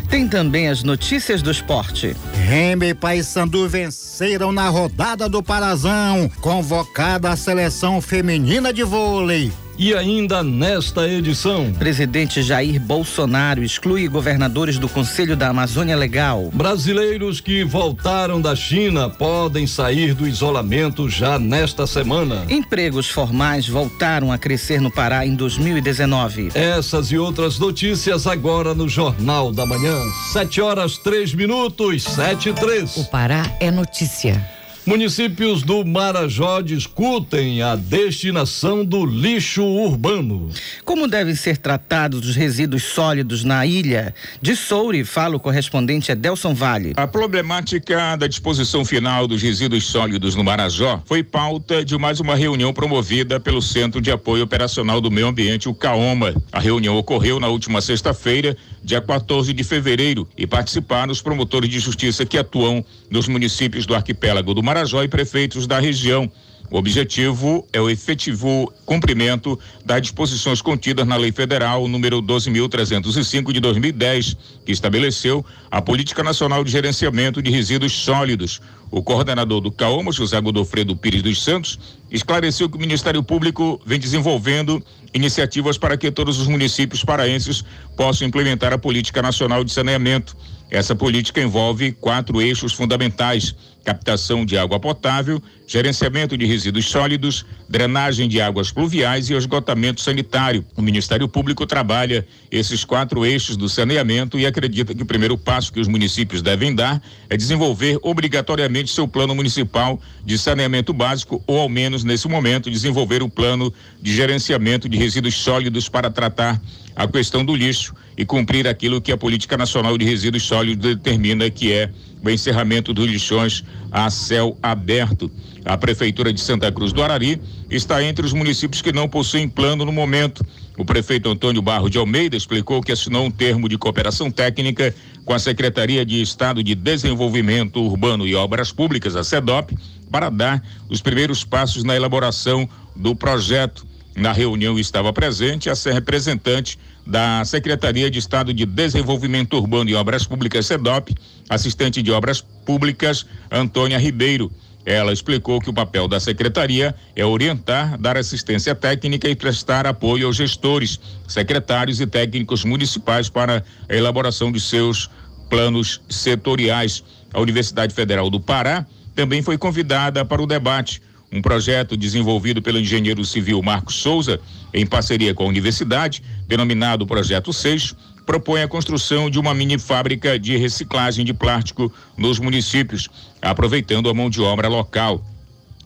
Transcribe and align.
Tem 0.08 0.28
também 0.28 0.69
as 0.69 0.82
notícias 0.82 1.42
do 1.42 1.50
esporte. 1.50 2.14
Remy 2.34 2.91
e 2.91 2.94
Paysandu 2.94 3.69
venceram 3.69 4.52
na 4.52 4.69
rodada 4.69 5.28
do 5.28 5.42
Parazão, 5.42 6.30
convocada 6.41 7.30
a 7.30 7.36
seleção 7.36 8.00
feminina 8.00 8.72
de 8.72 8.84
vôlei. 8.84 9.50
E 9.77 9.92
ainda 9.92 10.42
nesta 10.42 11.08
edição, 11.08 11.72
presidente 11.72 12.42
Jair 12.42 12.80
Bolsonaro 12.80 13.62
exclui 13.62 14.06
governadores 14.06 14.78
do 14.78 14.89
Conselho 14.89 15.36
da 15.36 15.48
Amazônia 15.48 15.97
Legal. 15.97 16.48
Brasileiros 16.55 17.41
que 17.41 17.64
voltaram 17.64 18.41
da 18.41 18.55
China 18.55 19.11
podem 19.11 19.66
sair 19.66 20.14
do 20.14 20.28
isolamento 20.28 21.08
já 21.08 21.41
nesta 21.41 21.89
semana. 21.89 22.44
Empregos 22.48 23.11
formais 23.11 23.69
voltaram 23.69 24.31
a 24.31 24.39
crescer 24.39 24.81
no 24.81 24.92
Pará 24.92 25.27
em 25.27 25.34
2019. 25.34 26.53
Essas 26.55 27.11
e 27.11 27.19
outras 27.19 27.59
notícias 27.59 28.28
agora 28.28 28.75
no 28.75 28.88
Jornal 28.88 29.53
da 29.53 29.66
Manhã. 29.66 29.97
Sete 30.33 30.61
horas 30.61 30.98
três 30.98 31.34
minutos, 31.34 32.05
sete 32.05 32.50
e 32.50 32.53
três. 32.53 32.97
O 32.97 33.05
Pará 33.06 33.42
é 33.59 33.72
notícia. 33.72 34.54
Municípios 34.87 35.62
do 35.62 35.83
Marajó 35.83 36.61
discutem 36.61 37.62
a 37.62 37.75
destinação 37.75 38.84
do 38.84 39.06
lixo 39.06 39.65
urbano. 39.65 40.50
Como 40.84 41.09
devem 41.09 41.34
ser 41.34 41.56
tratados 41.56 42.28
os 42.28 42.37
resíduos 42.37 42.83
sólidos 42.83 43.44
na 43.44 43.65
ilha? 43.65 44.15
De 44.43 44.55
Soure, 44.55 45.03
fala 45.03 45.37
o 45.37 45.41
correspondente 45.41 46.12
Edelson 46.12 46.53
Vale. 46.53 46.93
A 46.99 47.06
problemática 47.06 48.15
da 48.17 48.27
disposição 48.27 48.84
final 48.84 49.27
dos 49.27 49.41
resíduos 49.41 49.87
sólidos 49.87 50.34
no 50.34 50.44
Marajó 50.44 51.03
foi 51.06 51.23
pauta 51.23 51.83
de 51.83 51.97
mais 51.97 52.21
uma 52.21 52.37
reunião 52.37 52.71
promovida 52.71 53.41
pelo 53.41 53.62
Centro 53.62 54.03
de 54.03 54.11
Apoio 54.11 54.44
Operacional 54.44 55.00
do 55.00 55.11
Meio 55.11 55.28
Ambiente, 55.28 55.67
o 55.67 55.75
CAOMA. 55.75 56.34
A 56.53 56.61
reunião 56.61 56.94
ocorreu 56.99 57.41
na 57.41 57.49
última 57.49 57.81
sexta-feira, 57.81 58.55
dia 58.83 59.00
14 59.00 59.50
de 59.55 59.65
fevereiro, 59.65 60.28
e 60.37 60.47
participaram 60.47 61.11
os 61.11 61.23
promotores 61.23 61.71
de 61.71 61.78
justiça 61.78 62.27
que 62.27 62.37
atuam 62.37 62.84
nos 63.11 63.27
municípios 63.27 63.87
do 63.87 63.94
arquipélago 63.94 64.53
do 64.53 64.62
Marajó 64.62 64.74
Marajó 64.75 65.05
e 65.05 65.09
prefeitos 65.09 65.69
da 65.69 65.79
região. 65.79 66.29
O 66.69 66.77
objetivo 66.77 67.65
é 67.73 67.81
o 67.81 67.89
efetivo 67.89 68.73
cumprimento 68.85 69.57
das 69.85 70.03
disposições 70.03 70.61
contidas 70.61 71.07
na 71.07 71.15
Lei 71.15 71.31
Federal 71.31 71.87
número 71.87 72.21
12.305 72.21 73.53
de 73.53 73.61
2010, 73.61 74.37
que 74.67 74.73
estabeleceu 74.73 75.47
a 75.71 75.81
Política 75.81 76.25
Nacional 76.25 76.65
de 76.65 76.73
Gerenciamento 76.73 77.41
de 77.41 77.53
Resíduos 77.53 77.93
Sólidos. 77.93 78.61
O 78.91 79.01
coordenador 79.01 79.61
do 79.61 79.71
CAOMA, 79.71 80.11
José 80.11 80.41
Godofredo 80.41 80.97
Pires 80.97 81.23
dos 81.23 81.45
Santos, 81.45 81.79
esclareceu 82.11 82.69
que 82.69 82.77
o 82.77 82.81
Ministério 82.81 83.23
Público 83.23 83.81
vem 83.87 84.01
desenvolvendo 84.01 84.85
iniciativas 85.15 85.79
para 85.79 85.97
que 85.97 86.11
todos 86.11 86.41
os 86.41 86.49
municípios 86.49 87.05
paraenses 87.05 87.65
possam 87.97 88.27
implementar 88.27 88.73
a 88.73 88.79
Política 88.79 89.23
Nacional 89.23 89.62
de 89.62 89.71
Saneamento. 89.71 90.37
Essa 90.70 90.94
política 90.94 91.41
envolve 91.41 91.92
quatro 91.92 92.41
eixos 92.41 92.72
fundamentais: 92.72 93.54
captação 93.84 94.44
de 94.47 94.56
água 94.56 94.80
potável, 94.80 95.41
gerenciamento 95.66 96.36
de 96.36 96.47
resíduos 96.47 96.86
sólidos, 96.86 97.44
drenagem 97.69 98.28
de 98.28 98.41
águas 98.41 98.72
pluviais 98.72 99.28
e 99.28 99.34
esgotamento 99.34 100.00
sanitário. 100.00 100.64
O 100.75 100.82
Ministério 100.82 101.28
Público 101.28 101.66
trabalha 101.66 102.26
esses 102.50 102.84
quatro 102.84 103.25
eixos 103.26 103.56
do 103.56 103.69
saneamento 103.69 104.38
e 104.38 104.47
acredita 104.47 104.94
que 104.94 105.02
o 105.02 105.06
primeiro 105.06 105.36
passo 105.36 105.72
que 105.72 105.80
os 105.80 105.86
municípios 105.86 106.41
devem 106.41 106.75
dar 106.75 107.00
é 107.28 107.36
desenvolver 107.36 107.98
obrigatoriamente 108.02 108.91
seu 108.91 109.06
plano 109.06 109.34
municipal 109.34 110.00
de 110.25 110.38
saneamento 110.38 110.92
básico 110.92 111.42
ou 111.46 111.60
ao 111.60 111.69
menos 111.69 112.04
nesse 112.04 112.26
momento 112.26 112.70
desenvolver 112.70 113.22
um 113.22 113.28
plano 113.28 113.72
de 114.00 114.14
gerenciamento 114.14 114.88
de 114.88 114.96
resíduos 114.96 115.34
sólidos 115.34 115.88
para 115.88 116.10
tratar 116.10 116.60
a 116.97 117.06
questão 117.09 117.44
do 117.44 117.55
lixo 117.55 117.94
e 118.16 118.25
cumprir 118.25 118.69
aquilo 118.69 119.00
que 119.00 119.12
a 119.12 119.16
Política 119.16 119.56
Nacional 119.56 119.99
de 119.99 120.05
Resíduos 120.05 120.44
Sólidos 120.44 120.97
determina, 120.97 121.50
que 121.50 121.72
é 121.72 121.91
o 122.22 122.31
encerramento 122.31 122.94
dos 122.94 123.06
lixões 123.06 123.65
a 123.91 124.09
céu 124.10 124.56
aberto. 124.62 125.31
A 125.65 125.77
Prefeitura 125.77 126.32
de 126.32 126.41
Santa 126.41 126.71
Cruz 126.71 126.93
do 126.93 127.03
Arari 127.03 127.41
está 127.71 128.03
entre 128.03 128.25
os 128.25 128.32
municípios 128.32 128.81
que 128.81 128.93
não 128.93 129.09
possuem 129.09 129.49
plano 129.49 129.84
no 129.84 129.93
momento. 129.93 130.44
O 130.77 130.84
prefeito 130.84 131.28
Antônio 131.28 131.62
Barro 131.62 131.88
de 131.88 131.99
Almeida 131.99 132.37
explicou 132.37 132.82
que 132.82 132.93
assinou 132.93 133.26
um 133.26 133.31
termo 133.31 133.69
de 133.69 133.78
cooperação 133.78 134.31
técnica 134.31 134.94
com 135.25 135.32
a 135.32 135.38
Secretaria 135.38 136.05
de 136.05 136.21
Estado 136.21 136.62
de 136.62 136.75
Desenvolvimento 136.75 137.81
Urbano 137.81 138.26
e 138.26 138.34
Obras 138.34 138.72
Públicas, 138.72 139.16
a 139.16 139.25
SEDOP, 139.25 139.76
para 140.11 140.31
dar 140.31 140.62
os 140.88 141.00
primeiros 141.00 141.44
passos 141.44 141.84
na 141.84 141.97
elaboração 141.97 142.69
do 142.94 143.15
projeto. 143.15 143.87
Na 144.16 144.32
reunião 144.32 144.78
estava 144.78 145.12
presente 145.12 145.69
a 145.69 145.75
representante 145.92 146.78
da 147.04 147.44
Secretaria 147.44 148.08
de 148.08 148.19
Estado 148.19 148.54
de 148.54 148.64
Desenvolvimento 148.64 149.56
Urbano 149.56 149.91
e 149.91 149.94
Obras 149.94 150.25
Públicas, 150.25 150.66
SEDOP, 150.66 151.12
assistente 151.48 152.00
de 152.00 152.12
Obras 152.12 152.41
Públicas, 152.41 153.26
Antônia 153.50 153.98
Ribeiro. 153.98 154.52
Ela 154.86 155.12
explicou 155.12 155.60
que 155.60 155.69
o 155.70 155.72
papel 155.72 156.06
da 156.06 156.20
secretaria 156.20 156.94
é 157.16 157.25
orientar, 157.25 157.98
dar 157.98 158.16
assistência 158.16 158.75
técnica 158.75 159.28
e 159.28 159.34
prestar 159.34 159.86
apoio 159.86 160.26
aos 160.26 160.36
gestores, 160.36 161.00
secretários 161.26 162.00
e 162.00 162.06
técnicos 162.06 162.64
municipais 162.64 163.28
para 163.28 163.64
a 163.88 163.94
elaboração 163.94 164.52
de 164.52 164.60
seus 164.60 165.10
planos 165.50 166.00
setoriais. 166.08 167.02
A 167.32 167.40
Universidade 167.40 167.94
Federal 167.94 168.31
do 168.31 168.38
Pará 168.38 168.87
também 169.14 169.43
foi 169.43 169.58
convidada 169.58 170.25
para 170.25 170.43
o 170.43 170.46
debate 170.46 171.02
um 171.34 171.42
projeto 171.42 171.96
desenvolvido 171.96 172.62
pelo 172.62 172.78
engenheiro 172.78 173.25
civil 173.25 173.60
Marcos 173.60 173.96
Souza, 173.96 174.40
em 174.72 174.86
parceria 174.86 175.34
com 175.34 175.42
a 175.42 175.48
universidade, 175.48 176.22
denominado 176.46 177.04
Projeto 177.04 177.52
6, 177.52 177.96
propõe 178.25 178.62
a 178.62 178.69
construção 178.69 179.28
de 179.28 179.36
uma 179.36 179.52
mini 179.52 179.76
fábrica 179.76 180.38
de 180.38 180.56
reciclagem 180.56 181.25
de 181.25 181.34
plástico 181.34 181.92
nos 182.16 182.38
municípios, 182.38 183.08
aproveitando 183.42 184.08
a 184.08 184.14
mão 184.14 184.31
de 184.31 184.40
obra 184.40 184.69
local. 184.69 185.20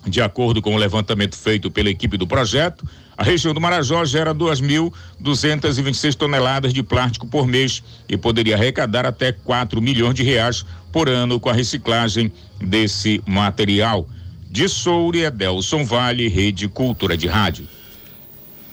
De 0.07 0.21
acordo 0.21 0.61
com 0.61 0.75
o 0.75 0.79
levantamento 0.79 1.35
feito 1.35 1.71
pela 1.71 1.89
equipe 1.89 2.19
do 2.19 2.27
projeto, 2.27 2.87
a 3.17 3.25
região 3.25 3.55
do 3.55 3.61
Marajó 3.61 4.05
gera 4.05 4.35
2.226 4.35 6.15
toneladas 6.15 6.75
de 6.75 6.83
plástico 6.83 7.27
por 7.27 7.47
mês 7.47 7.83
e 8.07 8.19
poderia 8.19 8.55
arrecadar 8.55 9.07
até 9.07 9.33
4 9.33 9.81
milhões 9.81 10.15
de 10.15 10.23
reais 10.23 10.65
por 10.93 11.09
ano 11.09 11.41
com 11.41 11.49
a 11.49 11.55
reciclagem 11.55 12.31
desse 12.61 13.23
material. 13.27 14.07
De 14.51 14.69
Soure, 14.69 15.25
Edelson 15.25 15.85
Vale, 15.85 16.29
Rede 16.29 16.69
Cultura 16.69 17.17
de 17.17 17.27
Rádio. 17.27 17.67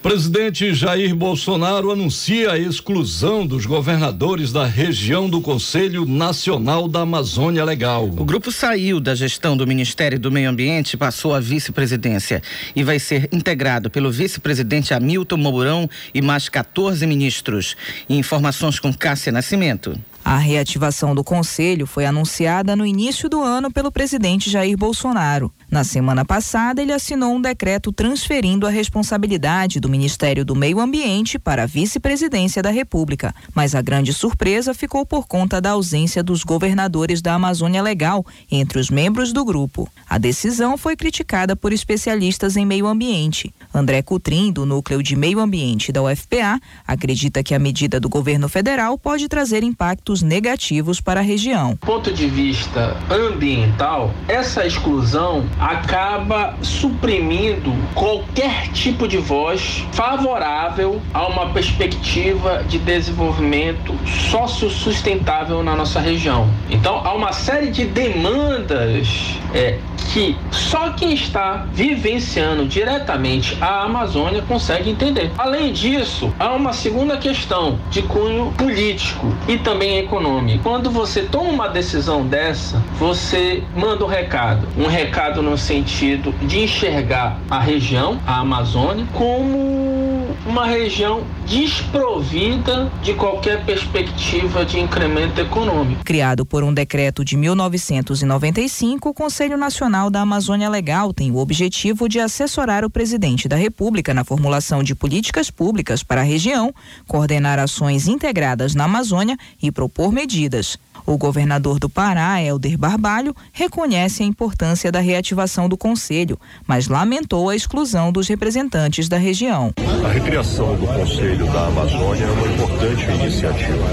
Presidente 0.06 0.72
Jair 0.72 1.16
Bolsonaro 1.16 1.90
anuncia 1.90 2.52
a 2.52 2.58
exclusão 2.58 3.44
dos 3.44 3.66
governadores 3.66 4.52
da 4.52 4.64
região 4.64 5.28
do 5.28 5.40
Conselho 5.40 6.06
Nacional 6.06 6.86
da 6.86 7.00
Amazônia 7.00 7.64
Legal. 7.64 8.04
O 8.04 8.24
grupo 8.24 8.52
saiu 8.52 9.00
da 9.00 9.16
gestão 9.16 9.56
do 9.56 9.66
Ministério 9.66 10.16
do 10.20 10.30
Meio 10.30 10.48
Ambiente 10.48 10.92
e 10.92 10.96
passou 10.96 11.34
à 11.34 11.40
vice-presidência 11.40 12.40
e 12.76 12.84
vai 12.84 13.00
ser 13.00 13.28
integrado 13.32 13.90
pelo 13.90 14.12
vice-presidente 14.12 14.94
Hamilton 14.94 15.38
Mourão 15.38 15.90
e 16.14 16.22
mais 16.22 16.48
14 16.48 17.04
ministros. 17.04 17.76
Informações 18.08 18.78
com 18.78 18.94
Cássia 18.94 19.32
Nascimento. 19.32 19.98
A 20.24 20.38
reativação 20.38 21.14
do 21.14 21.22
conselho 21.22 21.86
foi 21.86 22.04
anunciada 22.04 22.74
no 22.74 22.84
início 22.84 23.28
do 23.28 23.40
ano 23.40 23.70
pelo 23.70 23.92
presidente 23.92 24.50
Jair 24.50 24.76
Bolsonaro. 24.76 25.52
Na 25.68 25.82
semana 25.82 26.24
passada, 26.24 26.80
ele 26.80 26.92
assinou 26.92 27.34
um 27.34 27.40
decreto 27.40 27.90
transferindo 27.90 28.66
a 28.66 28.70
responsabilidade 28.70 29.80
do 29.80 29.88
Ministério 29.88 30.44
do 30.44 30.54
Meio 30.54 30.80
Ambiente 30.80 31.38
para 31.38 31.64
a 31.64 31.66
vice-presidência 31.66 32.62
da 32.62 32.70
República. 32.70 33.34
Mas 33.52 33.74
a 33.74 33.82
grande 33.82 34.12
surpresa 34.12 34.72
ficou 34.72 35.04
por 35.04 35.26
conta 35.26 35.60
da 35.60 35.70
ausência 35.70 36.22
dos 36.22 36.44
governadores 36.44 37.20
da 37.20 37.34
Amazônia 37.34 37.82
Legal 37.82 38.24
entre 38.50 38.78
os 38.78 38.90
membros 38.90 39.32
do 39.32 39.44
grupo. 39.44 39.90
A 40.08 40.18
decisão 40.18 40.78
foi 40.78 40.96
criticada 40.96 41.56
por 41.56 41.72
especialistas 41.72 42.56
em 42.56 42.64
meio 42.64 42.86
ambiente. 42.86 43.52
André 43.74 44.02
Cutrim, 44.02 44.52
do 44.52 44.64
Núcleo 44.64 45.02
de 45.02 45.16
Meio 45.16 45.40
Ambiente 45.40 45.90
da 45.90 46.00
UFPA, 46.00 46.60
acredita 46.86 47.42
que 47.42 47.54
a 47.54 47.58
medida 47.58 47.98
do 47.98 48.08
governo 48.08 48.48
federal 48.48 48.96
pode 48.96 49.28
trazer 49.28 49.64
impactos 49.64 50.22
negativos 50.22 51.00
para 51.00 51.20
a 51.20 51.22
região. 51.22 51.70
Do 51.72 51.78
ponto 51.78 52.12
de 52.12 52.28
vista 52.28 52.96
ambiental, 53.10 54.14
essa 54.28 54.64
exclusão 54.64 55.44
acaba 55.58 56.54
suprimindo 56.62 57.74
qualquer 57.94 58.68
tipo 58.68 59.08
de 59.08 59.16
voz 59.16 59.84
favorável 59.92 61.00
a 61.14 61.26
uma 61.26 61.50
perspectiva 61.50 62.62
de 62.68 62.78
desenvolvimento 62.78 63.94
sociosustentável 64.30 65.62
na 65.62 65.74
nossa 65.74 66.00
região. 66.00 66.48
Então, 66.68 67.00
há 67.04 67.14
uma 67.14 67.32
série 67.32 67.70
de 67.70 67.84
demandas 67.84 69.38
é, 69.54 69.78
que 70.12 70.36
só 70.50 70.90
quem 70.90 71.12
está 71.14 71.66
vivenciando 71.72 72.66
diretamente 72.66 73.56
a 73.60 73.84
Amazônia 73.84 74.42
consegue 74.42 74.90
entender. 74.90 75.30
Além 75.36 75.72
disso, 75.72 76.32
há 76.38 76.52
uma 76.52 76.72
segunda 76.72 77.16
questão 77.16 77.78
de 77.90 78.02
cunho 78.02 78.52
político 78.56 79.32
e 79.48 79.58
também 79.58 79.98
econômico. 79.98 80.62
Quando 80.62 80.90
você 80.90 81.22
toma 81.22 81.50
uma 81.50 81.68
decisão 81.68 82.26
dessa, 82.26 82.82
você 82.98 83.62
manda 83.76 84.04
um 84.04 84.08
recado, 84.08 84.66
um 84.76 84.86
recado 84.86 85.42
no 85.42 85.56
sentido 85.56 86.32
de 86.42 86.60
enxergar 86.60 87.38
a 87.50 87.58
região, 87.58 88.18
a 88.26 88.40
Amazônia, 88.40 89.06
como 89.12 90.25
uma 90.46 90.66
região 90.66 91.24
desprovida 91.46 92.90
de 93.02 93.14
qualquer 93.14 93.64
perspectiva 93.64 94.64
de 94.64 94.78
incremento 94.78 95.40
econômico. 95.40 96.04
Criado 96.04 96.44
por 96.44 96.64
um 96.64 96.72
decreto 96.72 97.24
de 97.24 97.36
1995, 97.36 99.08
o 99.08 99.14
Conselho 99.14 99.56
Nacional 99.56 100.10
da 100.10 100.20
Amazônia 100.20 100.68
Legal 100.68 101.12
tem 101.12 101.30
o 101.30 101.38
objetivo 101.38 102.08
de 102.08 102.18
assessorar 102.18 102.84
o 102.84 102.90
presidente 102.90 103.48
da 103.48 103.56
República 103.56 104.12
na 104.12 104.24
formulação 104.24 104.82
de 104.82 104.94
políticas 104.94 105.50
públicas 105.50 106.02
para 106.02 106.20
a 106.20 106.24
região, 106.24 106.74
coordenar 107.06 107.58
ações 107.58 108.08
integradas 108.08 108.74
na 108.74 108.84
Amazônia 108.84 109.36
e 109.62 109.70
propor 109.70 110.12
medidas. 110.12 110.78
O 111.06 111.16
governador 111.16 111.78
do 111.78 111.88
Pará, 111.88 112.42
Helder 112.42 112.76
Barbalho, 112.76 113.34
reconhece 113.52 114.24
a 114.24 114.26
importância 114.26 114.90
da 114.90 114.98
reativação 114.98 115.68
do 115.68 115.76
Conselho, 115.76 116.38
mas 116.66 116.88
lamentou 116.88 117.48
a 117.48 117.54
exclusão 117.54 118.10
dos 118.10 118.26
representantes 118.26 119.08
da 119.08 119.16
região. 119.16 119.72
A 120.04 120.15
recriação 120.16 120.74
do 120.76 120.86
Conselho 120.86 121.44
da 121.52 121.66
Amazônia 121.66 122.24
é 122.24 122.30
uma 122.30 122.48
importante 122.48 123.04
iniciativa. 123.04 123.84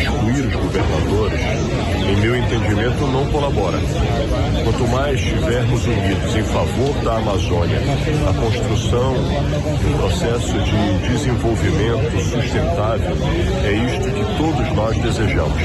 Excluir 0.00 0.46
os 0.46 0.54
governadores, 0.54 1.40
em 2.08 2.16
meu 2.16 2.34
entendimento, 2.36 3.06
não 3.06 3.26
colabora. 3.26 3.78
Quanto 4.64 4.88
mais 4.88 5.20
estivermos 5.20 5.86
unidos 5.86 6.34
em 6.34 6.42
favor 6.42 6.94
da 7.04 7.16
Amazônia, 7.16 7.80
a 8.28 8.32
construção 8.32 9.14
de 9.78 9.86
um 9.86 9.98
processo 9.98 10.52
de 10.52 11.08
desenvolvimento 11.08 12.20
sustentável, 12.20 13.16
é 13.64 13.72
isto 13.72 14.10
que 14.10 14.36
todos 14.38 14.72
nós 14.74 14.96
desejamos. 14.96 15.62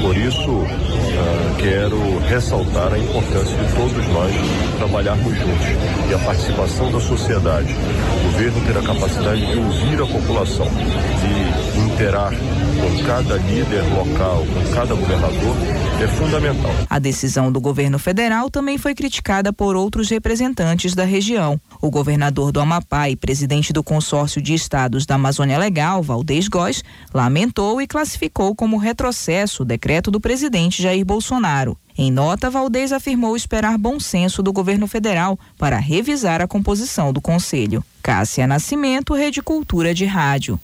Por 0.00 0.16
isso, 0.16 0.50
uh, 0.50 1.56
quero 1.58 2.18
ressaltar 2.26 2.92
a 2.94 2.98
importância 2.98 3.56
de 3.56 3.74
todos 3.74 4.08
nós 4.08 4.32
trabalharmos 4.78 5.36
juntos 5.36 5.66
e 6.10 6.14
a 6.14 6.18
participação 6.18 6.90
da 6.90 7.00
sociedade. 7.00 7.72
O 7.72 8.32
governo 8.32 8.60
ter 8.66 8.78
a 8.78 8.82
capacidade 8.82 9.46
de 9.46 9.58
ouvir 9.58 10.02
a 10.02 10.06
população, 10.06 10.66
de 10.66 11.61
interar 11.92 12.32
com 12.32 13.04
cada 13.04 13.36
líder 13.36 13.82
local, 13.94 14.44
com 14.46 14.74
cada 14.74 14.94
governador, 14.94 15.56
é 16.02 16.08
fundamental. 16.08 16.70
A 16.88 16.98
decisão 16.98 17.52
do 17.52 17.60
governo 17.60 17.98
federal 17.98 18.50
também 18.50 18.78
foi 18.78 18.94
criticada 18.94 19.52
por 19.52 19.76
outros 19.76 20.08
representantes 20.08 20.94
da 20.94 21.04
região. 21.04 21.60
O 21.80 21.90
governador 21.90 22.50
do 22.50 22.60
Amapá 22.60 23.08
e 23.08 23.16
presidente 23.16 23.72
do 23.72 23.82
consórcio 23.82 24.40
de 24.40 24.54
estados 24.54 25.04
da 25.04 25.16
Amazônia 25.16 25.58
Legal, 25.58 26.02
Valdez 26.02 26.48
Góes, 26.48 26.82
lamentou 27.12 27.80
e 27.80 27.86
classificou 27.86 28.54
como 28.54 28.78
retrocesso 28.78 29.62
o 29.62 29.66
decreto 29.66 30.10
do 30.10 30.20
presidente 30.20 30.82
Jair 30.82 31.04
Bolsonaro. 31.04 31.76
Em 31.96 32.10
nota, 32.10 32.48
Valdez 32.48 32.90
afirmou 32.90 33.36
esperar 33.36 33.76
bom 33.76 34.00
senso 34.00 34.42
do 34.42 34.52
governo 34.52 34.86
federal 34.86 35.38
para 35.58 35.76
revisar 35.78 36.40
a 36.40 36.48
composição 36.48 37.12
do 37.12 37.20
conselho. 37.20 37.84
Cássia 38.02 38.46
Nascimento, 38.46 39.14
Rede 39.14 39.42
Cultura 39.42 39.94
de 39.94 40.06
Rádio. 40.06 40.58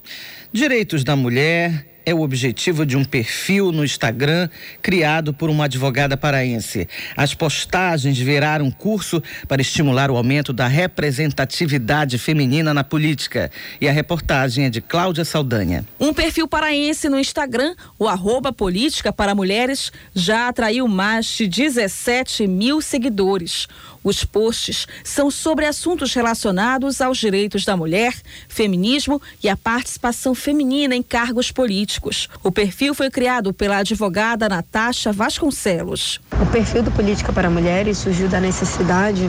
Direitos 0.51 1.05
da 1.05 1.15
mulher, 1.15 1.85
é 2.07 2.15
o 2.15 2.23
objetivo 2.23 2.87
de 2.87 2.97
um 2.97 3.05
perfil 3.05 3.71
no 3.71 3.85
Instagram 3.85 4.49
criado 4.81 5.35
por 5.35 5.51
uma 5.51 5.67
advogada 5.67 6.17
paraense. 6.17 6.89
As 7.15 7.35
postagens 7.35 8.19
viraram 8.19 8.71
curso 8.71 9.23
para 9.47 9.61
estimular 9.61 10.11
o 10.11 10.17
aumento 10.17 10.51
da 10.51 10.67
representatividade 10.67 12.17
feminina 12.17 12.73
na 12.73 12.83
política. 12.83 13.51
E 13.79 13.87
a 13.87 13.93
reportagem 13.93 14.65
é 14.65 14.71
de 14.71 14.81
Cláudia 14.81 15.23
Saldanha. 15.23 15.85
Um 16.01 16.15
perfil 16.15 16.49
paraense 16.49 17.11
no 17.11 17.21
Instagram, 17.21 17.75
o 17.99 18.09
arroba 18.09 18.55
Política 18.55 19.13
para 19.13 19.35
Mulheres, 19.35 19.93
já 20.15 20.49
atraiu 20.49 20.89
mais 20.89 21.27
de 21.27 21.47
17 21.47 22.47
mil 22.47 22.81
seguidores. 22.81 23.69
Os 24.03 24.25
posts 24.25 24.87
são 25.03 25.31
sobre 25.31 25.67
assuntos 25.67 26.15
relacionados 26.15 27.01
aos 27.01 27.19
direitos 27.19 27.65
da 27.65 27.77
mulher, 27.77 28.15
feminismo 28.49 29.21
e 29.43 29.49
a 29.49 29.57
participação 29.57 30.35
feminina 30.35 30.95
em 30.95 31.03
cargos 31.03 31.51
políticos. 31.51 32.29
O 32.43 32.53
perfil 32.53 32.95
foi 32.95 33.11
criado 33.11 33.53
pela 33.53 33.79
advogada 33.79 34.49
Natasha 34.49 35.13
Vasconcelos. 35.13 36.21
O 36.41 36.47
perfil 36.47 36.83
do 36.83 36.91
Política 36.91 37.33
para 37.33 37.51
Mulheres 37.51 37.99
surgiu 37.99 38.29
da 38.29 38.41
necessidade 38.41 39.29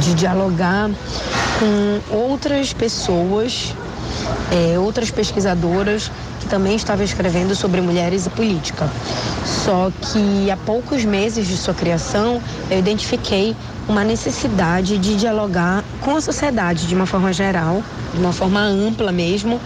de 0.00 0.14
dialogar 0.14 0.90
com 1.58 2.16
outras 2.16 2.72
pessoas, 2.72 3.74
é, 4.50 4.78
outras 4.78 5.10
pesquisadoras 5.10 6.10
que 6.46 6.50
também 6.50 6.76
estava 6.76 7.02
escrevendo 7.02 7.54
sobre 7.54 7.80
mulheres 7.80 8.26
e 8.26 8.30
política. 8.30 8.88
Só 9.44 9.90
que 10.00 10.50
há 10.50 10.56
poucos 10.56 11.04
meses 11.04 11.46
de 11.46 11.56
sua 11.56 11.74
criação, 11.74 12.40
eu 12.70 12.78
identifiquei 12.78 13.54
uma 13.88 14.04
necessidade 14.04 14.96
de 14.98 15.16
dialogar 15.16 15.84
com 16.00 16.16
a 16.16 16.20
sociedade 16.20 16.86
de 16.86 16.94
uma 16.94 17.06
forma 17.06 17.32
geral, 17.32 17.82
de 18.14 18.20
uma 18.20 18.32
forma 18.32 18.60
ampla 18.60 19.12
mesmo, 19.12 19.60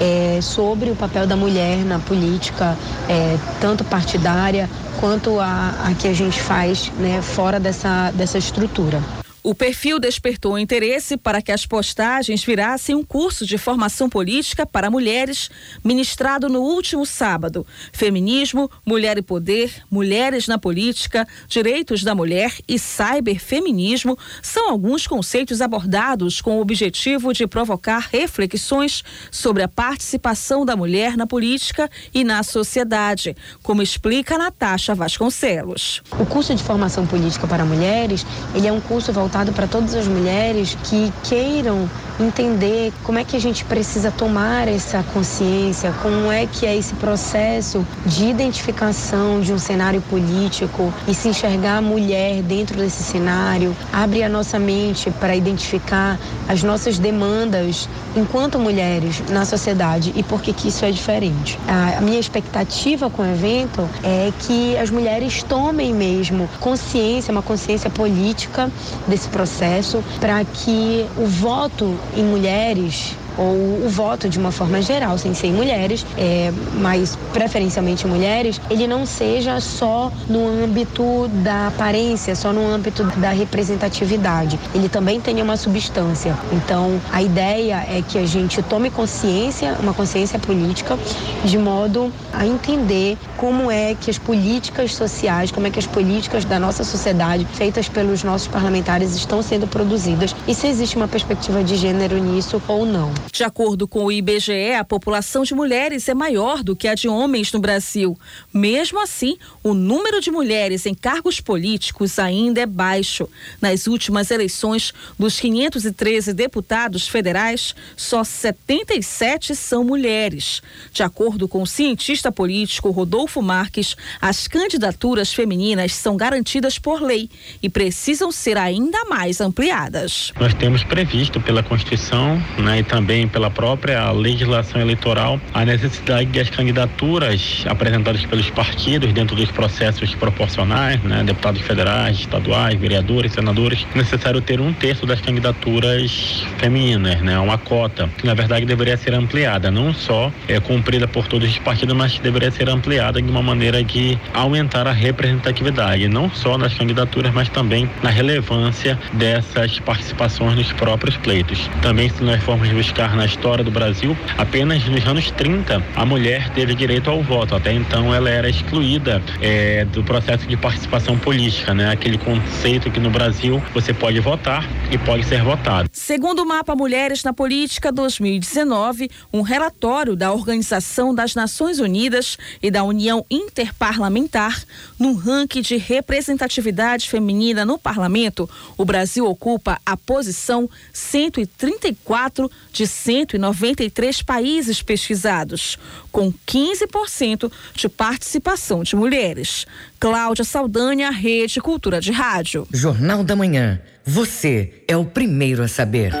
é, 0.00 0.40
sobre 0.42 0.90
o 0.90 0.96
papel 0.96 1.26
da 1.26 1.36
mulher 1.36 1.78
na 1.84 1.98
política, 1.98 2.76
é, 3.08 3.36
tanto 3.60 3.84
partidária 3.84 4.68
quanto 4.98 5.38
a, 5.38 5.74
a 5.84 5.94
que 5.94 6.08
a 6.08 6.14
gente 6.14 6.40
faz 6.40 6.90
né, 6.98 7.20
fora 7.22 7.60
dessa, 7.60 8.10
dessa 8.12 8.38
estrutura. 8.38 9.21
O 9.44 9.56
perfil 9.56 9.98
despertou 9.98 10.56
interesse 10.56 11.16
para 11.16 11.42
que 11.42 11.50
as 11.50 11.66
postagens 11.66 12.44
virassem 12.44 12.94
um 12.94 13.02
curso 13.02 13.44
de 13.44 13.58
formação 13.58 14.08
política 14.08 14.64
para 14.64 14.88
mulheres, 14.88 15.50
ministrado 15.82 16.48
no 16.48 16.60
último 16.60 17.04
sábado. 17.04 17.66
Feminismo, 17.92 18.70
mulher 18.86 19.18
e 19.18 19.22
poder, 19.22 19.82
mulheres 19.90 20.46
na 20.46 20.58
política, 20.58 21.26
direitos 21.48 22.04
da 22.04 22.14
mulher 22.14 22.54
e 22.68 22.78
cyberfeminismo 22.78 24.16
são 24.40 24.70
alguns 24.70 25.08
conceitos 25.08 25.60
abordados 25.60 26.40
com 26.40 26.58
o 26.58 26.60
objetivo 26.60 27.32
de 27.32 27.44
provocar 27.44 28.10
reflexões 28.12 29.02
sobre 29.28 29.64
a 29.64 29.68
participação 29.68 30.64
da 30.64 30.76
mulher 30.76 31.16
na 31.16 31.26
política 31.26 31.90
e 32.14 32.22
na 32.22 32.44
sociedade, 32.44 33.36
como 33.60 33.82
explica 33.82 34.38
Natasha 34.38 34.94
Vasconcelos. 34.94 36.00
O 36.16 36.24
curso 36.24 36.54
de 36.54 36.62
formação 36.62 37.04
política 37.08 37.48
para 37.48 37.64
mulheres, 37.64 38.24
ele 38.54 38.68
é 38.68 38.72
um 38.72 38.80
curso 38.80 39.12
voltado 39.12 39.31
voltado 39.32 39.52
para 39.54 39.66
todas 39.66 39.94
as 39.94 40.06
mulheres 40.06 40.76
que 40.84 41.10
queiram 41.22 41.90
entender 42.20 42.92
como 43.02 43.18
é 43.18 43.24
que 43.24 43.34
a 43.34 43.40
gente 43.40 43.64
precisa 43.64 44.10
tomar 44.12 44.68
essa 44.68 45.02
consciência, 45.02 45.94
como 46.02 46.30
é 46.30 46.46
que 46.46 46.66
é 46.66 46.76
esse 46.76 46.94
processo 46.94 47.86
de 48.04 48.26
identificação 48.26 49.40
de 49.40 49.52
um 49.52 49.58
cenário 49.58 50.02
político 50.02 50.92
e 51.08 51.14
se 51.14 51.28
enxergar 51.28 51.78
a 51.78 51.82
mulher 51.82 52.42
dentro 52.42 52.76
desse 52.76 53.02
cenário, 53.02 53.74
abre 53.90 54.22
a 54.22 54.28
nossa 54.28 54.58
mente 54.58 55.10
para 55.10 55.34
identificar 55.34 56.18
as 56.46 56.62
nossas 56.62 56.98
demandas 56.98 57.88
enquanto 58.14 58.58
mulheres 58.58 59.22
na 59.30 59.46
sociedade 59.46 60.12
e 60.14 60.22
por 60.22 60.42
que 60.42 60.52
que 60.52 60.68
isso 60.68 60.84
é 60.84 60.90
diferente. 60.90 61.58
A 61.66 62.02
minha 62.02 62.20
expectativa 62.20 63.08
com 63.08 63.22
o 63.22 63.26
evento 63.26 63.88
é 64.04 64.30
que 64.40 64.76
as 64.76 64.90
mulheres 64.90 65.42
tomem 65.42 65.94
mesmo 65.94 66.48
consciência, 66.60 67.32
uma 67.32 67.42
consciência 67.42 67.88
política 67.88 68.70
desse 69.08 69.21
processo 69.28 70.02
para 70.20 70.44
que 70.44 71.06
o 71.16 71.26
voto 71.26 71.98
em 72.16 72.24
mulheres 72.24 73.16
ou 73.36 73.84
o 73.84 73.88
voto 73.88 74.28
de 74.28 74.38
uma 74.38 74.52
forma 74.52 74.80
geral, 74.82 75.16
sem 75.18 75.34
ser 75.34 75.52
mulheres, 75.52 76.04
é, 76.16 76.52
mas 76.74 77.18
preferencialmente 77.32 78.06
mulheres, 78.06 78.60
ele 78.70 78.86
não 78.86 79.06
seja 79.06 79.60
só 79.60 80.12
no 80.28 80.48
âmbito 80.48 81.28
da 81.42 81.68
aparência, 81.68 82.34
só 82.34 82.52
no 82.52 82.66
âmbito 82.66 83.04
da 83.16 83.30
representatividade. 83.30 84.58
Ele 84.74 84.88
também 84.88 85.20
tenha 85.20 85.42
uma 85.42 85.56
substância. 85.56 86.36
Então, 86.52 87.00
a 87.12 87.22
ideia 87.22 87.84
é 87.88 88.02
que 88.06 88.18
a 88.18 88.26
gente 88.26 88.62
tome 88.62 88.90
consciência, 88.90 89.76
uma 89.80 89.94
consciência 89.94 90.38
política, 90.38 90.98
de 91.44 91.58
modo 91.58 92.12
a 92.32 92.46
entender 92.46 93.16
como 93.36 93.70
é 93.70 93.94
que 93.94 94.10
as 94.10 94.18
políticas 94.18 94.94
sociais, 94.94 95.50
como 95.50 95.66
é 95.66 95.70
que 95.70 95.78
as 95.78 95.86
políticas 95.86 96.44
da 96.44 96.58
nossa 96.58 96.84
sociedade, 96.84 97.46
feitas 97.54 97.88
pelos 97.88 98.22
nossos 98.22 98.48
parlamentares, 98.48 99.14
estão 99.14 99.42
sendo 99.42 99.66
produzidas 99.66 100.34
e 100.46 100.54
se 100.54 100.66
existe 100.66 100.96
uma 100.96 101.08
perspectiva 101.08 101.62
de 101.62 101.76
gênero 101.76 102.18
nisso 102.18 102.60
ou 102.68 102.84
não. 102.84 103.12
De 103.30 103.44
acordo 103.44 103.86
com 103.86 104.04
o 104.04 104.12
IBGE, 104.12 104.72
a 104.78 104.84
população 104.84 105.42
de 105.44 105.54
mulheres 105.54 106.08
é 106.08 106.14
maior 106.14 106.62
do 106.62 106.74
que 106.74 106.88
a 106.88 106.94
de 106.94 107.08
homens 107.08 107.52
no 107.52 107.60
Brasil. 107.60 108.18
Mesmo 108.52 109.00
assim, 109.00 109.36
o 109.62 109.74
número 109.74 110.20
de 110.20 110.30
mulheres 110.30 110.86
em 110.86 110.94
cargos 110.94 111.40
políticos 111.40 112.18
ainda 112.18 112.60
é 112.60 112.66
baixo. 112.66 113.28
Nas 113.60 113.86
últimas 113.86 114.30
eleições, 114.30 114.92
dos 115.18 115.38
513 115.40 116.32
deputados 116.32 117.06
federais, 117.06 117.74
só 117.96 118.24
77 118.24 119.54
são 119.54 119.84
mulheres. 119.84 120.62
De 120.92 121.02
acordo 121.02 121.46
com 121.46 121.62
o 121.62 121.66
cientista 121.66 122.32
político 122.32 122.90
Rodolfo 122.90 123.40
Marques, 123.40 123.96
as 124.20 124.48
candidaturas 124.48 125.32
femininas 125.32 125.94
são 125.94 126.16
garantidas 126.16 126.78
por 126.78 127.00
lei 127.00 127.30
e 127.62 127.68
precisam 127.68 128.32
ser 128.32 128.56
ainda 128.56 129.04
mais 129.04 129.40
ampliadas. 129.40 130.32
Nós 130.38 130.54
temos 130.54 130.84
previsto 130.84 131.40
pela 131.40 131.62
Constituição 131.62 132.42
né, 132.58 132.80
e 132.80 132.84
também 132.84 133.11
também 133.12 133.28
pela 133.28 133.50
própria 133.50 134.10
legislação 134.10 134.80
eleitoral 134.80 135.38
a 135.52 135.66
necessidade 135.66 136.30
de 136.30 136.40
as 136.40 136.48
candidaturas 136.48 137.62
apresentadas 137.68 138.24
pelos 138.24 138.48
partidos 138.48 139.12
dentro 139.12 139.36
dos 139.36 139.50
processos 139.50 140.14
proporcionais, 140.14 141.02
né, 141.02 141.22
deputados 141.22 141.60
federais, 141.60 142.20
estaduais, 142.20 142.80
vereadores, 142.80 143.32
senadores, 143.32 143.86
é 143.94 143.98
necessário 143.98 144.40
ter 144.40 144.62
um 144.62 144.72
terço 144.72 145.04
das 145.04 145.20
candidaturas 145.20 146.42
femininas, 146.56 147.20
né, 147.20 147.38
uma 147.38 147.58
cota 147.58 148.08
que 148.16 148.26
na 148.26 148.32
verdade 148.32 148.64
deveria 148.64 148.96
ser 148.96 149.12
ampliada, 149.12 149.70
não 149.70 149.92
só 149.92 150.32
é 150.48 150.58
cumprida 150.58 151.06
por 151.06 151.26
todos 151.28 151.50
os 151.50 151.58
partidos, 151.58 151.94
mas 151.94 152.18
deveria 152.18 152.50
ser 152.50 152.70
ampliada 152.70 153.20
de 153.20 153.30
uma 153.30 153.42
maneira 153.42 153.84
de 153.84 154.18
aumentar 154.32 154.86
a 154.86 154.92
representatividade, 154.92 156.08
não 156.08 156.30
só 156.30 156.56
nas 156.56 156.72
candidaturas, 156.72 157.32
mas 157.34 157.50
também 157.50 157.90
na 158.02 158.08
relevância 158.08 158.98
dessas 159.12 159.78
participações 159.80 160.56
nos 160.56 160.72
próprios 160.72 161.16
pleitos. 161.18 161.68
Também 161.82 162.08
se 162.08 162.24
nós 162.24 162.42
formos 162.42 162.68
buscar 162.70 163.01
na 163.10 163.26
história 163.26 163.64
do 163.64 163.70
Brasil, 163.70 164.16
apenas 164.38 164.84
nos 164.86 165.04
anos 165.04 165.30
30 165.32 165.82
a 165.96 166.06
mulher 166.06 166.50
teve 166.50 166.74
direito 166.74 167.10
ao 167.10 167.22
voto. 167.22 167.54
Até 167.54 167.72
então 167.72 168.14
ela 168.14 168.30
era 168.30 168.48
excluída 168.48 169.22
é, 169.40 169.84
do 169.86 170.04
processo 170.04 170.46
de 170.46 170.56
participação 170.56 171.18
política, 171.18 171.74
né? 171.74 171.90
Aquele 171.90 172.18
conceito 172.18 172.90
que 172.90 173.00
no 173.00 173.10
Brasil 173.10 173.62
você 173.74 173.92
pode 173.92 174.20
votar 174.20 174.64
e 174.90 174.98
pode 174.98 175.24
ser 175.24 175.42
votado. 175.42 175.88
Segundo 175.92 176.42
o 176.42 176.46
Mapa 176.46 176.74
Mulheres 176.76 177.24
na 177.24 177.32
Política 177.32 177.90
2019, 177.90 179.10
um 179.32 179.42
relatório 179.42 180.14
da 180.14 180.32
Organização 180.32 181.14
das 181.14 181.34
Nações 181.34 181.80
Unidas 181.80 182.38
e 182.62 182.70
da 182.70 182.84
União 182.84 183.24
Interparlamentar, 183.30 184.62
no 184.98 185.14
ranking 185.14 185.62
de 185.62 185.76
representatividade 185.76 187.08
feminina 187.08 187.64
no 187.64 187.78
parlamento, 187.78 188.48
o 188.76 188.84
Brasil 188.84 189.26
ocupa 189.26 189.80
a 189.84 189.96
posição 189.96 190.68
134 190.92 192.50
de 192.72 192.86
193 192.92 194.22
países 194.22 194.82
pesquisados, 194.82 195.78
com 196.10 196.32
15% 196.32 197.50
de 197.74 197.88
participação 197.88 198.82
de 198.82 198.94
mulheres. 198.94 199.66
Cláudia 199.98 200.44
Saldanha, 200.44 201.10
Rede 201.10 201.60
Cultura 201.60 202.00
de 202.00 202.12
Rádio. 202.12 202.66
Jornal 202.72 203.24
da 203.24 203.34
Manhã. 203.34 203.80
Você 204.04 204.84
é 204.86 204.96
o 204.96 205.04
primeiro 205.04 205.62
a 205.62 205.68
saber. 205.68 206.12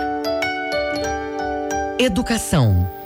Educação. 1.98 3.01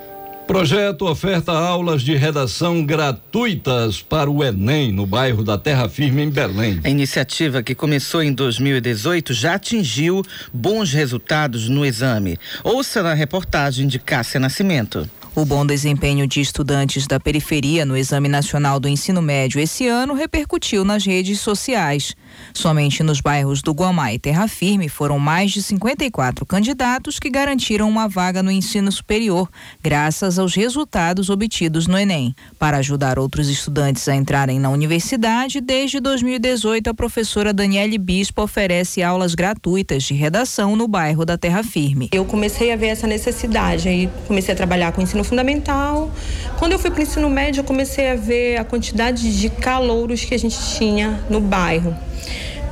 Projeto 0.46 1.06
oferta 1.06 1.50
aulas 1.50 2.02
de 2.02 2.14
redação 2.14 2.86
gratuitas 2.86 4.00
para 4.00 4.30
o 4.30 4.44
Enem 4.44 4.92
no 4.92 5.04
bairro 5.04 5.42
da 5.42 5.58
Terra 5.58 5.88
Firme 5.88 6.22
em 6.22 6.30
Belém. 6.30 6.80
A 6.84 6.88
iniciativa 6.88 7.64
que 7.64 7.74
começou 7.74 8.22
em 8.22 8.32
2018 8.32 9.34
já 9.34 9.54
atingiu 9.54 10.22
bons 10.52 10.92
resultados 10.92 11.68
no 11.68 11.84
exame. 11.84 12.38
Ouça 12.62 13.02
na 13.02 13.12
reportagem 13.12 13.88
de 13.88 13.98
Cássia 13.98 14.38
Nascimento. 14.38 15.10
O 15.36 15.44
bom 15.44 15.66
desempenho 15.66 16.26
de 16.26 16.40
estudantes 16.40 17.06
da 17.06 17.20
periferia 17.20 17.84
no 17.84 17.94
Exame 17.94 18.26
Nacional 18.26 18.80
do 18.80 18.88
Ensino 18.88 19.20
Médio 19.20 19.60
esse 19.60 19.86
ano 19.86 20.14
repercutiu 20.14 20.82
nas 20.82 21.04
redes 21.04 21.40
sociais. 21.40 22.16
Somente 22.54 23.02
nos 23.02 23.20
bairros 23.20 23.60
do 23.60 23.72
Guamá 23.72 24.14
e 24.14 24.18
Terra 24.18 24.48
Firme 24.48 24.88
foram 24.88 25.18
mais 25.18 25.50
de 25.50 25.62
54 25.62 26.46
candidatos 26.46 27.18
que 27.18 27.28
garantiram 27.28 27.86
uma 27.86 28.08
vaga 28.08 28.42
no 28.42 28.50
ensino 28.50 28.90
superior, 28.90 29.46
graças 29.82 30.38
aos 30.38 30.54
resultados 30.54 31.28
obtidos 31.28 31.86
no 31.86 31.98
Enem. 31.98 32.34
Para 32.58 32.78
ajudar 32.78 33.18
outros 33.18 33.50
estudantes 33.50 34.08
a 34.08 34.16
entrarem 34.16 34.58
na 34.58 34.70
universidade, 34.70 35.60
desde 35.60 36.00
2018 36.00 36.88
a 36.88 36.94
professora 36.94 37.52
Daniele 37.52 37.98
Bispo 37.98 38.40
oferece 38.40 39.02
aulas 39.02 39.34
gratuitas 39.34 40.04
de 40.04 40.14
redação 40.14 40.76
no 40.76 40.88
bairro 40.88 41.26
da 41.26 41.36
Terra 41.36 41.62
Firme. 41.62 42.08
Eu 42.10 42.24
comecei 42.24 42.72
a 42.72 42.76
ver 42.76 42.86
essa 42.86 43.06
necessidade 43.06 43.86
e 43.90 44.08
comecei 44.26 44.54
a 44.54 44.56
trabalhar 44.56 44.92
com 44.92 45.02
ensino 45.02 45.25
fundamental. 45.26 46.10
Quando 46.58 46.72
eu 46.72 46.78
fui 46.78 46.90
para 46.90 47.00
o 47.00 47.02
ensino 47.02 47.28
médio, 47.28 47.60
eu 47.60 47.64
comecei 47.64 48.10
a 48.10 48.14
ver 48.14 48.56
a 48.56 48.64
quantidade 48.64 49.38
de 49.38 49.50
calouros 49.50 50.24
que 50.24 50.34
a 50.34 50.38
gente 50.38 50.58
tinha 50.76 51.20
no 51.28 51.40
bairro. 51.40 51.94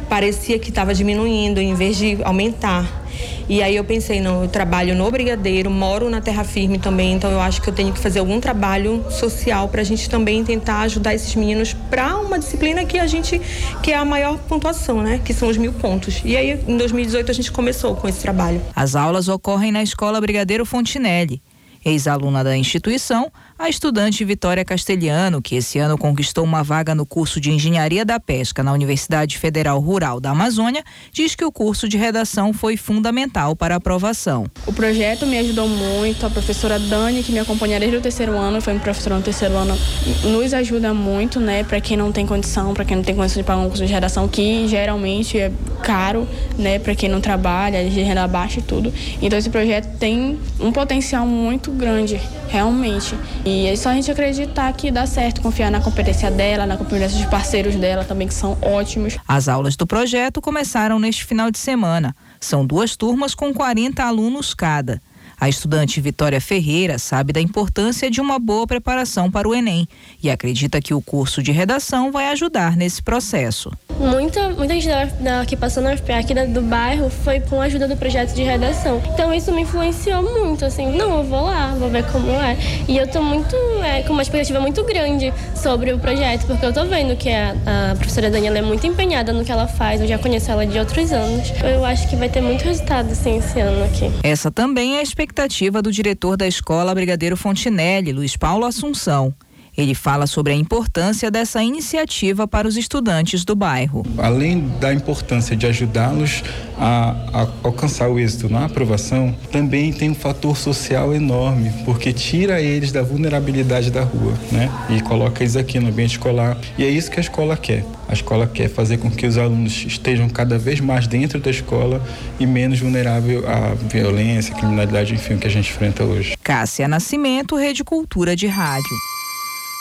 Parecia 0.09 0.59
que 0.59 0.69
estava 0.69 0.95
diminuindo 0.95 1.61
em 1.61 1.75
vez 1.75 1.97
de 1.97 2.19
aumentar. 2.23 3.05
E 3.49 3.63
aí 3.63 3.77
eu 3.77 3.85
pensei, 3.85 4.21
não, 4.21 4.43
eu 4.43 4.49
trabalho 4.49 4.95
no 4.95 5.11
Brigadeiro, 5.11 5.71
moro 5.71 6.09
na 6.09 6.21
terra 6.21 6.45
firme 6.45 6.79
também, 6.79 7.13
então 7.13 7.31
eu 7.31 7.41
acho 7.41 7.61
que 7.61 7.69
eu 7.69 7.75
tenho 7.75 7.93
que 7.93 7.99
fazer 7.99 8.19
algum 8.19 8.41
trabalho 8.41 9.05
social 9.11 9.69
para 9.69 9.83
a 9.83 9.85
gente 9.85 10.09
também 10.09 10.43
tentar 10.43 10.81
ajudar 10.81 11.15
esses 11.15 11.35
meninos 11.35 11.75
para 11.91 12.17
uma 12.17 12.39
disciplina 12.39 12.85
que 12.85 12.99
a 12.99 13.07
gente 13.07 13.41
que 13.83 13.93
é 13.93 13.97
a 13.97 14.05
maior 14.05 14.39
pontuação, 14.39 15.03
né? 15.03 15.21
Que 15.23 15.35
são 15.35 15.49
os 15.49 15.59
mil 15.59 15.73
pontos. 15.75 16.23
E 16.25 16.37
aí 16.37 16.59
em 16.67 16.77
2018 16.77 17.31
a 17.31 17.35
gente 17.35 17.53
começou 17.53 17.95
com 17.95 18.09
esse 18.09 18.21
trabalho. 18.21 18.63
As 18.75 18.97
aulas 18.97 19.29
ocorrem 19.29 19.71
na 19.71 19.83
Escola 19.83 20.21
Brigadeiro 20.21 20.65
Fontinelli. 20.65 21.43
Ex-aluna 21.85 22.43
da 22.43 22.57
instituição, 22.57 23.31
a 23.65 23.69
estudante 23.71 24.23
Vitória 24.27 24.63
Castelhano, 24.63 25.41
que 25.41 25.57
esse 25.57 25.79
ano 25.79 25.97
conquistou 25.97 26.45
uma 26.45 26.63
vaga 26.63 26.95
no 26.95 27.07
curso 27.07 27.41
de 27.41 27.51
Engenharia 27.51 28.05
da 28.05 28.21
Pesca 28.21 28.63
na 28.63 28.71
Universidade 28.71 29.39
Federal 29.39 29.81
Rural 29.81 30.21
da 30.21 30.33
Amazônia, 30.33 30.85
diz 31.11 31.35
que 31.35 31.43
o 31.43 31.51
curso 31.51 31.89
de 31.89 31.97
redação 31.97 32.53
foi 32.53 32.77
fundamental 32.77 33.57
para 33.57 33.75
a 33.75 33.79
aprovação. 33.79 34.45
O 34.67 34.73
projeto 34.73 35.25
me 35.25 35.39
ajudou 35.39 35.67
muito, 35.67 36.27
a 36.27 36.31
professora 36.31 36.79
Dani, 36.79 37.23
que 37.23 37.33
me 37.33 37.39
acompanha 37.39 37.81
desde 37.81 37.97
o 37.97 38.03
terceiro 38.03 38.37
ano, 38.37 38.61
foi 38.61 38.75
minha 38.75 38.83
professora 38.83 39.17
no 39.17 39.23
terceiro 39.23 39.57
ano, 39.57 39.79
nos 40.25 40.53
ajuda 40.53 40.93
muito, 40.93 41.41
né, 41.41 41.65
para 41.65 41.81
quem 41.81 41.97
não 41.97 42.13
tem 42.13 42.27
condição, 42.27 42.75
para 42.75 42.85
quem 42.85 42.99
não 42.99 43.05
tem 43.05 43.17
condição 43.17 43.41
de 43.41 43.47
pagar 43.47 43.63
um 43.63 43.69
curso 43.69 43.87
de 43.87 43.91
redação, 43.91 44.29
que 44.29 44.69
geralmente 44.69 45.39
é 45.39 45.51
caro, 45.83 46.29
né, 46.59 46.79
para 46.79 46.95
quem 46.95 47.09
não 47.09 47.19
trabalha, 47.19 47.83
de 47.89 48.03
renda 48.03 48.29
baixa 48.29 48.59
e 48.59 48.63
tudo. 48.63 48.93
Então 49.23 49.39
esse 49.39 49.49
projeto 49.49 49.97
tem 49.99 50.39
um 50.61 50.71
potencial 50.71 51.27
muito 51.27 51.71
grande, 51.71 52.21
realmente. 52.51 53.15
E 53.43 53.54
é 53.67 53.77
só 53.77 53.91
a 53.91 53.95
gente 53.95 54.11
acreditar 54.11 54.73
que 54.73 54.91
dá 54.91 55.07
certo, 55.07 55.41
confiar 55.41 55.71
na 55.71 55.81
competência 55.81 56.31
dela, 56.31 56.67
na 56.67 56.77
competência 56.77 57.19
dos 57.19 57.27
parceiros 57.27 57.77
dela 57.77 58.05
também, 58.05 58.29
que 58.29 58.35
são 58.35 58.57
ótimos. 58.61 59.17
As 59.27 59.49
aulas 59.49 59.77
do 59.77 59.87
projeto 59.87 60.41
começaram 60.41 60.99
neste 60.99 61.25
final 61.25 61.51
de 61.51 61.59
semana. 61.59 62.15
São 62.41 62.67
duas 62.67 62.97
turmas 62.97 63.35
com 63.35 63.53
40 63.53 64.03
alunos 64.03 64.55
cada. 64.55 65.01
A 65.39 65.49
estudante 65.49 66.01
Vitória 66.01 66.41
Ferreira 66.41 66.99
sabe 66.99 67.33
da 67.33 67.41
importância 67.41 68.11
de 68.11 68.21
uma 68.21 68.39
boa 68.39 68.67
preparação 68.67 69.31
para 69.31 69.49
o 69.49 69.55
Enem 69.55 69.87
e 70.23 70.31
acredita 70.31 70.81
que 70.81 70.95
o 70.95 71.03
curso 71.03 71.43
de 71.43 71.53
redação 71.53 72.13
vai 72.13 72.29
ajudar 72.29 72.77
nesse 72.77 73.03
processo. 73.03 73.71
Muita, 73.99 74.51
muita 74.51 74.75
gente 74.75 74.89
da, 74.89 75.05
da, 75.05 75.47
que 75.47 75.57
passou 75.57 75.83
na 75.83 75.93
UFPA 75.93 76.19
aqui 76.19 76.35
da, 76.35 76.45
do 76.45 76.63
bairro 76.63 77.09
foi 77.09 77.41
com 77.41 77.61
a 77.61 77.65
ajuda 77.65 77.87
do 77.87 77.97
projeto 77.97 78.35
de 78.35 78.43
redação. 78.43 79.03
Então 79.13 79.33
isso 79.33 79.53
me 79.53 79.63
influenciou 79.63 80.23
muito, 80.23 80.65
assim, 80.65 80.97
não, 80.97 81.19
eu 81.19 81.25
vou 81.25 81.43
lá, 81.43 81.75
vou 81.79 81.89
ver 81.89 82.05
como 82.11 82.31
é. 82.31 82.57
E 82.89 82.97
eu 82.97 83.07
tô 83.07 83.23
muito, 83.23 83.57
é, 83.83 84.03
com 84.03 84.13
uma 84.13 84.23
expectativa 84.23 84.61
muito 84.61 84.83
grande 84.85 85.33
sobre 85.55 85.93
o 85.93 85.99
projeto, 85.99 86.47
porque 86.47 86.65
eu 86.65 86.73
tô 86.73 86.85
vendo 86.85 87.17
que 87.17 87.31
a, 87.31 87.55
a 87.93 87.95
professora 87.95 88.31
Daniela 88.31 88.59
é 88.59 88.63
muito 88.63 88.87
empenhada 88.87 89.33
no 89.33 89.45
que 89.45 89.53
ela 89.53 89.67
faz, 89.67 90.01
eu 90.01 90.09
já 90.09 90.19
conheço 90.19 90.51
ela 90.51 90.67
de 90.67 90.79
outros 90.79 91.13
anos. 91.13 91.53
Eu 91.63 91.85
acho 91.85 92.09
que 92.09 92.17
vai 92.17 92.29
ter 92.29 92.41
muito 92.41 92.63
resultado, 92.63 93.11
assim, 93.13 93.39
esse 93.39 93.61
ano 93.61 93.85
aqui. 93.85 94.11
Essa 94.23 94.51
também 94.51 94.97
é 94.97 95.01
a 95.01 95.03
expectativa 95.03 95.81
do 95.81 95.93
diretor 95.93 96.37
da 96.37 96.47
escola 96.47 96.95
Brigadeiro 96.95 97.37
Fontinelli, 97.37 98.13
Luiz 98.13 98.37
Paulo 98.37 98.65
Assunção. 98.65 99.35
Ele 99.77 99.95
fala 99.95 100.27
sobre 100.27 100.53
a 100.53 100.57
importância 100.57 101.31
dessa 101.31 101.63
iniciativa 101.63 102.47
para 102.47 102.69
os 102.69 102.77
estudantes 102.77 103.45
do 103.45 103.57
bairro. 103.57 104.05
Além 104.19 104.69
da 104.81 104.93
importância 104.93 105.57
de 105.57 105.67
ajudá-los 105.67 106.43
a, 106.79 107.17
a, 107.33 107.49
alcançar 107.65 108.09
o 108.09 108.19
êxito 108.19 108.49
na 108.49 108.67
aprovação, 108.67 109.35
também 109.51 109.93
tem 109.93 110.11
um 110.11 110.15
fator 110.15 110.57
social 110.57 111.15
enorme, 111.15 111.73
porque 111.85 112.13
tira 112.13 112.61
eles 112.61 112.93
da 112.93 113.03
vulnerabilidade 113.03 113.91
da 113.91 114.03
rua, 114.03 114.35
né? 114.53 114.71
E 114.91 115.01
coloca 115.03 115.43
eles 115.43 115.57
aqui 115.57 115.81
no 115.81 115.89
ambiente 115.89 116.13
escolar. 116.13 116.57
E 116.79 116.85
é 116.85 116.89
isso 116.89 117.11
que 117.11 117.19
a 117.19 117.23
escola 117.23 117.57
quer. 117.57 117.85
A 118.09 118.13
escola 118.13 118.47
quer 118.47 118.69
fazer 118.69 118.99
com 118.99 119.11
que 119.11 119.27
os 119.27 119.39
alunos 119.39 119.85
estejam 119.87 120.29
cada 120.29 120.59
vez 120.59 120.79
mais 120.79 121.07
dentro 121.07 121.41
da 121.41 121.51
escola 121.51 122.03
e 122.39 122.47
menos 122.47 122.79
vulnerável 122.79 123.45
à 123.49 123.75
violência, 123.75 124.55
criminalidade, 124.55 125.15
enfim, 125.15 125.37
que 125.37 125.47
a 125.47 125.51
gente 125.51 125.71
enfrenta 125.71 126.05
hoje. 126.05 126.37
Cássia 126.43 126.87
Nascimento, 126.87 127.57
Rede 127.57 127.83
Cultura 127.83 128.37
de 128.37 128.47
Rádio. 128.47 129.14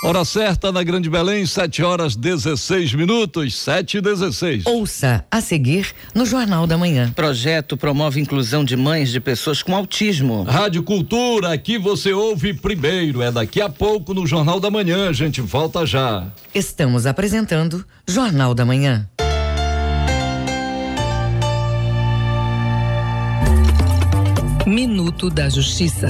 Hora 0.04 0.26
certa 0.26 0.70
na 0.70 0.84
Grande 0.84 1.10
Belém, 1.10 1.46
7 1.46 1.82
horas 1.82 2.14
16 2.14 2.94
minutos, 2.94 3.56
7 3.56 4.00
e 4.00 4.02
16. 4.02 4.66
Ouça 4.66 5.24
a 5.32 5.40
seguir 5.40 5.94
no 6.14 6.26
Jornal 6.26 6.68
da 6.68 6.78
Manhã. 6.78 7.10
Projeto 7.16 7.78
promove 7.78 8.20
inclusão 8.20 8.66
de 8.66 8.76
mães 8.76 9.12
de 9.12 9.22
pessoas 9.22 9.64
com 9.64 9.74
autismo. 9.74 10.44
Rádio 10.44 10.84
Cultura, 10.84 11.54
aqui 11.54 11.78
você 11.78 12.12
ouve 12.12 12.54
primeiro. 12.54 13.22
É 13.22 13.32
daqui 13.32 13.62
a 13.62 13.70
pouco 13.70 14.14
no 14.14 14.28
Jornal 14.28 14.60
da 14.60 14.70
Manhã. 14.70 15.08
A 15.08 15.14
gente 15.14 15.40
volta 15.40 15.86
já. 15.86 16.28
Estamos 16.54 17.06
apresentando 17.06 17.86
Jornal 18.06 18.54
da 18.54 18.66
Manhã. 18.66 19.08
Minuto 24.68 25.30
da 25.30 25.48
Justiça. 25.48 26.10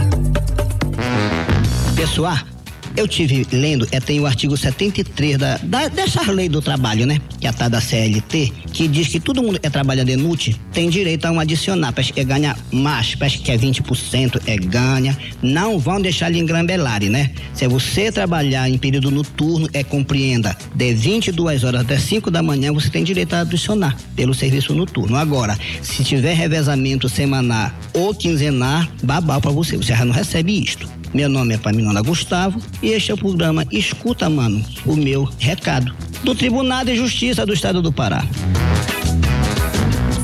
Pessoal 1.96 2.52
eu 2.96 3.08
tive 3.08 3.46
lendo, 3.52 3.88
é, 3.92 4.00
tem 4.00 4.20
o 4.20 4.26
artigo 4.26 4.56
73 4.56 5.38
da, 5.38 5.58
da, 5.58 5.88
dessa 5.88 6.30
lei 6.32 6.48
do 6.48 6.62
trabalho, 6.62 7.06
né? 7.06 7.20
Que 7.40 7.48
é 7.48 7.50
a 7.50 7.54
tal 7.54 7.70
da 7.70 7.82
CLT, 7.82 8.52
que 8.72 8.88
diz 8.88 9.08
que 9.08 9.20
todo 9.20 9.42
mundo 9.42 9.60
que 9.60 9.68
é 9.68 9.70
trabalhando 9.70 10.10
inútil 10.10 10.56
tem 10.72 10.90
direito 10.90 11.26
a 11.26 11.32
um 11.32 11.40
adicional. 11.40 11.92
Parece 11.92 12.14
que 12.14 12.20
é 12.20 12.24
ganha 12.24 12.56
mais, 12.72 13.16
parece 13.16 13.40
que 13.40 13.52
é 13.52 13.58
20%, 13.58 14.42
é 14.46 14.58
ganha. 14.58 15.18
Não 15.42 15.80
vão 15.80 16.02
deixar 16.02 16.30
lhe 16.30 16.40
engrambelarem, 16.40 17.10
né? 17.10 17.32
Se 17.54 17.68
você 17.68 18.12
trabalhar 18.12 18.70
em 18.70 18.78
período 18.78 19.10
noturno, 19.10 19.70
é 19.74 19.84
compreenda, 19.84 20.56
de 20.76 20.94
22 20.94 21.64
horas 21.64 21.82
até 21.82 21.98
5 21.98 22.30
da 22.30 22.44
manhã, 22.44 22.72
você 22.72 22.90
tem 22.90 23.04
direito 23.04 23.34
a 23.34 23.42
adicionar 23.42 23.98
pelo 24.16 24.34
serviço 24.34 24.74
noturno. 24.74 25.18
Agora, 25.18 25.58
se 25.82 26.04
tiver 26.04 26.34
revezamento 26.34 27.10
semanal 27.10 27.72
ou 27.94 28.14
quinzenal, 28.14 28.86
babau 29.04 29.42
para 29.42 29.52
você, 29.52 29.78
você 29.78 29.96
já 29.96 30.06
não 30.06 30.14
recebe 30.14 30.62
isto. 30.62 31.02
Meu 31.13 31.29
nome 31.29 31.53
é 31.53 31.58
Paminona 31.60 32.01
Gustavo 32.01 32.60
e 32.82 32.88
este 32.88 33.12
é 33.12 33.13
o 33.13 33.17
programa 33.17 33.63
Escuta, 33.72 34.27
Mano, 34.27 34.65
o 34.84 34.96
meu 34.96 35.29
recado. 35.38 35.93
Do 36.24 36.34
Tribunal 36.34 36.84
de 36.84 36.96
Justiça 36.96 37.46
do 37.46 37.53
Estado 37.53 37.84
do 37.84 37.93
Pará. 37.93 38.24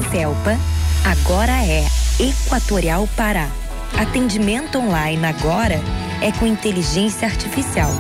CELPA 0.10 0.58
agora 1.06 1.52
é 1.64 1.86
Equatorial 2.20 3.08
Pará. 3.16 3.48
Atendimento 4.00 4.80
online 4.80 5.24
agora 5.28 5.80
é 6.24 6.32
com 6.32 6.48
inteligência 6.48 7.28
artificial. 7.28 7.92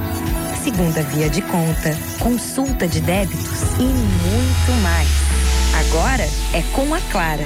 Segunda 0.63 1.03
via 1.03 1.29
de 1.29 1.43
conta, 1.43 1.95
consulta 2.17 2.87
de 2.87 3.01
débitos 3.01 3.61
e 3.77 3.83
muito 3.83 4.81
mais. 4.81 5.07
Agora 5.87 6.27
é 6.53 6.63
com 6.73 6.91
a 6.95 6.99
Clara. 7.11 7.45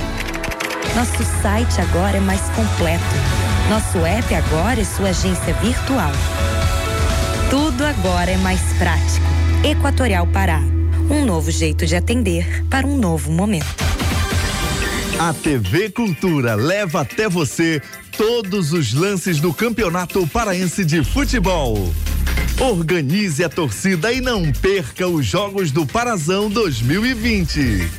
Nosso 0.95 1.21
site 1.41 1.81
agora 1.81 2.15
é 2.15 2.21
mais 2.21 2.41
completo 2.51 3.52
nosso 3.69 4.05
app 4.05 4.35
agora 4.35 4.81
é 4.81 4.83
sua 4.83 5.09
agência 5.09 5.53
virtual. 5.55 6.11
Tudo 7.49 7.85
agora 7.85 8.31
é 8.31 8.37
mais 8.37 8.61
prático. 8.77 9.25
Equatorial 9.63 10.27
Pará. 10.27 10.59
Um 11.09 11.25
novo 11.25 11.49
jeito 11.51 11.85
de 11.85 11.95
atender 11.95 12.65
para 12.69 12.85
um 12.85 12.97
novo 12.97 13.31
momento. 13.31 13.65
A 15.19 15.33
TV 15.33 15.89
Cultura 15.89 16.55
leva 16.55 17.01
até 17.01 17.29
você 17.29 17.81
todos 18.17 18.73
os 18.73 18.93
lances 18.93 19.39
do 19.39 19.53
Campeonato 19.53 20.25
Paraense 20.27 20.83
de 20.83 21.03
Futebol. 21.03 21.93
Organize 22.59 23.43
a 23.43 23.49
torcida 23.49 24.11
e 24.11 24.19
não 24.19 24.51
perca 24.51 25.07
os 25.07 25.25
Jogos 25.25 25.71
do 25.71 25.85
Parazão 25.85 26.49
2020. 26.49 27.89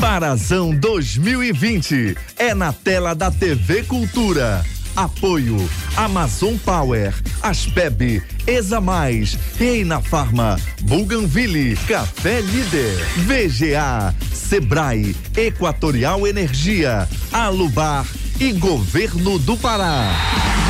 Parazão 0.00 0.74
2020 0.74 2.16
é 2.38 2.54
na 2.54 2.72
tela 2.72 3.14
da 3.14 3.30
TV 3.30 3.82
Cultura 3.82 4.64
Apoio 4.96 5.56
Amazon 5.96 6.58
Power, 6.58 7.14
Aspeb, 7.42 8.22
Exa 8.46 8.80
Mais, 8.80 9.38
Reina 9.58 10.00
Farma, 10.00 10.56
Buganville, 10.82 11.76
Café 11.86 12.40
Líder, 12.40 12.96
VGA, 13.26 14.14
Sebrae, 14.32 15.14
Equatorial 15.36 16.26
Energia, 16.26 17.08
Alubar 17.32 18.06
e 18.40 18.52
Governo 18.52 19.38
do 19.38 19.56
Pará. 19.56 20.69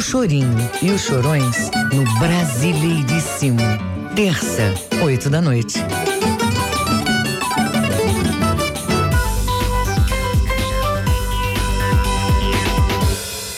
O 0.00 0.02
Chorinho 0.02 0.56
e 0.80 0.90
os 0.92 1.02
Chorões 1.02 1.70
no 1.92 2.04
Brasileiríssimo. 2.18 3.60
Terça, 4.16 4.72
oito 5.04 5.28
da 5.28 5.42
noite. 5.42 5.78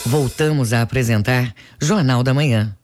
Voltamos 0.05 0.73
a 0.73 0.83
apresentar 0.83 1.55
Jornal 1.81 2.25
da 2.25 2.35
Manhã. 2.35 2.77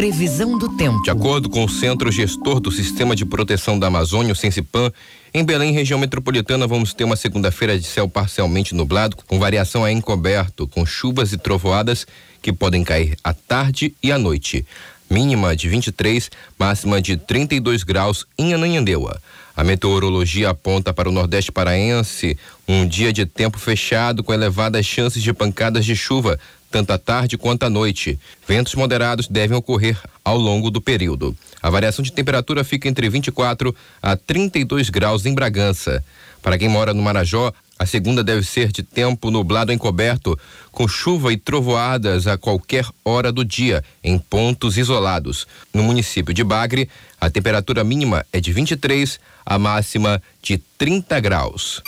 Previsão 0.00 0.56
do 0.56 0.66
tempo. 0.78 1.02
De 1.02 1.10
acordo 1.10 1.50
com 1.50 1.62
o 1.62 1.68
Centro 1.68 2.10
Gestor 2.10 2.58
do 2.58 2.72
Sistema 2.72 3.14
de 3.14 3.26
Proteção 3.26 3.78
da 3.78 3.88
Amazônia, 3.88 4.32
o 4.32 4.34
Sensipan, 4.34 4.90
em 5.34 5.44
Belém, 5.44 5.74
região 5.74 6.00
metropolitana, 6.00 6.66
vamos 6.66 6.94
ter 6.94 7.04
uma 7.04 7.16
segunda-feira 7.16 7.78
de 7.78 7.84
céu 7.84 8.08
parcialmente 8.08 8.74
nublado, 8.74 9.14
com 9.26 9.38
variação 9.38 9.84
a 9.84 9.92
encoberto, 9.92 10.66
com 10.66 10.86
chuvas 10.86 11.34
e 11.34 11.36
trovoadas 11.36 12.06
que 12.40 12.50
podem 12.50 12.82
cair 12.82 13.14
à 13.22 13.34
tarde 13.34 13.94
e 14.02 14.10
à 14.10 14.18
noite. 14.18 14.64
Mínima 15.10 15.54
de 15.54 15.68
23, 15.68 16.30
máxima 16.58 17.02
de 17.02 17.18
32 17.18 17.82
graus 17.82 18.26
em 18.38 18.54
Ananhandeua. 18.54 19.20
A 19.54 19.62
meteorologia 19.62 20.48
aponta 20.48 20.94
para 20.94 21.10
o 21.10 21.12
Nordeste 21.12 21.52
paraense 21.52 22.38
um 22.66 22.88
dia 22.88 23.12
de 23.12 23.26
tempo 23.26 23.58
fechado 23.58 24.24
com 24.24 24.32
elevadas 24.32 24.86
chances 24.86 25.22
de 25.22 25.34
pancadas 25.34 25.84
de 25.84 25.94
chuva 25.94 26.40
tanto 26.70 26.92
à 26.92 26.98
tarde 26.98 27.36
quanto 27.36 27.64
à 27.64 27.70
noite. 27.70 28.18
Ventos 28.46 28.74
moderados 28.74 29.26
devem 29.26 29.56
ocorrer 29.56 29.98
ao 30.24 30.38
longo 30.38 30.70
do 30.70 30.80
período. 30.80 31.36
A 31.62 31.68
variação 31.68 32.02
de 32.02 32.12
temperatura 32.12 32.64
fica 32.64 32.88
entre 32.88 33.08
24 33.08 33.74
a 34.02 34.16
32 34.16 34.88
graus 34.88 35.26
em 35.26 35.34
Bragança. 35.34 36.02
Para 36.42 36.56
quem 36.56 36.68
mora 36.68 36.94
no 36.94 37.02
Marajó, 37.02 37.52
a 37.78 37.86
segunda 37.86 38.22
deve 38.22 38.42
ser 38.42 38.70
de 38.70 38.82
tempo 38.82 39.30
nublado 39.30 39.72
encoberto, 39.72 40.38
com 40.70 40.86
chuva 40.86 41.32
e 41.32 41.36
trovoadas 41.38 42.26
a 42.26 42.36
qualquer 42.36 42.86
hora 43.02 43.32
do 43.32 43.42
dia, 43.42 43.82
em 44.04 44.18
pontos 44.18 44.76
isolados. 44.76 45.46
No 45.72 45.82
município 45.82 46.34
de 46.34 46.44
Bagre, 46.44 46.90
a 47.18 47.30
temperatura 47.30 47.82
mínima 47.82 48.24
é 48.32 48.38
de 48.38 48.52
23, 48.52 49.18
a 49.46 49.58
máxima 49.58 50.22
de 50.42 50.58
30 50.76 51.20
graus. 51.20 51.82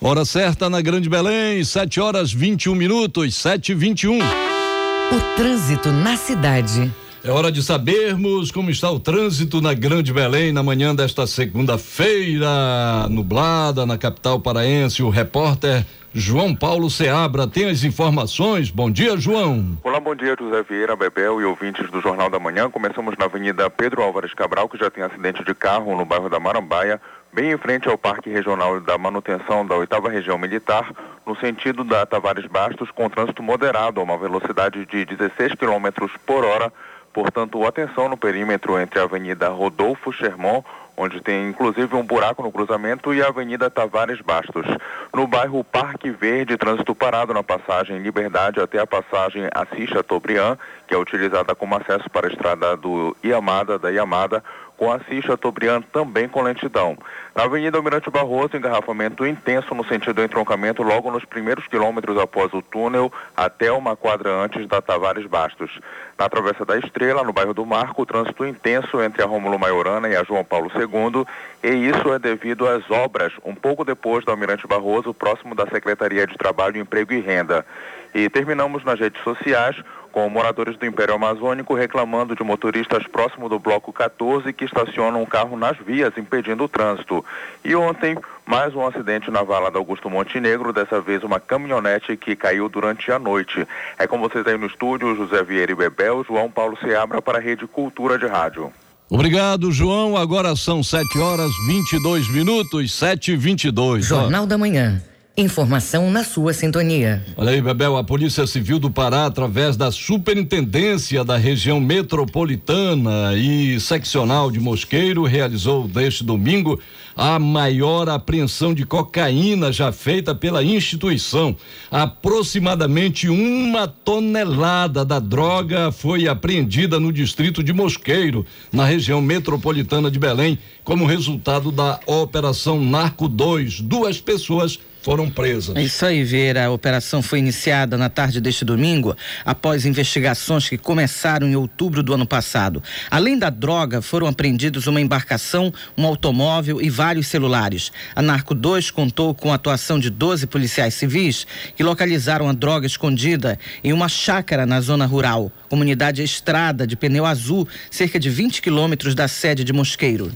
Hora 0.00 0.24
certa 0.24 0.70
na 0.70 0.80
Grande 0.80 1.08
Belém, 1.08 1.64
7 1.64 2.00
horas 2.00 2.32
21 2.32 2.72
minutos, 2.72 3.34
7 3.34 3.72
e 3.72 3.74
21. 3.74 4.18
O 4.20 5.36
trânsito 5.36 5.90
na 5.90 6.16
cidade. 6.16 6.88
É 7.24 7.32
hora 7.32 7.50
de 7.50 7.60
sabermos 7.64 8.52
como 8.52 8.70
está 8.70 8.88
o 8.92 9.00
trânsito 9.00 9.60
na 9.60 9.74
Grande 9.74 10.12
Belém 10.12 10.52
na 10.52 10.62
manhã 10.62 10.94
desta 10.94 11.26
segunda-feira, 11.26 13.08
nublada 13.10 13.84
na 13.84 13.98
capital 13.98 14.38
paraense. 14.38 15.02
O 15.02 15.10
repórter 15.10 15.84
João 16.14 16.54
Paulo 16.54 16.88
Seabra 16.88 17.48
tem 17.48 17.68
as 17.68 17.82
informações. 17.82 18.70
Bom 18.70 18.88
dia, 18.88 19.16
João. 19.16 19.76
Olá, 19.82 19.98
bom 19.98 20.14
dia, 20.14 20.36
José 20.38 20.62
Vieira, 20.62 20.94
Bebel 20.94 21.40
e 21.40 21.44
ouvintes 21.44 21.90
do 21.90 22.00
Jornal 22.00 22.30
da 22.30 22.38
Manhã. 22.38 22.70
Começamos 22.70 23.16
na 23.18 23.24
Avenida 23.24 23.68
Pedro 23.68 24.00
Álvares 24.00 24.32
Cabral, 24.32 24.68
que 24.68 24.78
já 24.78 24.88
tem 24.90 25.02
acidente 25.02 25.42
de 25.44 25.54
carro 25.56 25.96
no 25.96 26.04
bairro 26.04 26.30
da 26.30 26.38
Marambaia 26.38 27.00
bem 27.32 27.52
em 27.52 27.58
frente 27.58 27.88
ao 27.88 27.98
Parque 27.98 28.30
Regional 28.30 28.80
da 28.80 28.96
Manutenção 28.96 29.66
da 29.66 29.76
Oitava 29.76 30.08
Região 30.08 30.38
Militar, 30.38 30.90
no 31.26 31.36
sentido 31.36 31.84
da 31.84 32.06
Tavares 32.06 32.46
Bastos, 32.46 32.90
com 32.90 33.08
trânsito 33.08 33.42
moderado 33.42 34.00
a 34.00 34.02
uma 34.04 34.16
velocidade 34.16 34.84
de 34.86 35.04
16 35.04 35.52
km 35.54 36.08
por 36.26 36.44
hora. 36.44 36.72
Portanto, 37.12 37.64
atenção 37.66 38.08
no 38.08 38.16
perímetro 38.16 38.78
entre 38.78 39.00
a 39.00 39.02
Avenida 39.02 39.48
Rodolfo 39.48 40.12
Sherman, 40.12 40.62
onde 40.96 41.20
tem 41.20 41.48
inclusive 41.48 41.94
um 41.94 42.04
buraco 42.04 42.42
no 42.42 42.50
cruzamento, 42.50 43.14
e 43.14 43.22
a 43.22 43.28
Avenida 43.28 43.70
Tavares 43.70 44.20
Bastos. 44.20 44.66
No 45.14 45.26
bairro 45.26 45.62
Parque 45.62 46.10
Verde, 46.10 46.56
trânsito 46.56 46.94
parado 46.94 47.32
na 47.32 47.42
passagem 47.42 47.98
Liberdade 47.98 48.60
até 48.60 48.78
a 48.80 48.86
passagem 48.86 49.48
Assis 49.54 49.88
Chateaubriand, 49.90 50.58
que 50.86 50.94
é 50.94 50.98
utilizada 50.98 51.54
como 51.54 51.76
acesso 51.76 52.10
para 52.10 52.26
a 52.26 52.30
estrada 52.30 52.76
do 52.76 53.16
Iamada, 53.22 53.78
da 53.78 53.90
Iamada, 53.90 54.42
com 54.78 54.90
Assis 54.92 55.24
Chateaubriand 55.24 55.82
também 55.92 56.28
com 56.28 56.40
lentidão. 56.40 56.96
Na 57.34 57.44
Avenida 57.44 57.76
Almirante 57.76 58.08
Barroso, 58.10 58.56
engarrafamento 58.56 59.26
intenso 59.26 59.74
no 59.74 59.84
sentido 59.84 60.22
entroncamento 60.22 60.82
logo 60.82 61.10
nos 61.10 61.24
primeiros 61.24 61.66
quilômetros 61.66 62.16
após 62.16 62.52
o 62.54 62.62
túnel 62.62 63.12
até 63.36 63.70
uma 63.72 63.96
quadra 63.96 64.30
antes 64.30 64.66
da 64.66 64.80
Tavares 64.80 65.26
Bastos. 65.26 65.78
Na 66.16 66.28
Travessa 66.28 66.64
da 66.64 66.78
Estrela, 66.78 67.24
no 67.24 67.32
bairro 67.32 67.52
do 67.52 67.66
Marco, 67.66 68.06
trânsito 68.06 68.46
intenso 68.46 69.02
entre 69.02 69.22
a 69.22 69.26
Rômulo 69.26 69.58
Maiorana 69.58 70.08
e 70.08 70.16
a 70.16 70.22
João 70.22 70.44
Paulo 70.44 70.70
II, 70.74 71.26
e 71.62 71.88
isso 71.88 72.12
é 72.12 72.18
devido 72.18 72.66
às 72.66 72.88
obras 72.90 73.32
um 73.44 73.54
pouco 73.54 73.84
depois 73.84 74.24
do 74.24 74.30
Almirante 74.30 74.66
Barroso, 74.66 75.12
próximo 75.12 75.54
da 75.56 75.66
Secretaria 75.66 76.26
de 76.26 76.38
Trabalho, 76.38 76.78
Emprego 76.78 77.12
e 77.12 77.20
Renda. 77.20 77.66
E 78.14 78.28
terminamos 78.30 78.84
nas 78.84 78.98
redes 78.98 79.22
sociais 79.22 79.76
com 80.18 80.28
moradores 80.28 80.76
do 80.76 80.84
Império 80.84 81.14
Amazônico 81.14 81.74
reclamando 81.74 82.34
de 82.34 82.42
motoristas 82.42 83.06
próximo 83.06 83.48
do 83.48 83.56
bloco 83.56 83.92
14 83.92 84.52
que 84.52 84.64
estacionam 84.64 85.22
o 85.22 85.26
carro 85.26 85.56
nas 85.56 85.76
vias, 85.78 86.12
impedindo 86.18 86.64
o 86.64 86.68
trânsito. 86.68 87.24
E 87.64 87.76
ontem, 87.76 88.18
mais 88.44 88.74
um 88.74 88.84
acidente 88.84 89.30
na 89.30 89.44
vala 89.44 89.70
da 89.70 89.78
Augusto 89.78 90.10
Montenegro, 90.10 90.72
dessa 90.72 91.00
vez 91.00 91.22
uma 91.22 91.38
caminhonete 91.38 92.16
que 92.16 92.34
caiu 92.34 92.68
durante 92.68 93.12
a 93.12 93.18
noite. 93.18 93.64
É 93.96 94.08
com 94.08 94.18
vocês 94.18 94.44
aí 94.44 94.58
no 94.58 94.66
estúdio, 94.66 95.14
José 95.14 95.44
Vieira 95.44 95.70
e 95.70 95.76
Bebel, 95.76 96.24
João 96.24 96.50
Paulo 96.50 96.76
Seabra 96.82 97.22
para 97.22 97.38
a 97.38 97.40
Rede 97.40 97.68
Cultura 97.68 98.18
de 98.18 98.26
Rádio. 98.26 98.72
Obrigado, 99.08 99.70
João. 99.70 100.16
Agora 100.16 100.56
são 100.56 100.82
7 100.82 101.16
horas 101.20 101.52
22 101.68 102.28
minutos, 102.28 102.92
7 102.92 103.34
e 103.34 103.36
22 103.36 104.06
Jornal 104.06 104.46
da 104.46 104.58
Manhã. 104.58 105.00
Informação 105.38 106.10
na 106.10 106.24
sua 106.24 106.52
sintonia. 106.52 107.24
Olha 107.36 107.52
aí, 107.52 107.62
Bebel, 107.62 107.96
a 107.96 108.02
Polícia 108.02 108.44
Civil 108.44 108.80
do 108.80 108.90
Pará, 108.90 109.24
através 109.24 109.76
da 109.76 109.92
Superintendência 109.92 111.24
da 111.24 111.36
Região 111.36 111.78
Metropolitana 111.78 113.36
e 113.36 113.78
Seccional 113.78 114.50
de 114.50 114.58
Mosqueiro, 114.58 115.22
realizou 115.22 115.86
deste 115.86 116.24
domingo 116.24 116.80
a 117.16 117.38
maior 117.38 118.08
apreensão 118.08 118.74
de 118.74 118.84
cocaína 118.84 119.70
já 119.70 119.92
feita 119.92 120.34
pela 120.34 120.64
instituição. 120.64 121.54
Aproximadamente 121.88 123.28
uma 123.28 123.86
tonelada 123.86 125.04
da 125.04 125.20
droga 125.20 125.92
foi 125.92 126.26
apreendida 126.26 126.98
no 126.98 127.12
distrito 127.12 127.62
de 127.62 127.72
Mosqueiro, 127.72 128.44
na 128.72 128.84
região 128.84 129.22
metropolitana 129.22 130.10
de 130.10 130.18
Belém, 130.18 130.58
como 130.82 131.06
resultado 131.06 131.70
da 131.70 132.00
Operação 132.06 132.80
Narco 132.82 133.28
2. 133.28 133.82
Duas 133.82 134.20
pessoas 134.20 134.80
foram 135.02 135.30
presas. 135.30 135.76
É 135.76 135.82
isso 135.82 136.04
aí, 136.04 136.24
Vera. 136.24 136.66
A 136.66 136.70
operação 136.70 137.22
foi 137.22 137.38
iniciada 137.38 137.96
na 137.96 138.08
tarde 138.08 138.40
deste 138.40 138.64
domingo, 138.64 139.16
após 139.44 139.86
investigações 139.86 140.68
que 140.68 140.76
começaram 140.76 141.46
em 141.46 141.56
outubro 141.56 142.02
do 142.02 142.12
ano 142.12 142.26
passado. 142.26 142.82
Além 143.10 143.38
da 143.38 143.50
droga, 143.50 144.02
foram 144.02 144.26
apreendidos 144.26 144.86
uma 144.86 145.00
embarcação, 145.00 145.72
um 145.96 146.06
automóvel 146.06 146.80
e 146.82 146.90
vários 146.90 147.26
celulares. 147.26 147.92
A 148.14 148.22
Narco 148.22 148.54
2 148.54 148.90
contou 148.90 149.34
com 149.34 149.52
a 149.52 149.54
atuação 149.54 149.98
de 149.98 150.10
12 150.10 150.46
policiais 150.46 150.94
civis 150.94 151.46
que 151.76 151.82
localizaram 151.82 152.48
a 152.48 152.52
droga 152.52 152.86
escondida 152.86 153.58
em 153.82 153.92
uma 153.92 154.08
chácara 154.08 154.66
na 154.66 154.80
zona 154.80 155.06
rural, 155.06 155.50
comunidade 155.68 156.22
Estrada 156.22 156.86
de 156.86 156.96
Pneu 156.96 157.24
Azul, 157.24 157.68
cerca 157.90 158.18
de 158.18 158.28
20 158.28 158.60
quilômetros 158.60 159.14
da 159.14 159.28
sede 159.28 159.64
de 159.64 159.72
Mosqueiro. 159.72 160.32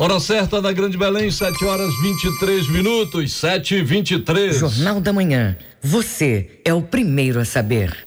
Hora 0.00 0.20
certa 0.20 0.62
da 0.62 0.70
Grande 0.70 0.96
Belém, 0.96 1.28
7 1.28 1.64
horas 1.64 1.92
23 2.00 2.68
minutos, 2.68 3.32
7 3.32 3.74
e 3.74 3.82
23 3.82 4.56
Jornal 4.56 5.00
da 5.00 5.12
Manhã. 5.12 5.56
Você 5.82 6.60
é 6.64 6.72
o 6.72 6.80
primeiro 6.80 7.40
a 7.40 7.44
saber. 7.44 8.06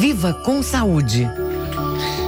Viva 0.00 0.32
com 0.32 0.62
saúde. 0.62 1.28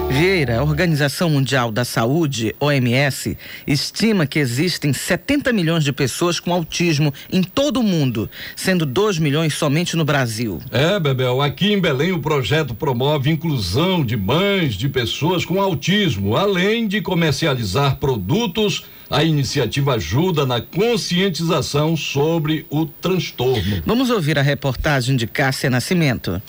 Vieira, 0.08 0.60
a 0.60 0.62
Organização 0.62 1.28
Mundial 1.28 1.70
da 1.70 1.84
Saúde, 1.84 2.54
OMS, 2.58 3.36
estima 3.66 4.24
que 4.26 4.38
existem 4.38 4.92
70 4.92 5.52
milhões 5.52 5.84
de 5.84 5.92
pessoas 5.92 6.40
com 6.40 6.52
autismo 6.52 7.12
em 7.30 7.42
todo 7.42 7.80
o 7.80 7.82
mundo, 7.82 8.30
sendo 8.54 8.86
2 8.86 9.18
milhões 9.18 9.52
somente 9.54 9.96
no 9.96 10.04
Brasil. 10.04 10.58
É, 10.70 10.98
Bebel, 10.98 11.42
aqui 11.42 11.72
em 11.72 11.80
Belém 11.80 12.12
o 12.12 12.20
projeto 12.20 12.74
promove 12.74 13.30
inclusão 13.30 14.02
de 14.02 14.16
mães 14.16 14.74
de 14.74 14.88
pessoas 14.88 15.44
com 15.44 15.60
autismo, 15.60 16.36
além 16.36 16.88
de 16.88 17.02
comercializar 17.02 17.96
produtos 17.96 18.84
a 19.10 19.22
iniciativa 19.22 19.94
ajuda 19.94 20.44
na 20.44 20.60
conscientização 20.60 21.96
sobre 21.96 22.66
o 22.70 22.86
transtorno. 22.86 23.82
Vamos 23.84 24.10
ouvir 24.10 24.38
a 24.38 24.42
reportagem 24.42 25.16
de 25.16 25.26
Cássia 25.26 25.70
Nascimento. 25.70 26.40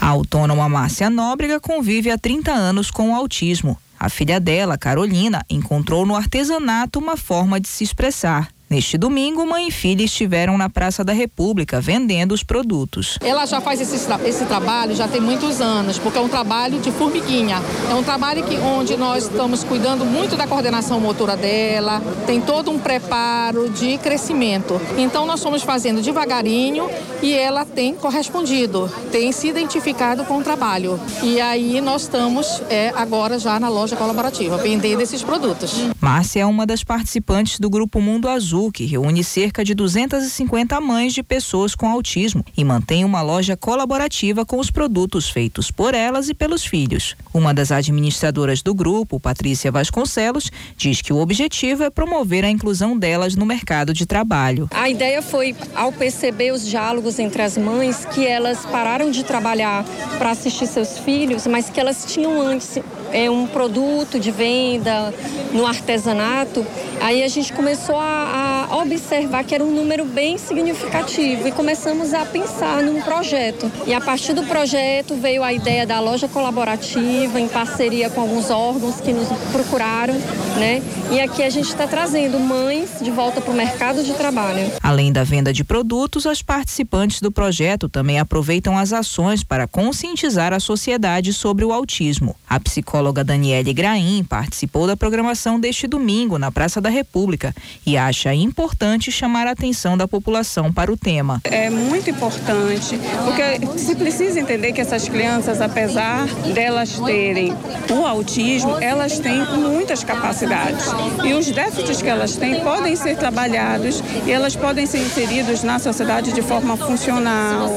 A 0.00 0.06
autônoma 0.06 0.68
Márcia 0.68 1.10
Nóbrega 1.10 1.60
convive 1.60 2.10
há 2.10 2.18
30 2.18 2.52
anos 2.52 2.90
com 2.90 3.10
o 3.10 3.14
autismo. 3.14 3.76
A 3.98 4.08
filha 4.08 4.40
dela, 4.40 4.78
Carolina, 4.78 5.44
encontrou 5.50 6.06
no 6.06 6.16
artesanato 6.16 6.98
uma 6.98 7.16
forma 7.18 7.60
de 7.60 7.68
se 7.68 7.84
expressar. 7.84 8.48
Neste 8.70 8.96
domingo, 8.96 9.44
mãe 9.44 9.66
e 9.66 9.70
filha 9.72 10.04
estiveram 10.04 10.56
na 10.56 10.70
Praça 10.70 11.02
da 11.02 11.12
República 11.12 11.80
vendendo 11.80 12.30
os 12.30 12.44
produtos. 12.44 13.18
Ela 13.20 13.44
já 13.44 13.60
faz 13.60 13.80
esse, 13.80 13.96
esse 14.24 14.44
trabalho 14.44 14.94
já 14.94 15.08
tem 15.08 15.20
muitos 15.20 15.60
anos, 15.60 15.98
porque 15.98 16.16
é 16.16 16.20
um 16.20 16.28
trabalho 16.28 16.78
de 16.78 16.92
formiguinha. 16.92 17.60
É 17.90 17.94
um 17.96 18.04
trabalho 18.04 18.44
que, 18.44 18.56
onde 18.58 18.96
nós 18.96 19.24
estamos 19.24 19.64
cuidando 19.64 20.04
muito 20.04 20.36
da 20.36 20.46
coordenação 20.46 21.00
motora 21.00 21.36
dela, 21.36 22.00
tem 22.28 22.40
todo 22.40 22.70
um 22.70 22.78
preparo 22.78 23.68
de 23.70 23.98
crescimento. 23.98 24.80
Então 24.96 25.26
nós 25.26 25.40
estamos 25.40 25.64
fazendo 25.64 26.00
devagarinho 26.00 26.88
e 27.20 27.34
ela 27.34 27.64
tem 27.64 27.92
correspondido, 27.96 28.88
tem 29.10 29.32
se 29.32 29.48
identificado 29.48 30.24
com 30.24 30.38
o 30.38 30.44
trabalho. 30.44 31.00
E 31.24 31.40
aí 31.40 31.80
nós 31.80 32.02
estamos 32.02 32.62
é, 32.70 32.92
agora 32.94 33.36
já 33.36 33.58
na 33.58 33.68
loja 33.68 33.96
colaborativa, 33.96 34.58
vendendo 34.58 35.00
esses 35.00 35.24
produtos. 35.24 35.74
Márcia 36.00 36.42
é 36.42 36.46
uma 36.46 36.64
das 36.64 36.84
participantes 36.84 37.58
do 37.58 37.68
Grupo 37.68 38.00
Mundo 38.00 38.28
Azul 38.28 38.59
que 38.68 38.84
reúne 38.84 39.22
cerca 39.22 39.64
de 39.64 39.74
250 39.76 40.80
mães 40.80 41.14
de 41.14 41.22
pessoas 41.22 41.76
com 41.76 41.88
autismo 41.88 42.44
e 42.56 42.64
mantém 42.64 43.04
uma 43.04 43.22
loja 43.22 43.56
colaborativa 43.56 44.44
com 44.44 44.58
os 44.58 44.72
produtos 44.72 45.30
feitos 45.30 45.70
por 45.70 45.94
elas 45.94 46.28
e 46.28 46.34
pelos 46.34 46.64
filhos. 46.64 47.14
Uma 47.32 47.54
das 47.54 47.70
administradoras 47.70 48.60
do 48.60 48.74
grupo, 48.74 49.20
Patrícia 49.20 49.70
Vasconcelos, 49.70 50.50
diz 50.76 51.00
que 51.00 51.12
o 51.12 51.18
objetivo 51.18 51.84
é 51.84 51.90
promover 51.90 52.44
a 52.44 52.50
inclusão 52.50 52.98
delas 52.98 53.36
no 53.36 53.46
mercado 53.46 53.94
de 53.94 54.04
trabalho. 54.04 54.68
A 54.72 54.90
ideia 54.90 55.22
foi, 55.22 55.54
ao 55.76 55.92
perceber 55.92 56.52
os 56.52 56.66
diálogos 56.66 57.20
entre 57.20 57.42
as 57.42 57.56
mães, 57.56 58.04
que 58.06 58.26
elas 58.26 58.66
pararam 58.66 59.12
de 59.12 59.22
trabalhar 59.22 59.84
para 60.18 60.32
assistir 60.32 60.66
seus 60.66 60.98
filhos, 60.98 61.46
mas 61.46 61.70
que 61.70 61.78
elas 61.78 62.04
tinham 62.04 62.40
antes 62.42 62.80
é, 63.12 63.30
um 63.30 63.46
produto 63.46 64.18
de 64.18 64.30
venda 64.30 65.12
no 65.52 65.66
artesanato. 65.66 66.64
Aí 67.00 67.22
a 67.22 67.28
gente 67.28 67.52
começou 67.52 67.96
a, 67.96 68.68
a 68.70 68.76
observar 68.76 69.42
que 69.44 69.54
era 69.54 69.64
um 69.64 69.70
número 69.70 70.04
bem 70.04 70.38
significativo 70.38 71.48
e 71.48 71.52
começamos 71.52 72.12
a 72.12 72.24
pensar 72.24 72.82
num 72.82 73.00
projeto. 73.00 73.70
E 73.86 73.94
a 73.94 74.00
partir 74.00 74.34
do 74.34 74.42
projeto 74.44 75.14
veio 75.16 75.42
a 75.42 75.52
ideia 75.52 75.86
da 75.86 75.98
loja 75.98 76.28
colaborativa 76.28 77.40
em 77.40 77.48
parceria 77.48 78.10
com 78.10 78.20
alguns 78.20 78.50
órgãos 78.50 79.00
que 79.00 79.12
nos 79.12 79.28
procuraram, 79.50 80.14
né? 80.58 80.82
E 81.10 81.20
aqui 81.20 81.42
a 81.42 81.50
gente 81.50 81.68
está 81.68 81.86
trazendo 81.86 82.38
mães 82.38 82.98
de 83.00 83.10
volta 83.10 83.40
para 83.40 83.50
o 83.50 83.56
mercado 83.56 84.04
de 84.04 84.12
trabalho. 84.12 84.70
Além 84.82 85.10
da 85.10 85.24
venda 85.24 85.52
de 85.52 85.64
produtos, 85.64 86.26
as 86.26 86.42
participantes 86.42 87.20
do 87.20 87.32
projeto 87.32 87.88
também 87.88 88.18
aproveitam 88.18 88.78
as 88.78 88.92
ações 88.92 89.42
para 89.42 89.66
conscientizar 89.66 90.52
a 90.52 90.60
sociedade 90.60 91.32
sobre 91.32 91.64
o 91.64 91.72
autismo. 91.72 92.36
A 92.48 92.60
psicóloga 92.60 92.99
Daniele 93.24 93.72
Graim 93.72 94.22
participou 94.22 94.86
da 94.86 94.96
programação 94.96 95.58
deste 95.58 95.86
domingo 95.86 96.38
na 96.38 96.52
Praça 96.52 96.80
da 96.80 96.90
República 96.90 97.54
e 97.86 97.96
acha 97.96 98.34
importante 98.34 99.10
chamar 99.10 99.46
a 99.46 99.52
atenção 99.52 99.96
da 99.96 100.06
população 100.06 100.70
para 100.70 100.92
o 100.92 100.96
tema. 100.96 101.40
É 101.44 101.70
muito 101.70 102.10
importante, 102.10 103.00
porque 103.24 103.78
se 103.78 103.96
precisa 103.96 104.38
entender 104.38 104.72
que 104.72 104.80
essas 104.80 105.08
crianças, 105.08 105.60
apesar 105.60 106.26
delas 106.52 106.98
terem 107.00 107.54
o 107.90 108.06
autismo, 108.06 108.76
elas 108.80 109.18
têm 109.18 109.44
muitas 109.56 110.04
capacidades. 110.04 110.86
E 111.24 111.32
os 111.32 111.50
déficits 111.50 112.02
que 112.02 112.08
elas 112.08 112.36
têm 112.36 112.60
podem 112.60 112.94
ser 112.96 113.16
trabalhados 113.16 114.02
e 114.26 114.30
elas 114.30 114.54
podem 114.54 114.84
ser 114.84 114.98
inseridas 114.98 115.62
na 115.62 115.78
sociedade 115.78 116.32
de 116.32 116.42
forma 116.42 116.76
funcional, 116.76 117.70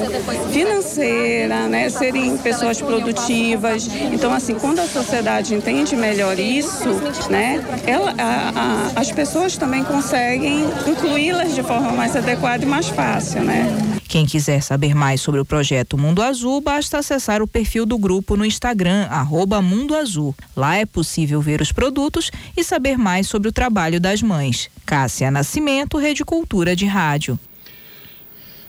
financeira, 0.51 1.67
né? 1.69 1.89
serem 1.89 2.37
pessoas 2.37 2.81
produtivas. 2.81 3.87
Então, 4.11 4.33
assim, 4.33 4.55
quando 4.55 4.79
a 4.79 4.87
sociedade 5.13 5.53
entende 5.53 5.95
melhor 5.95 6.39
isso, 6.39 6.89
né? 7.29 7.63
Ela, 7.85 8.15
a, 8.17 8.49
a, 8.49 8.99
as 8.99 9.11
pessoas 9.11 9.55
também 9.55 9.83
conseguem 9.83 10.63
incluí-las 10.87 11.53
de 11.53 11.61
forma 11.61 11.91
mais 11.91 12.15
adequada 12.15 12.63
e 12.63 12.67
mais 12.67 12.89
fácil, 12.89 13.43
né? 13.43 13.67
Quem 14.07 14.25
quiser 14.25 14.63
saber 14.63 14.95
mais 14.95 15.21
sobre 15.21 15.39
o 15.39 15.45
projeto 15.45 15.99
Mundo 15.99 16.23
Azul, 16.23 16.59
basta 16.61 16.97
acessar 16.97 17.43
o 17.43 17.47
perfil 17.47 17.85
do 17.85 17.95
grupo 17.95 18.35
no 18.35 18.43
Instagram, 18.43 19.05
arroba 19.07 19.61
Mundo 19.61 19.95
Azul. 19.95 20.33
Lá 20.55 20.77
é 20.77 20.85
possível 20.85 21.39
ver 21.39 21.61
os 21.61 21.71
produtos 21.71 22.31
e 22.57 22.63
saber 22.63 22.97
mais 22.97 23.27
sobre 23.27 23.47
o 23.47 23.53
trabalho 23.53 24.01
das 24.01 24.23
mães. 24.23 24.67
Cássia 24.83 25.29
Nascimento, 25.29 25.99
Rede 25.99 26.25
Cultura 26.25 26.75
de 26.75 26.87
Rádio. 26.87 27.37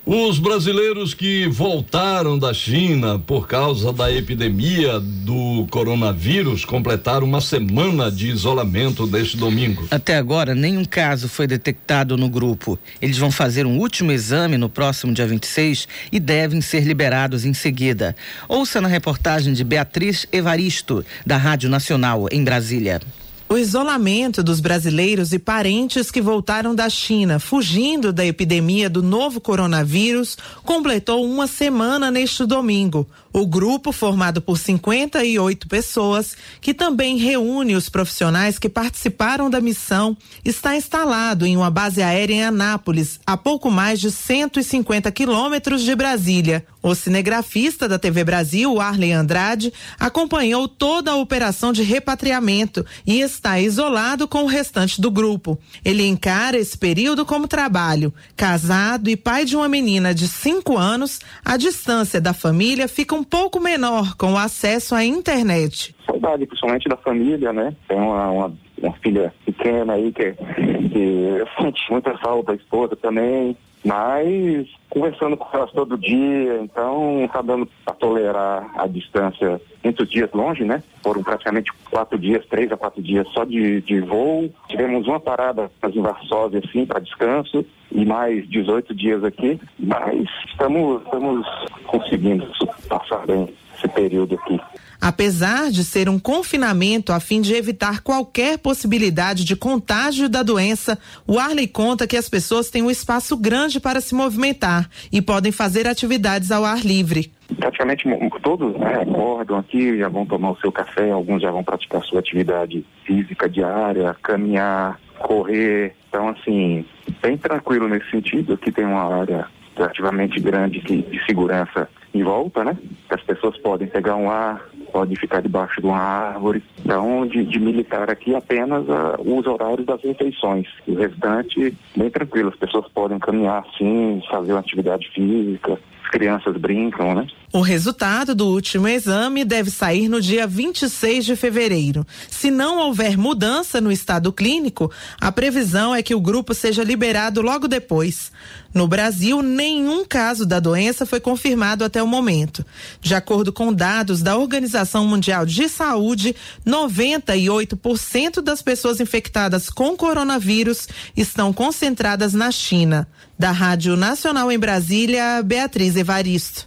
Os 0.07 0.39
brasileiros 0.39 1.15
que 1.15 1.49
voltaram 1.49 2.39
da 2.39 2.53
China 2.53 3.19
por 3.19 3.49
causa 3.49 3.91
da 3.91 4.13
epidemia 4.13 5.01
do 5.01 5.67
coronavírus 5.71 6.63
completaram 6.63 7.27
uma 7.27 7.41
semana 7.41 8.13
de 8.13 8.29
isolamento 8.29 9.07
deste 9.07 9.39
domingo. 9.39 9.87
Até 9.91 10.19
agora, 10.19 10.55
nenhum 10.55 10.85
caso 10.85 11.27
foi 11.27 11.47
detectado 11.47 12.19
no 12.19 12.29
grupo. 12.29 12.79
Eles 13.01 13.17
vão 13.17 13.31
fazer 13.31 13.65
um 13.65 13.79
último 13.79 14.13
exame 14.13 14.59
no 14.59 14.69
próximo 14.69 15.15
dia 15.15 15.27
26 15.27 15.89
e 16.13 16.21
devem 16.21 16.61
ser 16.61 16.85
liberados 16.85 17.47
em 17.47 17.55
seguida. 17.55 18.15
Ouça 18.47 18.83
na 18.83 18.89
reportagem 18.89 19.55
de 19.55 19.65
Beatriz 19.65 20.27
Evaristo, 20.31 21.03
da 21.25 21.39
Rádio 21.39 21.71
Nacional, 21.71 22.29
em 22.31 22.45
Brasília. 22.45 23.01
O 23.49 23.59
isolamento 23.59 24.43
dos 24.43 24.59
brasileiros 24.59 25.33
e 25.33 25.39
parentes 25.39 26.11
que 26.11 26.21
voltaram 26.21 26.75
da 26.75 26.89
China, 26.89 27.39
fugindo 27.39 28.13
da 28.13 28.25
epidemia 28.25 28.89
do 28.89 29.03
novo 29.03 29.41
coronavírus, 29.41 30.37
completou 30.65 31.25
uma 31.25 31.47
semana 31.47 32.11
neste 32.11 32.47
domingo. 32.47 33.07
O 33.37 33.49
grupo, 33.49 33.91
formado 33.91 34.41
por 34.41 34.57
58 34.57 35.67
pessoas, 35.67 36.37
que 36.61 36.73
também 36.73 37.17
reúne 37.17 37.75
os 37.75 37.89
profissionais 37.89 38.61
que 38.61 38.69
participaram 38.69 39.51
da 39.51 39.61
missão, 39.61 40.17
está 40.45 40.77
instalado 40.77 41.45
em 41.45 41.57
uma 41.57 41.69
base 41.69 42.01
aérea 42.01 42.33
em 42.33 42.45
Anápolis, 42.45 43.19
a 43.27 43.37
pouco 43.37 43.73
mais 43.73 43.99
de 43.99 44.13
150 44.13 45.11
quilômetros 45.11 45.83
de 45.83 45.97
Brasília. 45.97 46.65
O 46.81 46.95
cinegrafista 46.95 47.89
da 47.89 47.99
TV 47.99 48.23
Brasil, 48.23 48.79
Arley 48.79 49.11
Andrade, 49.11 49.73
acompanhou 49.99 50.69
toda 50.69 51.11
a 51.11 51.17
operação 51.17 51.73
de 51.73 51.83
repatriamento 51.83 52.85
e 53.07 53.21
está 53.21 53.59
isolado 53.59 54.29
com 54.29 54.45
o 54.45 54.47
restante 54.47 55.01
do 55.01 55.11
grupo. 55.11 55.59
Ele 55.83 56.07
encara 56.07 56.59
esse 56.59 56.77
período 56.77 57.25
como 57.25 57.49
trabalho. 57.49 58.13
Casado 58.37 59.09
e 59.09 59.17
pai 59.17 59.47
de 59.47 59.57
uma 59.57 59.67
menina 59.67 60.15
de 60.15 60.29
5 60.29 60.77
anos, 60.77 61.21
a 61.43 61.57
distância 61.57 62.21
da 62.21 62.35
família 62.35 62.87
fica 62.87 63.15
um 63.15 63.24
pouco 63.25 63.61
menor 63.61 64.17
com 64.17 64.33
o 64.35 64.39
acesso 64.39 64.95
à 64.95 65.05
internet. 65.05 65.95
Saudade, 66.07 66.47
principalmente 66.47 66.89
da 66.89 66.97
família, 66.97 67.53
né? 67.53 67.75
Tem 67.89 67.99
uma, 67.99 68.31
uma, 68.31 68.53
uma 68.79 68.93
filha 68.95 69.33
pequena 69.45 69.95
aí 69.95 70.13
que, 70.13 70.33
que 70.33 71.45
sente 71.61 71.91
muita 71.91 72.17
falta, 72.19 72.53
a 72.53 72.57
esposa 72.57 72.97
também 72.97 73.57
mas 73.85 74.67
conversando 74.89 75.37
com 75.37 75.57
elas 75.57 75.71
todo 75.73 75.99
dia, 75.99 76.61
então 76.63 77.29
tá 77.33 77.43
dando 77.43 77.69
para 77.85 77.95
tolerar 77.95 78.71
a 78.77 78.87
distância 78.87 79.61
muitos 79.83 80.09
dias 80.09 80.31
longe, 80.33 80.65
né? 80.65 80.83
Foram 81.03 81.23
praticamente 81.23 81.71
quatro 81.91 82.19
dias, 82.19 82.47
três 82.47 82.73
a 82.73 82.77
quatro 82.77 83.03
dias 83.03 83.29
só 83.29 83.45
de, 83.45 83.83
de 83.83 84.01
voo. 84.01 84.51
Tivemos 84.69 85.07
uma 85.07 85.21
parada 85.21 85.71
em 85.83 86.01
Varsóvia, 86.01 86.63
assim, 86.65 86.87
para 86.87 87.01
descanso, 87.01 87.65
e 87.93 88.05
mais 88.05 88.49
18 88.49 88.95
dias 88.95 89.23
aqui, 89.23 89.61
mas 89.79 90.27
estamos, 90.49 91.03
estamos 91.03 91.47
conseguindo 91.87 92.49
passar 92.89 93.27
bem 93.27 93.55
esse 93.77 93.89
período 93.89 94.37
aqui. 94.37 94.59
Apesar 95.05 95.71
de 95.71 95.85
ser 95.85 96.09
um 96.09 96.19
confinamento 96.19 97.13
a 97.13 97.21
fim 97.21 97.43
de 97.43 97.55
evitar 97.55 98.01
qualquer 98.01 98.57
possibilidade 98.57 99.45
de 99.45 99.55
contágio 99.55 100.31
da 100.31 100.43
doença, 100.43 100.99
o 101.27 101.39
Arley 101.39 101.69
conta 101.69 102.07
que 102.07 102.17
as 102.17 102.27
pessoas 102.27 102.71
têm 102.71 102.83
um 102.83 102.91
espaço 102.91 103.37
grande 103.37 103.79
para 103.79 104.01
se 104.01 104.15
movimentar 104.15 104.89
e 105.13 105.21
podem 105.21 105.53
fazer 105.53 105.87
atividades 105.87 106.51
ao 106.51 106.65
ar 106.65 106.79
livre. 106.79 107.31
Praticamente 107.59 108.05
todos 108.43 108.75
né, 108.81 109.03
acordam 109.03 109.59
aqui, 109.59 109.99
já 109.99 110.09
vão 110.09 110.25
tomar 110.25 110.53
o 110.53 110.57
seu 110.57 110.73
café, 110.73 111.11
alguns 111.11 111.43
já 111.43 111.51
vão 111.51 111.63
praticar 111.63 112.03
sua 112.03 112.21
atividade 112.21 112.83
física 113.05 113.47
diária, 113.47 114.17
caminhar, 114.23 114.99
correr. 115.19 115.95
Então, 116.09 116.31
assim, 116.31 116.83
bem 117.21 117.37
tranquilo 117.37 117.89
nesse 117.89 118.11
sentido. 118.11 118.55
Aqui 118.55 118.73
tem 118.73 118.87
uma 118.87 119.21
área 119.21 119.49
relativamente 119.77 120.41
grande 120.41 120.81
de, 120.81 121.03
de 121.03 121.23
segurança 121.27 121.91
em 122.15 122.23
volta, 122.23 122.65
né? 122.65 122.77
As 123.11 123.21
pessoas 123.23 123.57
podem 123.59 123.89
pegar 123.89 124.15
um 124.15 124.31
ar, 124.31 124.65
pode 124.93 125.17
ficar 125.17 125.43
debaixo 125.43 125.81
de 125.81 125.87
uma 125.87 125.99
árvore. 125.99 126.63
Então, 126.79 127.27
de, 127.27 127.45
de 127.45 127.59
militar 127.59 128.09
aqui 128.09 128.35
apenas 128.35 128.85
uh, 128.89 129.21
os 129.21 129.47
horários 129.47 129.85
das 129.85 130.01
refeições. 130.01 130.69
O 130.87 130.95
restante, 130.95 131.77
bem 131.97 132.09
tranquilo, 132.11 132.51
as 132.51 132.57
pessoas 132.57 132.87
podem 132.95 133.19
caminhar 133.19 133.65
assim, 133.67 134.23
fazer 134.31 134.53
uma 134.53 134.61
atividade 134.61 135.11
física, 135.11 135.79
as 136.05 136.11
crianças 136.11 136.57
brincam, 136.57 137.15
né? 137.15 137.27
O 137.53 137.61
resultado 137.61 138.35
do 138.35 138.49
último 138.49 138.89
exame 138.89 139.45
deve 139.45 139.71
sair 139.71 140.09
no 140.09 140.21
dia 140.21 140.47
26 140.47 141.25
de 141.25 141.37
fevereiro. 141.37 142.05
Se 142.29 142.51
não 142.51 142.79
houver 142.79 143.17
mudança 143.17 143.81
no 143.81 143.93
estado 143.93 144.33
clínico, 144.33 144.91
a 145.21 145.31
previsão 145.31 145.95
é 145.95 146.03
que 146.03 146.15
o 146.15 146.21
grupo 146.21 146.53
seja 146.53 146.83
liberado 146.83 147.41
logo 147.41 147.69
depois. 147.69 148.33
No 148.75 148.89
Brasil, 148.89 149.41
nenhum 149.41 150.05
caso 150.05 150.45
da 150.45 150.59
doença 150.59 151.07
foi 151.07 151.21
confirmado 151.21 151.85
até 151.85 152.03
o 152.03 152.09
momento. 152.09 152.67
De 153.01 153.15
acordo 153.15 153.53
com 153.53 153.73
dados 153.73 154.21
da 154.21 154.37
Organização 154.37 155.07
Mundial 155.07 155.47
de 155.47 155.69
Saúde, 155.69 156.35
98% 156.67 158.41
das 158.43 158.61
pessoas 158.61 158.99
infectadas 158.99 159.71
com 159.71 159.97
coronavírus 159.97 160.89
estão 161.17 161.53
concentradas 161.53 162.35
na 162.35 162.51
China. 162.51 163.07
Da 163.39 163.51
Rádio 163.51 163.97
Nacional 163.97 164.51
em 164.51 164.59
Brasília, 164.59 165.43
Beatriz 165.45 165.97
Evaristo. 165.97 166.67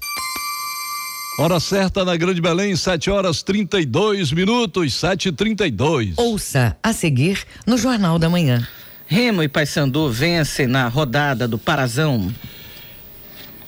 Hora 1.40 1.60
certa 1.60 2.04
na 2.04 2.16
Grande 2.16 2.42
Belém, 2.42 2.76
7 2.76 3.10
horas 3.10 3.44
32 3.44 4.32
minutos, 4.32 4.96
7 4.96 5.30
e 5.30 5.32
32 5.32 6.18
Ouça 6.18 6.76
a 6.82 6.92
seguir 6.92 7.44
no 7.66 7.78
Jornal 7.78 8.18
da 8.18 8.28
Manhã. 8.28 8.68
Remo 9.06 9.44
e 9.44 9.48
Paysandu 9.48 10.10
vencem 10.10 10.66
na 10.68 10.88
rodada 10.88 11.48
do 11.48 11.58
Parazão. 11.58 12.34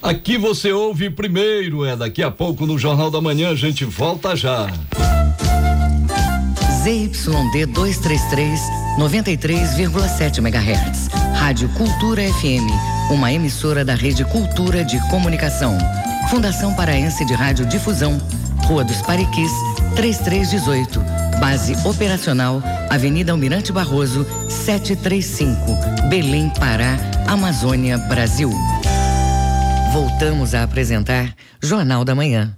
Aqui 0.01 0.37
você 0.37 0.71
ouve 0.71 1.09
primeiro, 1.09 1.85
é 1.85 1.95
daqui 1.95 2.23
a 2.23 2.31
pouco 2.31 2.65
no 2.65 2.77
Jornal 2.77 3.11
da 3.11 3.21
Manhã, 3.21 3.51
a 3.51 3.55
gente 3.55 3.85
volta 3.85 4.35
já. 4.35 4.67
ZYD 6.83 7.65
233, 7.67 8.59
93,7 8.97 10.37
MHz. 10.39 11.28
Rádio 11.49 11.67
Cultura 11.69 12.21
FM, 12.21 13.09
uma 13.09 13.33
emissora 13.33 13.83
da 13.83 13.95
Rede 13.95 14.23
Cultura 14.23 14.85
de 14.85 14.99
Comunicação. 15.09 15.75
Fundação 16.29 16.75
Paraense 16.75 17.25
de 17.25 17.33
Rádio 17.33 17.65
Difusão, 17.65 18.21
Rua 18.67 18.83
dos 18.83 19.01
Pariquis, 19.01 19.51
3318. 19.95 21.01
Base 21.39 21.75
operacional, 21.87 22.61
Avenida 22.87 23.31
Almirante 23.31 23.71
Barroso, 23.71 24.27
735, 24.47 26.07
Belém, 26.07 26.51
Pará, 26.59 26.99
Amazônia, 27.27 27.97
Brasil. 27.97 28.51
Voltamos 29.91 30.53
a 30.53 30.61
apresentar 30.61 31.33
Jornal 31.59 32.05
da 32.05 32.13
Manhã. 32.13 32.55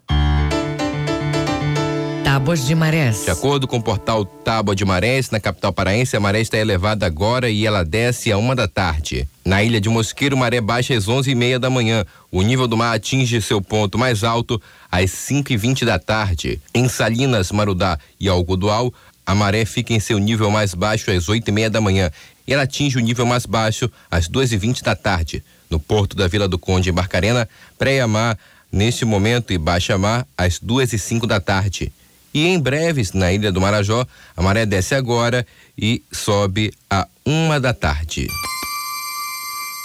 Tábuas 2.32 2.66
de 2.66 2.74
Marés. 2.74 3.26
De 3.26 3.30
acordo 3.30 3.68
com 3.68 3.76
o 3.76 3.84
portal 3.84 4.24
Tábua 4.24 4.74
de 4.74 4.86
Marés, 4.86 5.30
na 5.32 5.38
capital 5.38 5.74
paraense, 5.74 6.16
a 6.16 6.20
maré 6.22 6.40
está 6.40 6.58
elevada 6.58 7.06
agora 7.06 7.50
e 7.50 7.66
ela 7.66 7.84
desce 7.84 8.32
a 8.32 8.38
uma 8.38 8.56
da 8.56 8.70
tarde. 8.70 9.28
Na 9.44 9.62
ilha 9.62 9.82
de 9.82 9.90
Mosqueiro, 9.90 10.38
maré 10.38 10.62
baixa 10.62 10.94
às 10.94 11.10
onze 11.10 11.32
e 11.32 11.36
meia 11.36 11.60
da 11.60 11.70
manhã. 11.70 12.06
O 12.32 12.42
nível 12.42 12.70
do 12.70 12.78
mar 12.78 12.96
atinge 12.96 13.42
seu 13.42 13.62
ponto 13.62 13.98
mais 13.98 14.24
alto 14.24 14.62
às 14.90 15.12
cinco 15.12 15.52
e 15.52 15.58
vinte 15.58 15.84
da 15.84 16.00
tarde. 16.00 16.62
Em 16.74 16.88
Salinas, 16.88 17.52
Marudá 17.52 18.00
e 18.18 18.30
Algodual, 18.30 18.94
a 19.26 19.36
maré 19.36 19.66
fica 19.66 19.94
em 19.94 20.00
seu 20.00 20.18
nível 20.18 20.50
mais 20.50 20.74
baixo 20.74 21.12
às 21.12 21.28
oito 21.28 21.50
e 21.50 21.52
meia 21.52 21.70
da 21.70 21.82
manhã 21.82 22.10
e 22.48 22.54
ela 22.54 22.64
atinge 22.64 22.98
o 22.98 23.02
nível 23.02 23.26
mais 23.26 23.46
baixo 23.46 23.92
às 24.10 24.30
duas 24.30 24.54
e 24.54 24.58
vinte 24.58 24.82
da 24.82 24.96
tarde. 24.96 25.44
No 25.70 25.82
porto 25.82 26.16
da 26.16 26.30
Vila 26.30 26.48
do 26.48 26.58
Conde, 26.58 26.92
em 26.92 26.94
Barcarena, 26.94 27.46
pré-mar, 27.78 28.38
neste 28.72 29.04
momento, 29.04 29.52
e 29.52 29.58
baixa-mar, 29.58 30.26
às 30.38 30.60
duas 30.60 30.94
e 30.94 30.98
cinco 30.98 31.28
da 31.28 31.42
tarde. 31.42 31.92
E 32.34 32.48
em 32.48 32.60
breves, 32.60 33.12
na 33.12 33.32
Ilha 33.32 33.52
do 33.52 33.60
Marajó, 33.60 34.06
a 34.36 34.42
maré 34.42 34.66
desce 34.66 34.96
agora 34.96 35.46
e 35.78 36.02
sobe 36.12 36.72
a 36.90 37.08
uma 37.26 37.60
da 37.60 37.74
tarde. 37.74 38.28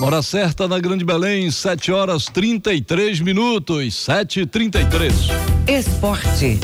Hora 0.01 0.21
certa 0.21 0.69
na 0.69 0.79
Grande 0.79 1.05
Belém, 1.05 1.51
7 1.51 1.91
horas 1.91 2.27
33 2.27 3.21
minutos, 3.21 3.95
7 3.95 4.41
e 4.41 4.47
33 4.47 5.15
Esporte. 5.67 6.61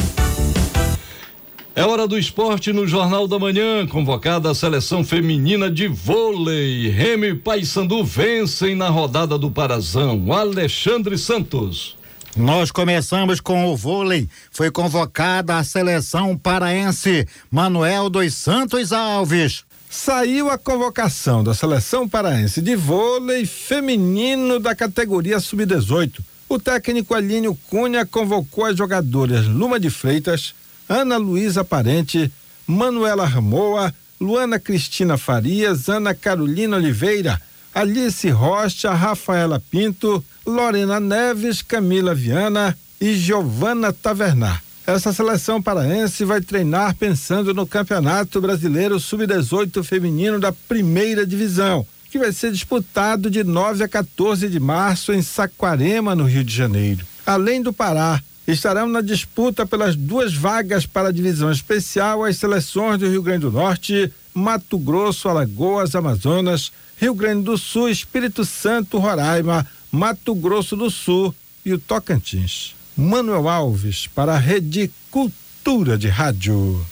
É 1.75 1.83
hora 1.83 2.07
do 2.07 2.19
esporte 2.19 2.71
no 2.71 2.87
Jornal 2.87 3.27
da 3.27 3.39
Manhã. 3.39 3.87
Convocada 3.87 4.51
a 4.51 4.55
seleção 4.55 5.03
feminina 5.03 5.71
de 5.71 5.89
vôlei. 5.89 6.91
Remy 6.91 7.29
e 7.29 7.35
Paysandu 7.35 8.05
vencem 8.05 8.75
na 8.75 8.91
rodada 8.91 9.39
do 9.39 9.51
Parazão. 9.51 10.31
Alexandre 10.31 11.17
Santos. 11.17 11.97
Nós 12.37 12.71
começamos 12.71 13.41
com 13.41 13.67
o 13.67 13.77
vôlei. 13.77 14.27
Foi 14.51 14.71
convocada 14.71 15.59
a 15.59 15.65
seleção 15.65 16.37
paraense. 16.37 17.27
Manuel 17.51 18.09
dos 18.09 18.33
Santos 18.35 18.91
Alves. 18.91 19.65
Saiu 19.91 20.51
a 20.51 20.57
convocação 20.57 21.45
da 21.45 21.53
seleção 21.53 22.09
paraense 22.09 22.63
de 22.63 22.75
vôlei 22.75 23.45
feminino 23.45 24.59
da 24.59 24.75
categoria 24.75 25.39
sub-18. 25.39 26.21
O 26.49 26.59
técnico 26.59 27.15
Alínio 27.15 27.55
Cunha 27.69 28.07
convocou 28.07 28.65
as 28.65 28.77
jogadoras 28.79 29.47
Luma 29.47 29.79
de 29.79 29.91
Freitas, 29.91 30.55
Ana 30.89 31.19
Luísa 31.19 31.63
Parente, 31.63 32.33
Manuela 32.67 33.27
Ramoa, 33.27 33.95
Luana 34.19 34.59
Cristina 34.59 35.19
Farias, 35.19 35.91
Ana 35.91 36.15
Carolina 36.15 36.79
Oliveira, 36.79 37.39
Alice 37.75 38.29
Rocha, 38.31 38.95
Rafaela 38.95 39.63
Pinto, 39.71 40.25
Lorena 40.47 40.99
Neves, 40.99 41.63
Camila 41.63 42.15
Viana 42.15 42.77
e 43.01 43.15
Giovana 43.15 43.93
Tavernar. 43.93 44.63
Essa 44.87 45.13
seleção 45.13 45.63
paraense 45.63 46.25
vai 46.25 46.41
treinar 46.41 46.97
pensando 46.97 47.55
no 47.55 47.67
Campeonato 47.67 48.41
Brasileiro 48.41 48.99
Sub-18 48.99 49.83
Feminino 49.85 50.41
da 50.41 50.51
Primeira 50.51 51.25
Divisão, 51.25 51.87
que 52.11 52.19
vai 52.19 52.33
ser 52.33 52.51
disputado 52.51 53.31
de 53.31 53.45
9 53.45 53.85
a 53.85 53.89
14 53.89 54.49
de 54.49 54.59
março 54.59 55.13
em 55.13 55.23
Saquarema, 55.23 56.17
no 56.17 56.25
Rio 56.25 56.43
de 56.43 56.55
Janeiro. 56.55 57.07
Além 57.25 57.63
do 57.63 57.73
Pará, 57.73 58.21
estarão 58.47 58.89
na 58.89 59.01
disputa 59.01 59.65
pelas 59.65 59.95
duas 59.95 60.35
vagas 60.35 60.85
para 60.85 61.09
a 61.09 61.13
divisão 61.13 61.51
especial 61.51 62.25
as 62.25 62.37
seleções 62.37 62.99
do 62.99 63.09
Rio 63.09 63.23
Grande 63.23 63.43
do 63.43 63.53
Norte, 63.53 64.13
Mato 64.35 64.79
Grosso, 64.79 65.29
Alagoas, 65.29 65.95
Amazonas, 65.95 66.73
Rio 66.97 67.15
Grande 67.15 67.45
do 67.45 67.57
Sul, 67.57 67.89
Espírito 67.89 68.45
Santo, 68.45 68.99
Roraima, 68.99 69.67
Mato 69.93 70.35
Grosso 70.35 70.75
do 70.75 70.91
Sul 70.91 71.35
e 71.67 71.71
o 71.75 71.79
Tocantins. 71.79 72.75
Manuel 72.97 73.47
Alves 73.47 74.07
para 74.07 74.33
a 74.33 74.39
Rede 74.39 74.91
Cultura 75.11 75.99
de 75.99 76.09
Rádio. 76.09 76.83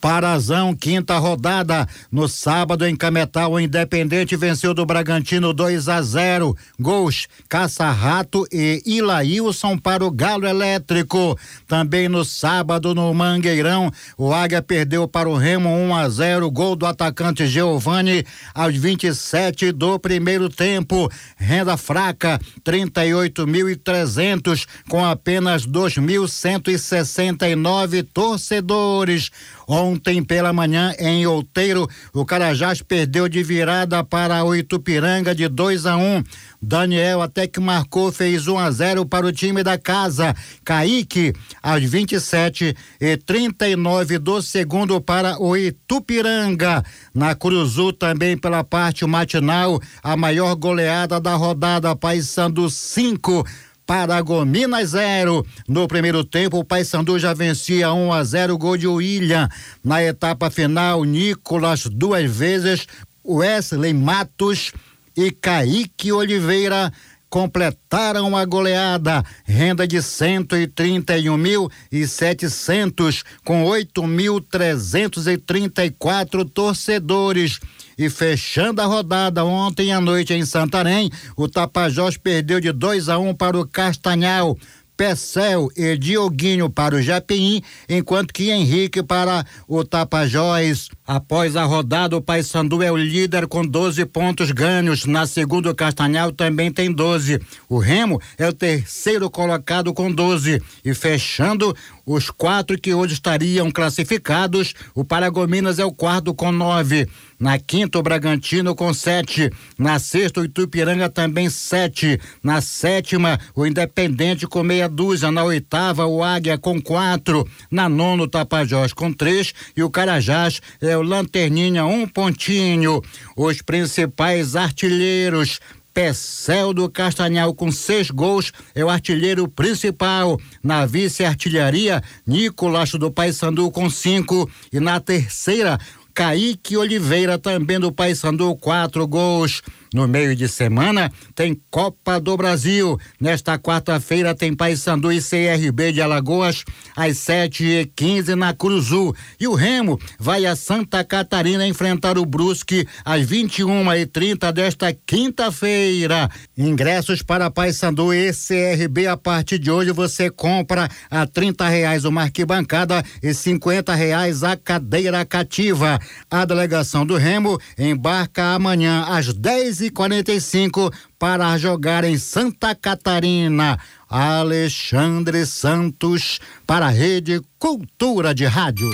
Parazão, 0.00 0.74
quinta 0.74 1.18
rodada. 1.18 1.86
No 2.10 2.26
sábado, 2.28 2.86
em 2.86 2.94
Cametal, 2.94 3.52
o 3.52 3.60
Independente 3.60 4.36
venceu 4.36 4.74
do 4.74 4.86
Bragantino 4.86 5.52
2 5.52 5.88
a 5.88 6.00
0. 6.02 6.56
Gols 6.78 7.26
Caça-Rato 7.48 8.46
e 8.52 8.82
Ilaílson 8.84 9.78
para 9.78 10.04
o 10.04 10.10
Galo 10.10 10.46
Elétrico. 10.46 11.38
Também 11.66 12.08
no 12.08 12.24
sábado, 12.24 12.94
no 12.94 13.12
Mangueirão, 13.14 13.90
o 14.16 14.32
Águia 14.32 14.62
perdeu 14.62 15.08
para 15.08 15.28
o 15.28 15.36
Remo 15.36 15.70
1 15.70 15.94
a 15.94 16.08
0. 16.08 16.50
Gol 16.50 16.74
do 16.76 16.86
atacante 16.86 17.46
Giovani 17.46 18.24
aos 18.54 18.74
27 18.76 19.72
do 19.72 19.98
primeiro 19.98 20.48
tempo. 20.48 21.10
Renda 21.36 21.76
fraca, 21.76 22.40
38.300, 22.64 24.66
com 24.88 25.04
apenas 25.04 25.66
2.169 25.66 28.06
torcedores. 28.12 29.32
Ontem 29.66 30.22
pela 30.22 30.52
manhã, 30.52 30.94
em 30.98 31.26
Outeiro, 31.26 31.88
o 32.12 32.24
Carajás 32.24 32.80
perdeu 32.82 33.28
de 33.28 33.42
virada 33.42 34.04
para 34.04 34.44
o 34.44 34.54
Itupiranga 34.54 35.34
de 35.34 35.48
2 35.48 35.86
a 35.86 35.96
1. 35.96 36.00
Um. 36.00 36.24
Daniel 36.62 37.20
até 37.20 37.46
que 37.46 37.60
marcou, 37.60 38.12
fez 38.12 38.46
1 38.46 38.54
um 38.54 38.58
a 38.58 38.70
0 38.70 39.06
para 39.06 39.26
o 39.26 39.32
time 39.32 39.62
da 39.62 39.76
casa. 39.76 40.34
Kaique, 40.64 41.32
aos 41.62 41.82
27 41.82 42.76
e 43.00 43.16
39 43.16 44.18
do 44.18 44.40
segundo 44.40 45.00
para 45.00 45.40
o 45.40 45.56
Itupiranga. 45.56 46.84
Na 47.14 47.34
Cruzu, 47.34 47.92
também 47.92 48.36
pela 48.36 48.62
parte 48.62 49.04
matinal, 49.04 49.80
a 50.02 50.16
maior 50.16 50.54
goleada 50.54 51.20
da 51.20 51.34
rodada, 51.34 51.94
Paysandu 51.96 52.70
5. 52.70 53.44
Paragominas 53.86 54.90
0. 54.90 55.46
No 55.68 55.86
primeiro 55.86 56.24
tempo, 56.24 56.58
o 56.58 56.64
Paysandu 56.64 57.18
já 57.18 57.32
vencia 57.32 57.92
1 57.92 58.12
a 58.12 58.24
0 58.24 58.58
gol 58.58 58.76
de 58.76 58.86
William. 58.86 59.48
Na 59.82 60.02
etapa 60.02 60.50
final, 60.50 61.04
Nicolas 61.04 61.86
duas 61.86 62.30
vezes, 62.30 62.86
Wesley 63.24 63.94
Matos 63.94 64.72
e 65.16 65.30
Kaique 65.30 66.12
Oliveira 66.12 66.92
completaram 67.28 68.36
a 68.36 68.44
goleada, 68.44 69.24
renda 69.44 69.84
de 69.86 70.00
131 70.00 71.36
mil 71.36 71.68
e 71.90 72.06
setecentos 72.06 73.24
com 73.44 73.64
8.334 73.64 76.48
torcedores. 76.48 77.58
E 77.98 78.10
fechando 78.10 78.82
a 78.82 78.84
rodada 78.84 79.44
ontem 79.44 79.90
à 79.92 80.00
noite 80.00 80.34
em 80.34 80.44
Santarém, 80.44 81.10
o 81.34 81.48
Tapajós 81.48 82.16
perdeu 82.16 82.60
de 82.60 82.70
2 82.70 83.08
a 83.08 83.18
1 83.18 83.28
um 83.28 83.34
para 83.34 83.58
o 83.58 83.66
Castanhal. 83.66 84.56
Pecel 84.96 85.68
e 85.76 85.96
Dioguinho 85.96 86.70
para 86.70 86.96
o 86.96 87.02
Japim, 87.02 87.62
enquanto 87.88 88.32
que 88.32 88.50
Henrique 88.50 89.02
para 89.02 89.44
o 89.68 89.84
Tapajós. 89.84 90.88
Após 91.06 91.54
a 91.54 91.64
rodada, 91.64 92.16
o 92.16 92.22
Paysandu 92.22 92.82
é 92.82 92.90
o 92.90 92.96
líder 92.96 93.46
com 93.46 93.64
12 93.64 94.04
pontos 94.06 94.50
ganhos. 94.50 95.04
Na 95.04 95.26
segunda, 95.26 95.70
o 95.70 95.74
Castanhal 95.74 96.32
também 96.32 96.72
tem 96.72 96.90
12. 96.90 97.40
O 97.68 97.78
Remo 97.78 98.20
é 98.38 98.48
o 98.48 98.52
terceiro 98.52 99.30
colocado 99.30 99.92
com 99.92 100.10
12. 100.10 100.62
E 100.84 100.94
fechando, 100.94 101.76
os 102.06 102.30
quatro 102.30 102.80
que 102.80 102.94
hoje 102.94 103.14
estariam 103.14 103.68
classificados, 103.68 104.74
o 104.94 105.04
Paragominas 105.04 105.80
é 105.80 105.84
o 105.84 105.92
quarto 105.92 106.32
com 106.32 106.52
nove. 106.52 107.08
Na 107.38 107.58
quinta, 107.58 107.98
o 107.98 108.02
Bragantino 108.02 108.74
com 108.74 108.94
sete. 108.94 109.50
Na 109.76 109.98
sexta, 109.98 110.40
o 110.40 110.44
Itupiranga 110.44 111.10
também 111.10 111.50
sete. 111.50 112.18
Na 112.42 112.60
sétima, 112.60 113.38
o 113.54 113.66
Independente 113.66 114.46
com 114.46 114.62
meia 114.62 114.88
dúzia. 114.88 115.30
Na 115.30 115.44
oitava, 115.44 116.06
o 116.06 116.22
Águia 116.22 116.56
com 116.56 116.80
quatro. 116.80 117.46
Na 117.70 117.88
nona, 117.88 118.22
o 118.22 118.28
Tapajós 118.28 118.92
com 118.92 119.12
três. 119.12 119.52
E 119.76 119.82
o 119.82 119.90
Carajás 119.90 120.62
é 120.80 120.96
o 120.96 121.02
Lanterninha, 121.02 121.84
um 121.84 122.06
pontinho. 122.06 123.02
Os 123.36 123.60
principais 123.60 124.56
artilheiros. 124.56 125.60
Pecel 125.96 126.74
do 126.74 126.90
Castanhal 126.90 127.54
com 127.54 127.72
seis 127.72 128.10
gols 128.10 128.52
é 128.74 128.84
o 128.84 128.90
artilheiro 128.90 129.48
principal. 129.48 130.38
Na 130.62 130.84
vice-artilharia, 130.84 132.02
Nicolas 132.26 132.90
do 132.90 133.10
Paysandu 133.10 133.70
com 133.70 133.88
cinco. 133.88 134.46
E 134.70 134.78
na 134.78 135.00
terceira, 135.00 135.80
Kaique 136.12 136.76
Oliveira, 136.76 137.38
também 137.38 137.80
do 137.80 137.90
Paysandu, 137.90 138.54
quatro 138.56 139.06
gols. 139.08 139.62
No 139.96 140.06
meio 140.06 140.36
de 140.36 140.46
semana 140.46 141.10
tem 141.34 141.58
Copa 141.70 142.20
do 142.20 142.36
Brasil. 142.36 143.00
Nesta 143.18 143.58
quarta-feira 143.58 144.34
tem 144.34 144.54
Paysandu 144.54 145.10
e 145.10 145.22
CRB 145.22 145.90
de 145.90 146.02
Alagoas 146.02 146.64
às 146.94 147.16
sete 147.16 147.64
e 147.64 147.86
quinze 147.86 148.34
na 148.34 148.52
Cruzu. 148.52 149.14
E 149.40 149.48
o 149.48 149.54
Remo 149.54 149.98
vai 150.20 150.44
a 150.44 150.54
Santa 150.54 151.02
Catarina 151.02 151.66
enfrentar 151.66 152.18
o 152.18 152.26
Brusque 152.26 152.86
às 153.06 153.24
vinte 153.24 153.60
e 153.60 153.64
uma 153.64 153.96
e 153.96 154.04
trinta 154.04 154.52
desta 154.52 154.92
quinta-feira. 154.92 156.28
Ingressos 156.58 157.22
para 157.22 157.50
Paysandu 157.50 158.12
e 158.12 158.30
CRB 158.34 159.06
a 159.06 159.16
partir 159.16 159.58
de 159.58 159.70
hoje 159.70 159.92
você 159.92 160.28
compra 160.28 160.90
a 161.10 161.26
trinta 161.26 161.66
reais 161.68 162.04
uma 162.04 162.24
arquibancada 162.24 163.02
e 163.22 163.32
cinquenta 163.32 163.94
reais 163.94 164.44
a 164.44 164.58
cadeira 164.58 165.24
cativa. 165.24 165.98
A 166.30 166.44
delegação 166.44 167.06
do 167.06 167.16
Remo 167.16 167.58
embarca 167.78 168.52
amanhã 168.52 169.02
às 169.08 169.32
dez 169.32 169.80
e 169.80 169.85
quarenta 169.85 169.85
e 170.28 170.40
cinco 170.40 170.92
para 171.18 171.56
jogar 171.58 172.04
em 172.04 172.18
Santa 172.18 172.74
Catarina. 172.74 173.78
Alexandre 174.08 175.44
Santos 175.44 176.40
para 176.66 176.86
a 176.86 176.90
Rede 176.90 177.40
Cultura 177.58 178.34
de 178.34 178.44
Rádio. 178.44 178.90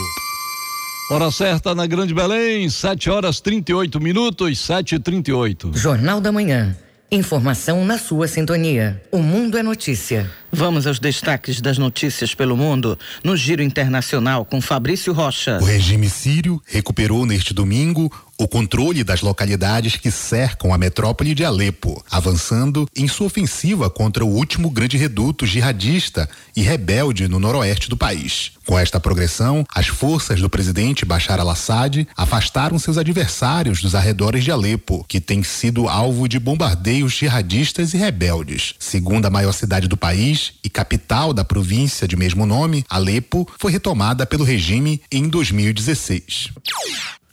Hora 1.10 1.30
certa 1.30 1.74
na 1.74 1.86
Grande 1.86 2.14
Belém, 2.14 2.70
7 2.70 3.10
horas 3.10 3.40
38 3.40 4.00
minutos, 4.00 4.58
7 4.60 4.94
e 4.94 4.98
38 4.98 5.72
Jornal 5.74 6.20
da 6.20 6.32
Manhã. 6.32 6.74
Informação 7.10 7.84
na 7.84 7.98
sua 7.98 8.26
sintonia. 8.26 9.02
O 9.12 9.18
Mundo 9.18 9.58
é 9.58 9.62
Notícia. 9.62 10.30
Vamos 10.50 10.86
aos 10.86 10.98
destaques 10.98 11.60
das 11.60 11.76
notícias 11.76 12.34
pelo 12.34 12.56
mundo 12.56 12.98
no 13.22 13.36
Giro 13.36 13.62
Internacional 13.62 14.46
com 14.46 14.62
Fabrício 14.62 15.12
Rocha. 15.12 15.58
O 15.60 15.64
regime 15.66 16.08
sírio 16.08 16.62
recuperou 16.64 17.26
neste 17.26 17.52
domingo 17.52 18.10
o 18.42 18.48
controle 18.48 19.04
das 19.04 19.20
localidades 19.20 19.94
que 19.94 20.10
cercam 20.10 20.74
a 20.74 20.78
metrópole 20.78 21.32
de 21.32 21.44
Alepo, 21.44 22.04
avançando 22.10 22.88
em 22.96 23.06
sua 23.06 23.28
ofensiva 23.28 23.88
contra 23.88 24.24
o 24.24 24.28
último 24.28 24.68
grande 24.68 24.96
reduto 24.96 25.46
jihadista 25.46 26.28
e 26.56 26.60
rebelde 26.60 27.28
no 27.28 27.38
noroeste 27.38 27.88
do 27.88 27.96
país. 27.96 28.52
Com 28.66 28.76
esta 28.76 28.98
progressão, 28.98 29.64
as 29.72 29.86
forças 29.86 30.40
do 30.40 30.50
presidente 30.50 31.04
Bashar 31.04 31.38
al-Assad 31.38 32.06
afastaram 32.16 32.80
seus 32.80 32.98
adversários 32.98 33.80
dos 33.80 33.94
arredores 33.94 34.42
de 34.42 34.50
Alepo, 34.50 35.04
que 35.06 35.20
tem 35.20 35.44
sido 35.44 35.88
alvo 35.88 36.28
de 36.28 36.40
bombardeios 36.40 37.12
jihadistas 37.12 37.94
e 37.94 37.96
rebeldes. 37.96 38.74
Segundo 38.78 39.26
a 39.26 39.30
maior 39.30 39.52
cidade 39.52 39.86
do 39.86 39.96
país 39.96 40.54
e 40.64 40.68
capital 40.68 41.32
da 41.32 41.44
província 41.44 42.08
de 42.08 42.16
mesmo 42.16 42.44
nome, 42.44 42.84
Alepo 42.90 43.48
foi 43.56 43.70
retomada 43.70 44.26
pelo 44.26 44.42
regime 44.42 45.00
em 45.12 45.28
2016. 45.28 46.50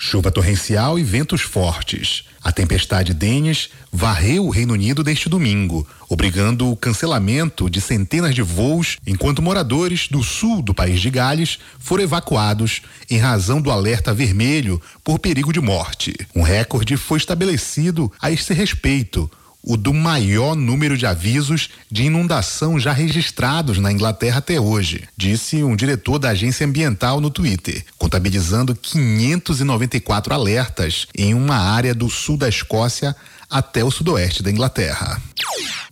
Chuva 0.02 0.32
torrencial 0.32 0.98
e 0.98 1.04
ventos 1.04 1.42
fortes. 1.42 2.24
A 2.42 2.54
tempestade 2.54 3.14
Denis 3.14 3.70
varreu 3.92 4.46
o 4.46 4.50
Reino 4.50 4.74
Unido 4.74 5.04
neste 5.04 5.28
domingo, 5.28 5.86
obrigando 6.08 6.72
o 6.72 6.76
cancelamento 6.78 7.70
de 7.70 7.82
centenas 7.82 8.34
de 8.34 8.42
voos, 8.42 8.96
enquanto 9.06 9.42
moradores 9.42 10.08
do 10.08 10.24
sul 10.24 10.62
do 10.62 10.74
país 10.74 11.02
de 11.02 11.10
Gales 11.10 11.60
foram 11.78 12.06
evacuados 12.06 12.82
em 13.10 13.18
razão 13.18 13.62
do 13.62 13.70
alerta 13.70 14.14
vermelho 14.14 14.82
por 15.04 15.20
perigo 15.20 15.52
de 15.52 15.60
morte. 15.60 16.16
Um 16.34 16.44
recorde 16.44 16.96
foi 16.96 17.18
estabelecido 17.18 18.10
a 18.22 18.32
esse 18.32 18.54
respeito 18.54 19.30
o 19.64 19.76
do 19.76 19.94
maior 19.94 20.56
número 20.56 20.98
de 20.98 21.06
avisos 21.06 21.70
de 21.92 22.04
inundação 22.04 22.80
já 22.80 22.94
registrados 22.94 23.78
na 23.78 23.92
Inglaterra 23.92 24.38
até 24.40 24.60
hoje, 24.60 25.04
disse 25.18 25.64
um 25.64 25.76
diretor 25.76 26.18
da 26.18 26.30
agência 26.30 26.66
ambiental 26.66 27.20
no 27.20 27.30
Twitter, 27.30 27.84
contabilizando 27.98 28.74
594 28.76 30.34
alertas 30.34 31.08
em 31.16 31.34
uma 31.34 31.58
área 31.58 31.94
do 31.94 32.10
sul 32.10 32.38
da 32.38 32.48
Escócia 32.48 33.16
até 33.50 33.84
o 33.84 33.92
sudoeste 33.92 34.44
da 34.44 34.52
Inglaterra. 34.52 35.22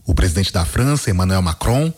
O 0.06 0.16
presidente 0.16 0.54
da 0.54 0.64
França, 0.64 1.10
Emmanuel 1.10 1.42
Macron, 1.42 1.92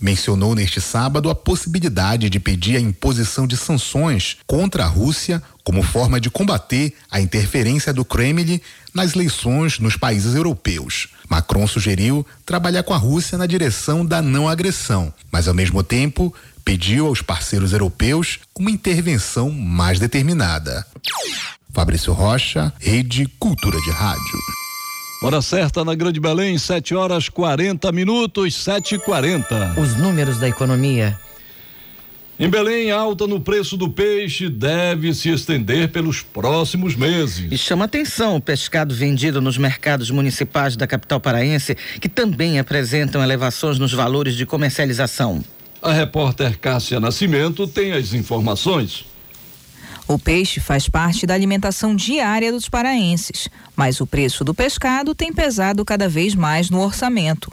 mencionou 0.00 0.54
neste 0.54 0.80
sábado 0.80 1.28
a 1.28 1.34
possibilidade 1.34 2.30
de 2.30 2.38
pedir 2.38 2.76
a 2.76 2.80
imposição 2.80 3.46
de 3.46 3.56
sanções 3.56 4.36
contra 4.46 4.84
a 4.84 4.86
Rússia 4.86 5.42
como 5.64 5.82
forma 5.82 6.20
de 6.20 6.30
combater 6.30 6.94
a 7.10 7.20
interferência 7.20 7.92
do 7.92 8.04
Kremlin 8.04 8.60
nas 8.94 9.14
eleições 9.14 9.78
nos 9.78 9.96
países 9.96 10.34
europeus. 10.34 11.08
Macron 11.28 11.66
sugeriu 11.66 12.26
trabalhar 12.44 12.82
com 12.82 12.94
a 12.94 12.96
Rússia 12.96 13.36
na 13.36 13.46
direção 13.46 14.04
da 14.04 14.22
não 14.22 14.48
agressão, 14.48 15.12
mas 15.30 15.46
ao 15.46 15.54
mesmo 15.54 15.82
tempo 15.82 16.34
pediu 16.64 17.06
aos 17.06 17.22
parceiros 17.22 17.72
europeus 17.72 18.38
uma 18.58 18.70
intervenção 18.70 19.50
mais 19.50 19.98
determinada. 19.98 20.86
Fabrício 21.72 22.12
Rocha, 22.12 22.72
Rede 22.78 23.26
Cultura 23.38 23.80
de 23.80 23.90
Rádio. 23.90 24.38
Hora 25.22 25.42
certa 25.42 25.84
na 25.84 25.94
Grande 25.94 26.20
Belém, 26.20 26.56
7 26.56 26.94
horas 26.94 27.28
40 27.28 27.90
minutos, 27.90 28.54
7 28.54 28.94
e 28.94 28.98
40 28.98 29.74
Os 29.76 29.96
números 29.96 30.38
da 30.38 30.48
economia. 30.48 31.18
Em 32.40 32.48
Belém, 32.48 32.92
alta 32.92 33.26
no 33.26 33.40
preço 33.40 33.76
do 33.76 33.88
peixe 33.88 34.48
deve 34.48 35.12
se 35.12 35.28
estender 35.28 35.88
pelos 35.88 36.22
próximos 36.22 36.94
meses. 36.94 37.50
E 37.50 37.58
chama 37.58 37.86
atenção 37.86 38.36
o 38.36 38.40
pescado 38.40 38.94
vendido 38.94 39.40
nos 39.40 39.58
mercados 39.58 40.08
municipais 40.08 40.76
da 40.76 40.86
capital 40.86 41.18
paraense, 41.18 41.76
que 42.00 42.08
também 42.08 42.60
apresentam 42.60 43.20
elevações 43.20 43.76
nos 43.76 43.92
valores 43.92 44.36
de 44.36 44.46
comercialização. 44.46 45.44
A 45.82 45.92
repórter 45.92 46.56
Cássia 46.60 47.00
Nascimento 47.00 47.66
tem 47.66 47.90
as 47.90 48.12
informações. 48.12 49.04
O 50.06 50.16
peixe 50.16 50.60
faz 50.60 50.88
parte 50.88 51.26
da 51.26 51.34
alimentação 51.34 51.94
diária 51.94 52.52
dos 52.52 52.68
paraenses, 52.68 53.48
mas 53.74 54.00
o 54.00 54.06
preço 54.06 54.44
do 54.44 54.54
pescado 54.54 55.12
tem 55.12 55.32
pesado 55.32 55.84
cada 55.84 56.08
vez 56.08 56.36
mais 56.36 56.70
no 56.70 56.80
orçamento. 56.80 57.50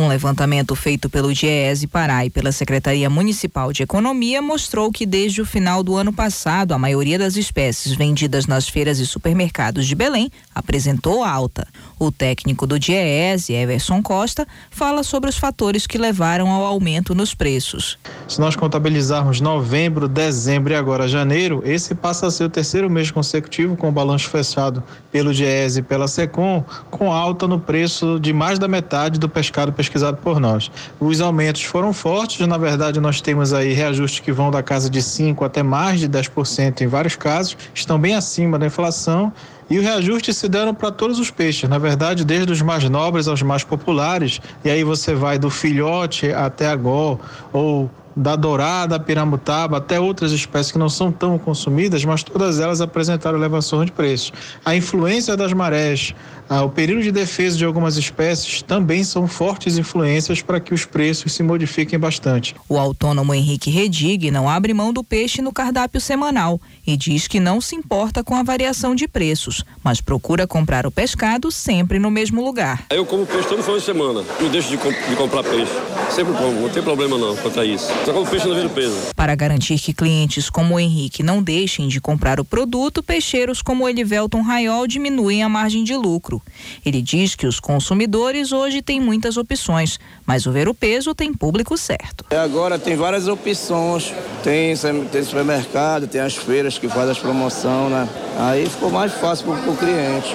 Um 0.00 0.06
levantamento 0.06 0.76
feito 0.76 1.10
pelo 1.10 1.34
DIEESE 1.34 1.88
Pará 1.88 2.24
e 2.24 2.30
pela 2.30 2.52
Secretaria 2.52 3.10
Municipal 3.10 3.72
de 3.72 3.82
Economia 3.82 4.40
mostrou 4.40 4.92
que 4.92 5.04
desde 5.04 5.42
o 5.42 5.44
final 5.44 5.82
do 5.82 5.96
ano 5.96 6.12
passado, 6.12 6.72
a 6.72 6.78
maioria 6.78 7.18
das 7.18 7.34
espécies 7.34 7.94
vendidas 7.94 8.46
nas 8.46 8.68
feiras 8.68 9.00
e 9.00 9.06
supermercados 9.06 9.88
de 9.88 9.96
Belém 9.96 10.30
apresentou 10.54 11.24
alta. 11.24 11.66
O 11.98 12.12
técnico 12.12 12.64
do 12.64 12.78
DIEESE, 12.78 13.52
Everson 13.52 14.00
Costa, 14.00 14.46
fala 14.70 15.02
sobre 15.02 15.28
os 15.28 15.36
fatores 15.36 15.84
que 15.84 15.98
levaram 15.98 16.48
ao 16.48 16.64
aumento 16.64 17.12
nos 17.12 17.34
preços. 17.34 17.98
Se 18.28 18.40
nós 18.40 18.54
contabilizarmos 18.54 19.40
novembro, 19.40 20.06
dezembro 20.06 20.72
e 20.72 20.76
agora 20.76 21.08
janeiro, 21.08 21.60
esse 21.64 21.96
passa 21.96 22.28
a 22.28 22.30
ser 22.30 22.44
o 22.44 22.48
terceiro 22.48 22.88
mês 22.88 23.10
consecutivo 23.10 23.76
com 23.76 23.88
o 23.88 23.92
balanço 23.92 24.28
fechado 24.28 24.82
pelo 25.10 25.34
DIEESE 25.34 25.80
e 25.80 25.82
pela 25.82 26.06
SECOM, 26.06 26.64
com 26.88 27.12
alta 27.12 27.48
no 27.48 27.58
preço 27.58 28.20
de 28.20 28.32
mais 28.32 28.60
da 28.60 28.68
metade 28.68 29.18
do 29.18 29.28
pescado 29.28 29.72
pesquisado 29.72 30.18
por 30.18 30.38
nós. 30.38 30.70
Os 31.00 31.20
aumentos 31.20 31.62
foram 31.62 31.92
fortes, 31.92 32.46
na 32.46 32.58
verdade 32.58 33.00
nós 33.00 33.20
temos 33.20 33.52
aí 33.52 33.72
reajustes 33.72 34.20
que 34.20 34.30
vão 34.30 34.52
da 34.52 34.62
casa 34.62 34.88
de 34.88 35.02
5 35.02 35.44
até 35.44 35.64
mais 35.64 35.98
de 35.98 36.08
10% 36.08 36.80
em 36.80 36.86
vários 36.86 37.16
casos, 37.16 37.56
estão 37.74 37.98
bem 37.98 38.14
acima 38.14 38.56
da 38.56 38.66
inflação 38.66 39.32
e 39.70 39.78
os 39.78 39.84
reajustes 39.84 40.36
se 40.36 40.48
deram 40.48 40.74
para 40.74 40.90
todos 40.90 41.18
os 41.18 41.30
peixes, 41.30 41.68
na 41.68 41.78
verdade, 41.78 42.24
desde 42.24 42.52
os 42.52 42.62
mais 42.62 42.88
nobres 42.88 43.28
aos 43.28 43.42
mais 43.42 43.64
populares. 43.64 44.40
E 44.64 44.70
aí 44.70 44.82
você 44.82 45.14
vai 45.14 45.38
do 45.38 45.50
filhote 45.50 46.32
até 46.32 46.68
a 46.68 46.76
gol, 46.76 47.20
ou 47.52 47.90
da 48.18 48.34
dourada, 48.34 48.98
piramutaba, 48.98 49.78
até 49.78 50.00
outras 50.00 50.32
espécies 50.32 50.72
que 50.72 50.78
não 50.78 50.88
são 50.88 51.12
tão 51.12 51.38
consumidas, 51.38 52.04
mas 52.04 52.22
todas 52.22 52.58
elas 52.58 52.80
apresentaram 52.80 53.38
elevações 53.38 53.86
de 53.86 53.92
preços. 53.92 54.32
A 54.64 54.74
influência 54.74 55.36
das 55.36 55.52
marés, 55.52 56.14
ah, 56.48 56.64
o 56.64 56.70
período 56.70 57.02
de 57.02 57.12
defesa 57.12 57.56
de 57.56 57.64
algumas 57.64 57.96
espécies 57.96 58.62
também 58.62 59.04
são 59.04 59.28
fortes 59.28 59.78
influências 59.78 60.42
para 60.42 60.58
que 60.58 60.74
os 60.74 60.84
preços 60.84 61.32
se 61.32 61.42
modifiquem 61.42 61.98
bastante. 61.98 62.56
O 62.68 62.76
autônomo 62.76 63.34
Henrique 63.34 63.70
Redig 63.70 64.30
não 64.30 64.48
abre 64.48 64.74
mão 64.74 64.92
do 64.92 65.04
peixe 65.04 65.40
no 65.40 65.52
cardápio 65.52 66.00
semanal 66.00 66.60
e 66.86 66.96
diz 66.96 67.28
que 67.28 67.38
não 67.38 67.60
se 67.60 67.76
importa 67.76 68.24
com 68.24 68.34
a 68.34 68.42
variação 68.42 68.94
de 68.94 69.06
preços, 69.06 69.62
mas 69.84 70.00
procura 70.00 70.46
comprar 70.46 70.86
o 70.86 70.90
pescado 70.90 71.52
sempre 71.52 71.98
no 71.98 72.10
mesmo 72.10 72.42
lugar. 72.44 72.84
Eu 72.90 73.06
como 73.06 73.26
peixe 73.26 73.48
todo 73.48 73.62
final 73.62 73.78
de 73.78 73.84
semana, 73.84 74.24
não 74.40 74.48
deixo 74.48 74.70
de, 74.70 74.78
comp 74.78 74.94
de 75.08 75.16
comprar 75.16 75.44
peixe. 75.44 75.72
Sempre 76.10 76.32
como, 76.32 76.62
não 76.62 76.68
tem 76.68 76.82
problema 76.82 77.18
não 77.18 77.36
quanto 77.36 77.60
a 77.60 77.64
isso. 77.64 77.92
Só 78.08 78.14
como 78.14 78.26
peixe 78.26 78.48
não 78.48 78.68
peso. 78.70 78.96
Para 79.14 79.34
garantir 79.34 79.78
que 79.78 79.92
clientes 79.92 80.48
como 80.48 80.76
o 80.76 80.80
Henrique 80.80 81.22
não 81.22 81.42
deixem 81.42 81.88
de 81.88 82.00
comprar 82.00 82.40
o 82.40 82.44
produto, 82.44 83.02
peixeiros 83.02 83.60
como 83.60 83.84
o 83.84 83.88
Elivelton 83.88 84.40
Raiol 84.40 84.86
diminuem 84.86 85.42
a 85.42 85.48
margem 85.48 85.84
de 85.84 85.94
lucro. 85.94 86.40
Ele 86.86 87.02
diz 87.02 87.34
que 87.34 87.46
os 87.46 87.60
consumidores 87.60 88.50
hoje 88.50 88.80
têm 88.80 88.98
muitas 88.98 89.36
opções, 89.36 90.00
mas 90.24 90.46
o 90.46 90.52
ver 90.52 90.70
o 90.70 90.74
peso 90.74 91.14
tem 91.14 91.34
público 91.34 91.76
certo. 91.76 92.24
Agora 92.34 92.78
tem 92.78 92.96
várias 92.96 93.28
opções, 93.28 94.14
tem, 94.42 94.74
tem 95.12 95.22
supermercado, 95.22 96.06
tem 96.06 96.22
as 96.22 96.34
feiras 96.34 96.78
que 96.78 96.88
fazem 96.88 97.10
as 97.10 97.18
promoções, 97.18 97.90
né? 97.90 98.08
Aí 98.38 98.64
ficou 98.66 98.90
mais 98.90 99.12
fácil 99.12 99.48
para 99.48 99.70
o 99.70 99.76
cliente. 99.76 100.34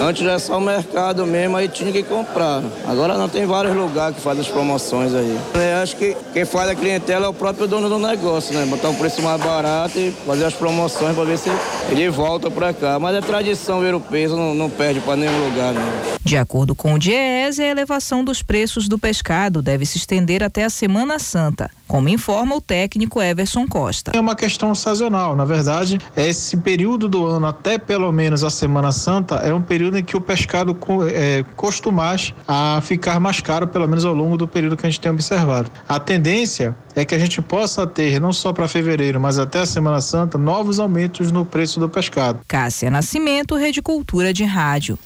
Antes 0.00 0.22
era 0.22 0.38
só 0.38 0.56
o 0.56 0.60
mercado 0.60 1.26
mesmo, 1.26 1.58
aí 1.58 1.68
tinha 1.68 1.92
que 1.92 2.02
comprar. 2.02 2.62
Agora 2.86 3.18
não 3.18 3.28
tem 3.28 3.44
vários 3.44 3.76
lugares 3.76 4.16
que 4.16 4.22
fazem 4.22 4.40
as 4.40 4.48
promoções 4.48 5.12
aí. 5.14 5.38
Eu 5.54 5.82
acho 5.82 5.96
que 5.96 6.16
quem 6.32 6.46
faz 6.46 6.70
a 6.70 6.74
clientela 7.10 7.26
é 7.26 7.28
o 7.28 7.34
próprio 7.34 7.66
dono 7.66 7.88
do 7.88 7.98
negócio, 7.98 8.54
né? 8.54 8.64
Botar 8.66 8.88
um 8.88 8.94
preço 8.94 9.20
mais 9.20 9.42
barato 9.42 9.98
e 9.98 10.12
fazer 10.24 10.44
as 10.44 10.54
promoções 10.54 11.14
para 11.14 11.24
ver 11.24 11.38
se 11.38 11.50
ele 11.90 12.08
volta 12.08 12.50
para 12.50 12.72
cá. 12.72 12.98
Mas 13.00 13.16
é 13.16 13.20
tradição 13.20 13.80
ver 13.80 13.94
o 13.94 14.00
peso, 14.00 14.36
não, 14.36 14.54
não 14.54 14.70
perde 14.70 15.00
para 15.00 15.16
nenhum 15.16 15.48
lugar. 15.48 15.74
Né? 15.74 15.82
De 16.24 16.36
acordo 16.36 16.74
com 16.74 16.94
o 16.94 16.98
DIEESE, 16.98 17.62
a 17.62 17.66
elevação 17.66 18.22
dos 18.22 18.42
preços 18.42 18.86
do 18.86 18.98
pescado 18.98 19.60
deve 19.60 19.84
se 19.84 19.98
estender 19.98 20.42
até 20.42 20.64
a 20.64 20.70
Semana 20.70 21.18
Santa, 21.18 21.70
como 21.90 22.08
informa 22.08 22.54
o 22.54 22.60
técnico 22.60 23.20
Everson 23.20 23.66
Costa. 23.66 24.12
É 24.14 24.20
uma 24.20 24.36
questão 24.36 24.72
sazonal, 24.76 25.34
na 25.34 25.44
verdade, 25.44 25.98
esse 26.16 26.56
período 26.56 27.08
do 27.08 27.26
ano 27.26 27.46
até 27.46 27.78
pelo 27.78 28.12
menos 28.12 28.44
a 28.44 28.48
Semana 28.48 28.92
Santa 28.92 29.34
é 29.38 29.52
um 29.52 29.60
período 29.60 29.98
em 29.98 30.04
que 30.04 30.16
o 30.16 30.20
pescado 30.20 30.78
é, 31.12 31.44
costuma 31.56 32.14
a 32.46 32.80
ficar 32.80 33.18
mais 33.18 33.40
caro, 33.40 33.66
pelo 33.66 33.88
menos 33.88 34.04
ao 34.04 34.14
longo 34.14 34.36
do 34.36 34.46
período 34.46 34.76
que 34.76 34.86
a 34.86 34.88
gente 34.88 35.00
tem 35.00 35.10
observado. 35.10 35.68
A 35.88 35.98
tendência 35.98 36.76
é 36.94 37.04
que 37.04 37.12
a 37.12 37.18
gente 37.18 37.42
possa 37.42 37.84
ter, 37.88 38.20
não 38.20 38.32
só 38.32 38.52
para 38.52 38.68
fevereiro, 38.68 39.20
mas 39.20 39.40
até 39.40 39.58
a 39.58 39.66
Semana 39.66 40.00
Santa, 40.00 40.38
novos 40.38 40.78
aumentos 40.78 41.32
no 41.32 41.44
preço 41.44 41.80
do 41.80 41.88
pescado. 41.88 42.38
Cássia 42.46 42.88
Nascimento, 42.88 43.56
Rede 43.56 43.82
Cultura 43.82 44.32
de 44.32 44.44
Rádio. 44.44 44.96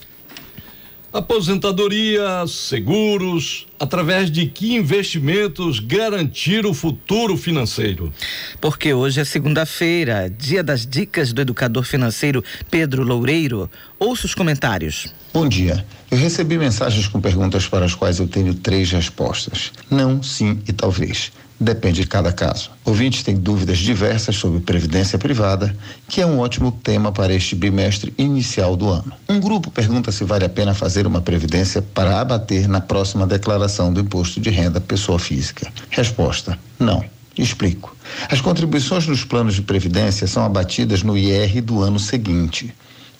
Aposentadoria, 1.14 2.44
seguros, 2.48 3.68
através 3.78 4.32
de 4.32 4.46
que 4.46 4.74
investimentos 4.74 5.78
garantir 5.78 6.66
o 6.66 6.74
futuro 6.74 7.36
financeiro? 7.36 8.12
Porque 8.60 8.92
hoje 8.92 9.20
é 9.20 9.24
segunda-feira, 9.24 10.28
dia 10.28 10.60
das 10.60 10.84
dicas 10.84 11.32
do 11.32 11.40
educador 11.40 11.84
financeiro 11.84 12.42
Pedro 12.68 13.04
Loureiro. 13.04 13.70
Ouça 13.96 14.26
os 14.26 14.34
comentários. 14.34 15.06
Bom 15.32 15.48
dia. 15.48 15.86
Eu 16.10 16.18
recebi 16.18 16.58
mensagens 16.58 17.06
com 17.06 17.20
perguntas 17.20 17.68
para 17.68 17.84
as 17.84 17.94
quais 17.94 18.18
eu 18.18 18.26
tenho 18.26 18.52
três 18.52 18.90
respostas: 18.90 19.70
não, 19.88 20.20
sim 20.20 20.58
e 20.66 20.72
talvez. 20.72 21.30
Depende 21.64 22.02
de 22.02 22.06
cada 22.06 22.30
caso. 22.30 22.70
Ouvintes 22.84 23.22
têm 23.22 23.36
dúvidas 23.36 23.78
diversas 23.78 24.36
sobre 24.36 24.60
previdência 24.60 25.18
privada, 25.18 25.74
que 26.06 26.20
é 26.20 26.26
um 26.26 26.38
ótimo 26.38 26.70
tema 26.70 27.10
para 27.10 27.32
este 27.32 27.56
bimestre 27.56 28.12
inicial 28.18 28.76
do 28.76 28.90
ano. 28.90 29.10
Um 29.26 29.40
grupo 29.40 29.70
pergunta 29.70 30.12
se 30.12 30.24
vale 30.24 30.44
a 30.44 30.48
pena 30.50 30.74
fazer 30.74 31.06
uma 31.06 31.22
previdência 31.22 31.80
para 31.80 32.20
abater 32.20 32.68
na 32.68 32.82
próxima 32.82 33.26
declaração 33.26 33.90
do 33.90 34.00
imposto 34.00 34.40
de 34.40 34.50
renda 34.50 34.78
pessoa 34.78 35.18
física. 35.18 35.72
Resposta: 35.88 36.58
não. 36.78 37.02
Explico. 37.36 37.96
As 38.30 38.42
contribuições 38.42 39.06
nos 39.06 39.24
planos 39.24 39.54
de 39.54 39.62
previdência 39.62 40.26
são 40.26 40.44
abatidas 40.44 41.02
no 41.02 41.16
IR 41.16 41.62
do 41.62 41.80
ano 41.80 41.98
seguinte. 41.98 42.74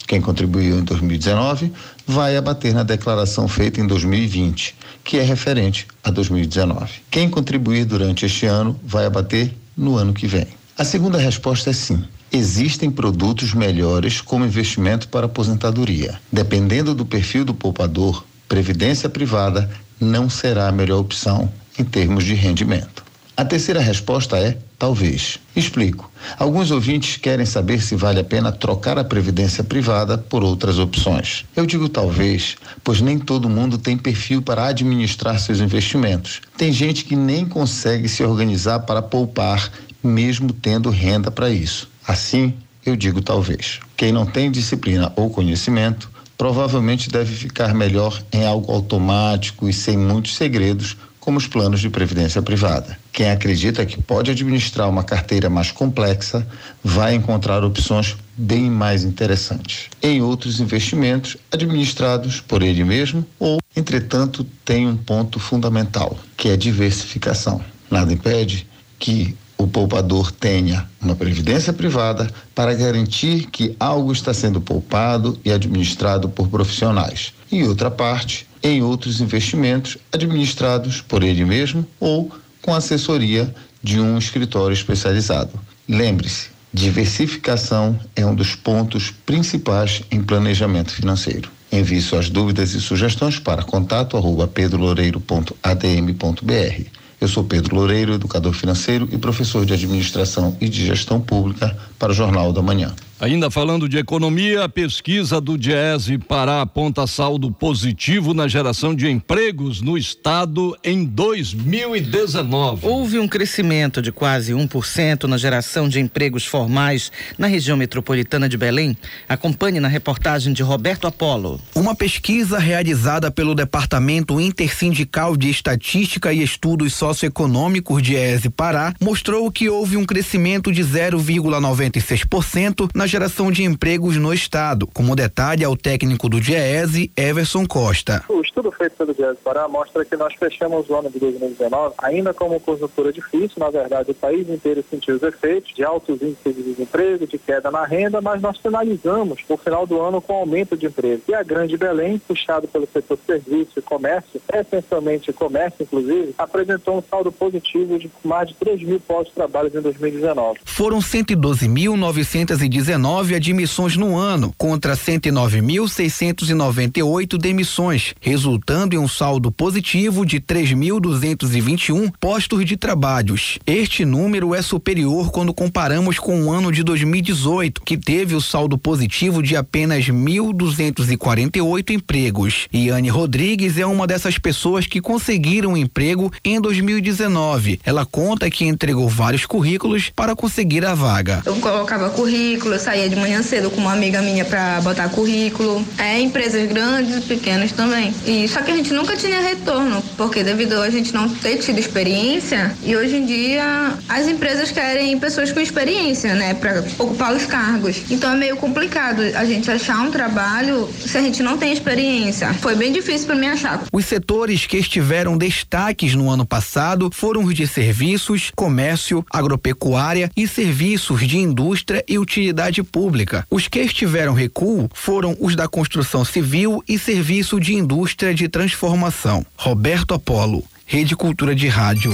Quem 0.06 0.20
contribuiu 0.20 0.78
em 0.78 0.84
2019 0.84 1.72
vai 2.06 2.36
abater 2.36 2.74
na 2.74 2.82
declaração 2.82 3.48
feita 3.48 3.80
em 3.80 3.86
2020, 3.86 4.76
que 5.04 5.18
é 5.18 5.22
referente 5.22 5.86
a 6.02 6.10
2019. 6.10 6.90
Quem 7.10 7.28
contribuir 7.28 7.84
durante 7.84 8.24
este 8.24 8.46
ano 8.46 8.80
vai 8.82 9.04
abater 9.04 9.54
no 9.76 9.96
ano 9.96 10.14
que 10.14 10.26
vem. 10.26 10.46
A 10.76 10.84
segunda 10.84 11.18
resposta 11.18 11.70
é 11.70 11.72
sim. 11.72 12.02
Existem 12.32 12.90
produtos 12.90 13.54
melhores 13.54 14.20
como 14.20 14.44
investimento 14.44 15.06
para 15.08 15.26
aposentadoria. 15.26 16.18
Dependendo 16.32 16.94
do 16.94 17.06
perfil 17.06 17.44
do 17.44 17.54
poupador, 17.54 18.24
previdência 18.48 19.08
privada 19.08 19.70
não 20.00 20.28
será 20.28 20.68
a 20.68 20.72
melhor 20.72 20.98
opção 20.98 21.52
em 21.78 21.84
termos 21.84 22.24
de 22.24 22.34
rendimento. 22.34 23.04
A 23.36 23.44
terceira 23.44 23.80
resposta 23.80 24.38
é 24.38 24.56
talvez. 24.84 25.38
Explico. 25.56 26.10
Alguns 26.38 26.70
ouvintes 26.70 27.16
querem 27.16 27.46
saber 27.46 27.80
se 27.80 27.96
vale 27.96 28.20
a 28.20 28.24
pena 28.24 28.52
trocar 28.52 28.98
a 28.98 29.04
previdência 29.04 29.64
privada 29.64 30.18
por 30.18 30.44
outras 30.44 30.78
opções. 30.78 31.46
Eu 31.56 31.64
digo 31.64 31.88
talvez, 31.88 32.56
pois 32.82 33.00
nem 33.00 33.18
todo 33.18 33.48
mundo 33.48 33.78
tem 33.78 33.96
perfil 33.96 34.42
para 34.42 34.66
administrar 34.66 35.40
seus 35.40 35.60
investimentos. 35.60 36.42
Tem 36.58 36.70
gente 36.70 37.06
que 37.06 37.16
nem 37.16 37.46
consegue 37.46 38.10
se 38.10 38.22
organizar 38.22 38.80
para 38.80 39.00
poupar, 39.00 39.72
mesmo 40.02 40.52
tendo 40.52 40.90
renda 40.90 41.30
para 41.30 41.48
isso. 41.48 41.88
Assim, 42.06 42.52
eu 42.84 42.94
digo 42.94 43.22
talvez. 43.22 43.80
Quem 43.96 44.12
não 44.12 44.26
tem 44.26 44.50
disciplina 44.50 45.10
ou 45.16 45.30
conhecimento 45.30 46.10
provavelmente 46.36 47.08
deve 47.08 47.34
ficar 47.34 47.72
melhor 47.72 48.22
em 48.30 48.44
algo 48.44 48.70
automático 48.70 49.66
e 49.66 49.72
sem 49.72 49.96
muitos 49.96 50.36
segredos 50.36 50.94
como 51.24 51.38
os 51.38 51.46
planos 51.46 51.80
de 51.80 51.88
previdência 51.88 52.42
privada. 52.42 52.98
Quem 53.10 53.30
acredita 53.30 53.86
que 53.86 54.00
pode 54.00 54.30
administrar 54.30 54.90
uma 54.90 55.02
carteira 55.02 55.48
mais 55.48 55.70
complexa 55.70 56.46
vai 56.82 57.14
encontrar 57.14 57.64
opções 57.64 58.14
bem 58.36 58.68
mais 58.68 59.04
interessantes 59.04 59.88
em 60.02 60.20
outros 60.20 60.60
investimentos 60.60 61.38
administrados 61.50 62.42
por 62.42 62.62
ele 62.62 62.84
mesmo 62.84 63.26
ou, 63.38 63.58
entretanto, 63.74 64.44
tem 64.66 64.86
um 64.86 64.98
ponto 64.98 65.40
fundamental, 65.40 66.18
que 66.36 66.50
é 66.50 66.58
diversificação. 66.58 67.64
Nada 67.90 68.12
impede 68.12 68.66
que 68.98 69.34
o 69.56 69.66
poupador 69.66 70.30
tenha 70.30 70.86
uma 71.00 71.16
previdência 71.16 71.72
privada 71.72 72.28
para 72.54 72.74
garantir 72.74 73.46
que 73.46 73.74
algo 73.80 74.12
está 74.12 74.34
sendo 74.34 74.60
poupado 74.60 75.38
e 75.42 75.50
administrado 75.50 76.28
por 76.28 76.48
profissionais. 76.48 77.32
E 77.50 77.62
outra 77.64 77.90
parte 77.90 78.46
em 78.64 78.82
outros 78.82 79.20
investimentos 79.20 79.98
administrados 80.10 81.02
por 81.02 81.22
ele 81.22 81.44
mesmo 81.44 81.86
ou 82.00 82.32
com 82.62 82.74
assessoria 82.74 83.54
de 83.82 84.00
um 84.00 84.16
escritório 84.16 84.72
especializado. 84.72 85.50
Lembre-se, 85.86 86.48
diversificação 86.72 88.00
é 88.16 88.24
um 88.24 88.34
dos 88.34 88.54
pontos 88.54 89.10
principais 89.10 90.02
em 90.10 90.22
planejamento 90.22 90.90
financeiro. 90.90 91.50
Envie 91.70 92.00
suas 92.00 92.30
dúvidas 92.30 92.72
e 92.72 92.80
sugestões 92.80 93.38
para 93.38 93.62
contato 93.62 94.16
arroba 94.16 94.48
pedroloureiro.adm.br. 94.48 96.88
Eu 97.20 97.28
sou 97.28 97.44
Pedro 97.44 97.76
Loureiro, 97.76 98.14
educador 98.14 98.52
financeiro 98.52 99.08
e 99.10 99.18
professor 99.18 99.66
de 99.66 99.74
administração 99.74 100.56
e 100.60 100.68
de 100.68 100.86
gestão 100.86 101.20
pública 101.20 101.76
para 101.98 102.12
o 102.12 102.14
Jornal 102.14 102.52
da 102.52 102.62
Manhã. 102.62 102.94
Ainda 103.24 103.50
falando 103.50 103.88
de 103.88 103.96
economia, 103.96 104.64
a 104.64 104.68
pesquisa 104.68 105.40
do 105.40 105.56
Diese 105.56 106.18
Pará 106.18 106.60
aponta 106.60 107.06
saldo 107.06 107.50
positivo 107.50 108.34
na 108.34 108.46
geração 108.46 108.94
de 108.94 109.08
empregos 109.08 109.80
no 109.80 109.96
estado 109.96 110.76
em 110.84 111.06
2019. 111.06 112.86
Houve 112.86 113.18
um 113.18 113.26
crescimento 113.26 114.02
de 114.02 114.12
quase 114.12 114.52
1% 114.52 115.24
na 115.24 115.38
geração 115.38 115.88
de 115.88 116.00
empregos 116.00 116.44
formais 116.44 117.10
na 117.38 117.46
região 117.46 117.78
metropolitana 117.78 118.46
de 118.46 118.58
Belém. 118.58 118.94
Acompanhe 119.26 119.80
na 119.80 119.88
reportagem 119.88 120.52
de 120.52 120.62
Roberto 120.62 121.06
Apolo. 121.06 121.58
Uma 121.74 121.94
pesquisa 121.94 122.58
realizada 122.58 123.30
pelo 123.30 123.54
Departamento 123.54 124.38
Intersindical 124.38 125.34
de 125.34 125.48
Estatística 125.48 126.30
e 126.30 126.42
Estudos 126.42 126.92
Socioeconômicos 126.92 128.02
de 128.02 128.16
ESE 128.16 128.50
Pará 128.50 128.92
mostrou 129.00 129.50
que 129.50 129.70
houve 129.70 129.96
um 129.96 130.04
crescimento 130.04 130.70
de 130.70 130.84
0,96% 130.84 132.90
na 132.94 133.13
geração 133.14 133.52
de 133.52 133.62
empregos 133.62 134.16
no 134.16 134.34
estado, 134.34 134.88
como 134.88 135.14
detalhe 135.14 135.62
ao 135.62 135.76
técnico 135.76 136.28
do 136.28 136.40
DIEESE, 136.40 137.12
Everson 137.16 137.64
Costa. 137.64 138.24
O 138.28 138.40
estudo 138.40 138.72
feito 138.72 138.96
pelo 138.96 139.14
DIEESE 139.14 139.38
Pará 139.44 139.68
mostra 139.68 140.04
que 140.04 140.16
nós 140.16 140.34
fechamos 140.34 140.90
o 140.90 140.96
ano 140.96 141.08
de 141.08 141.20
2019 141.20 141.94
ainda 141.98 142.34
com 142.34 142.46
uma 142.46 142.58
conjuntura 142.58 143.12
difícil, 143.12 143.52
na 143.58 143.70
verdade 143.70 144.10
o 144.10 144.14
país 144.14 144.48
inteiro 144.50 144.84
sentiu 144.90 145.14
os 145.14 145.22
efeitos 145.22 145.72
de 145.72 145.84
altos 145.84 146.20
índices 146.20 146.56
de 146.56 146.62
desemprego, 146.64 147.24
de 147.24 147.38
queda 147.38 147.70
na 147.70 147.84
renda, 147.84 148.20
mas 148.20 148.42
nós 148.42 148.58
finalizamos 148.58 149.38
o 149.48 149.56
final 149.56 149.86
do 149.86 150.02
ano 150.02 150.20
com 150.20 150.32
aumento 150.32 150.76
de 150.76 150.86
emprego. 150.86 151.22
E 151.28 151.34
a 151.36 151.44
Grande 151.44 151.76
Belém, 151.76 152.18
puxado 152.18 152.66
pelo 152.66 152.88
setor 152.92 153.16
serviço 153.24 153.78
e 153.78 153.82
comércio, 153.82 154.42
essencialmente 154.52 155.32
comércio 155.32 155.84
inclusive, 155.84 156.34
apresentou 156.36 156.98
um 156.98 157.02
saldo 157.08 157.30
positivo 157.30 157.96
de 157.96 158.10
mais 158.24 158.48
de 158.48 158.54
3 158.56 158.82
mil 158.82 158.98
postos 158.98 159.28
de 159.28 159.34
trabalho 159.34 159.70
em 159.72 159.80
2019. 159.80 160.58
Foram 160.64 160.98
112.919 160.98 162.64
19 162.94 163.34
admissões 163.34 163.96
no 163.96 164.16
ano, 164.16 164.54
contra 164.56 164.96
109.698 164.96 167.36
demissões, 167.36 168.14
resultando 168.20 168.94
em 168.94 168.98
um 168.98 169.08
saldo 169.08 169.50
positivo 169.50 170.24
de 170.24 170.40
3.221 170.40 172.12
postos 172.20 172.64
de 172.64 172.76
trabalhos. 172.76 173.58
Este 173.66 174.04
número 174.04 174.54
é 174.54 174.62
superior 174.62 175.32
quando 175.32 175.52
comparamos 175.52 176.20
com 176.20 176.44
o 176.44 176.52
ano 176.52 176.70
de 176.70 176.84
2018, 176.84 177.82
que 177.82 177.96
teve 177.96 178.36
o 178.36 178.40
saldo 178.40 178.78
positivo 178.78 179.42
de 179.42 179.56
apenas 179.56 180.04
1.248 180.04 181.90
empregos. 181.90 182.68
Iane 182.72 183.08
Rodrigues 183.08 183.76
é 183.76 183.84
uma 183.84 184.06
dessas 184.06 184.38
pessoas 184.38 184.86
que 184.86 185.00
conseguiram 185.00 185.72
um 185.72 185.76
emprego 185.76 186.30
em 186.44 186.60
2019. 186.60 187.80
Ela 187.84 188.06
conta 188.06 188.48
que 188.48 188.64
entregou 188.64 189.08
vários 189.08 189.46
currículos 189.46 190.12
para 190.14 190.36
conseguir 190.36 190.86
a 190.86 190.94
vaga. 190.94 191.42
Eu 191.44 191.56
colocava 191.56 192.10
currículo, 192.10 192.78
saía 192.84 193.08
de 193.08 193.16
manhã 193.16 193.42
cedo 193.42 193.70
com 193.70 193.80
uma 193.80 193.92
amiga 193.92 194.20
minha 194.20 194.44
para 194.44 194.80
botar 194.82 195.08
currículo. 195.08 195.84
É 195.96 196.20
empresas 196.20 196.68
grandes 196.68 197.16
e 197.16 197.20
pequenas 197.22 197.72
também. 197.72 198.14
E 198.26 198.46
só 198.46 198.60
que 198.60 198.70
a 198.70 198.76
gente 198.76 198.92
nunca 198.92 199.16
tinha 199.16 199.40
retorno, 199.40 200.02
porque 200.16 200.44
devido 200.44 200.74
a 200.74 200.90
gente 200.90 201.14
não 201.14 201.28
ter 201.28 201.56
tido 201.56 201.78
experiência, 201.78 202.74
e 202.84 202.94
hoje 202.94 203.16
em 203.16 203.24
dia 203.24 203.94
as 204.08 204.28
empresas 204.28 204.70
querem 204.70 205.18
pessoas 205.18 205.50
com 205.50 205.60
experiência, 205.60 206.34
né, 206.34 206.52
para 206.52 206.84
ocupar 206.98 207.34
os 207.34 207.46
cargos. 207.46 208.02
Então 208.10 208.32
é 208.32 208.36
meio 208.36 208.56
complicado 208.56 209.22
a 209.34 209.44
gente 209.44 209.70
achar 209.70 210.00
um 210.00 210.10
trabalho 210.10 210.88
se 211.00 211.16
a 211.16 211.22
gente 211.22 211.42
não 211.42 211.56
tem 211.56 211.72
experiência. 211.72 212.52
Foi 212.54 212.74
bem 212.74 212.92
difícil 212.92 213.26
para 213.26 213.36
mim 213.36 213.46
achar. 213.46 213.82
Os 213.92 214.04
setores 214.04 214.66
que 214.66 214.76
estiveram 214.76 215.38
destaques 215.38 216.14
no 216.14 216.28
ano 216.28 216.44
passado 216.44 217.10
foram 217.12 217.44
os 217.44 217.54
de 217.54 217.66
serviços, 217.66 218.52
comércio, 218.54 219.24
agropecuária 219.30 220.30
e 220.36 220.46
serviços 220.46 221.26
de 221.26 221.38
indústria 221.38 222.04
e 222.06 222.18
utilidade 222.18 222.73
pública. 222.82 223.46
Os 223.50 223.68
que 223.68 223.80
estiveram 223.80 224.32
recuo 224.32 224.88
foram 224.92 225.36
os 225.38 225.54
da 225.54 225.68
construção 225.68 226.24
civil 226.24 226.82
e 226.88 226.98
serviço 226.98 227.60
de 227.60 227.74
indústria 227.74 228.34
de 228.34 228.48
transformação. 228.48 229.44
Roberto 229.56 230.14
Apolo, 230.14 230.64
Rede 230.86 231.14
Cultura 231.14 231.54
de 231.54 231.68
Rádio. 231.68 232.12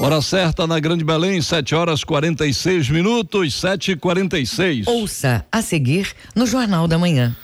Hora 0.00 0.22
certa 0.22 0.64
na 0.64 0.78
Grande 0.78 1.04
Belém, 1.04 1.42
7 1.42 1.74
horas 1.74 2.04
46 2.04 2.88
minutos, 2.88 3.54
7 3.54 3.92
e 3.92 3.96
46 3.96 4.86
Ouça 4.86 5.44
a 5.50 5.60
seguir 5.60 6.12
no 6.36 6.46
Jornal 6.46 6.86
da 6.86 6.96
Manhã. 6.96 7.36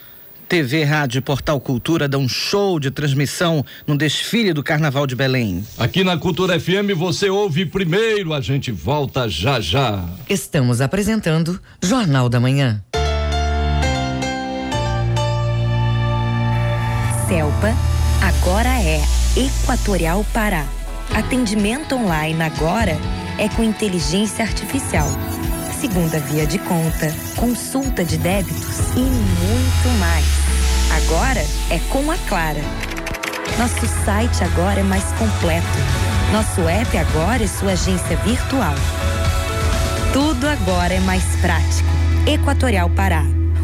TV, 0.49 0.85
Rádio 0.85 1.19
e 1.19 1.23
Portal 1.23 1.61
Cultura 1.61 2.07
dão 2.07 2.23
um 2.23 2.29
show 2.29 2.79
de 2.79 2.91
transmissão 2.91 3.65
no 3.87 3.97
desfile 3.97 4.53
do 4.53 4.63
Carnaval 4.63 5.07
de 5.07 5.17
Belém. 5.17 5.65
Aqui 5.79 6.05
na 6.05 6.17
Cultura 6.17 6.59
FM 6.59 6.95
você 6.97 7.29
ouve 7.29 7.67
primeiro, 7.67 8.33
a 8.33 8.41
gente 8.41 8.71
volta 8.71 9.29
já 9.29 9.61
já. 9.61 10.05
Estamos 10.29 10.81
apresentando 10.81 11.61
Jornal 11.83 12.29
da 12.29 12.39
Manhã. 12.39 12.83
Celpa 17.29 17.75
agora 18.21 18.69
é 18.69 19.03
Equatorial 19.37 20.25
Pará. 20.33 20.67
Atendimento 21.15 21.95
online 21.95 22.43
agora 22.43 22.97
é 23.39 23.49
com 23.49 23.63
inteligência 23.63 24.45
artificial 24.45 25.09
segunda 25.85 26.19
via 26.19 26.47
de 26.47 26.59
conta, 26.61 27.15
consulta 27.37 28.03
de 28.03 28.17
débitos 28.17 28.79
e 28.97 29.01
muito 29.01 29.99
mais. 30.01 30.25
Agora 30.97 31.45
é 31.69 31.79
com 31.91 32.11
a 32.11 32.17
Clara. 32.27 32.63
Nosso 33.59 33.87
site 34.03 34.43
agora 34.43 34.81
é 34.81 34.83
mais 34.83 35.05
completo. 35.13 35.67
Nosso 36.33 36.67
app 36.67 36.97
agora 36.97 37.45
é 37.45 37.47
sua 37.47 37.73
agência 37.73 38.17
virtual. 38.25 38.75
Tudo 40.15 40.49
agora 40.49 40.95
é 40.95 41.01
mais 41.01 41.23
prático. 41.43 41.91
Equatorial 42.27 42.89
Pará. 42.89 43.44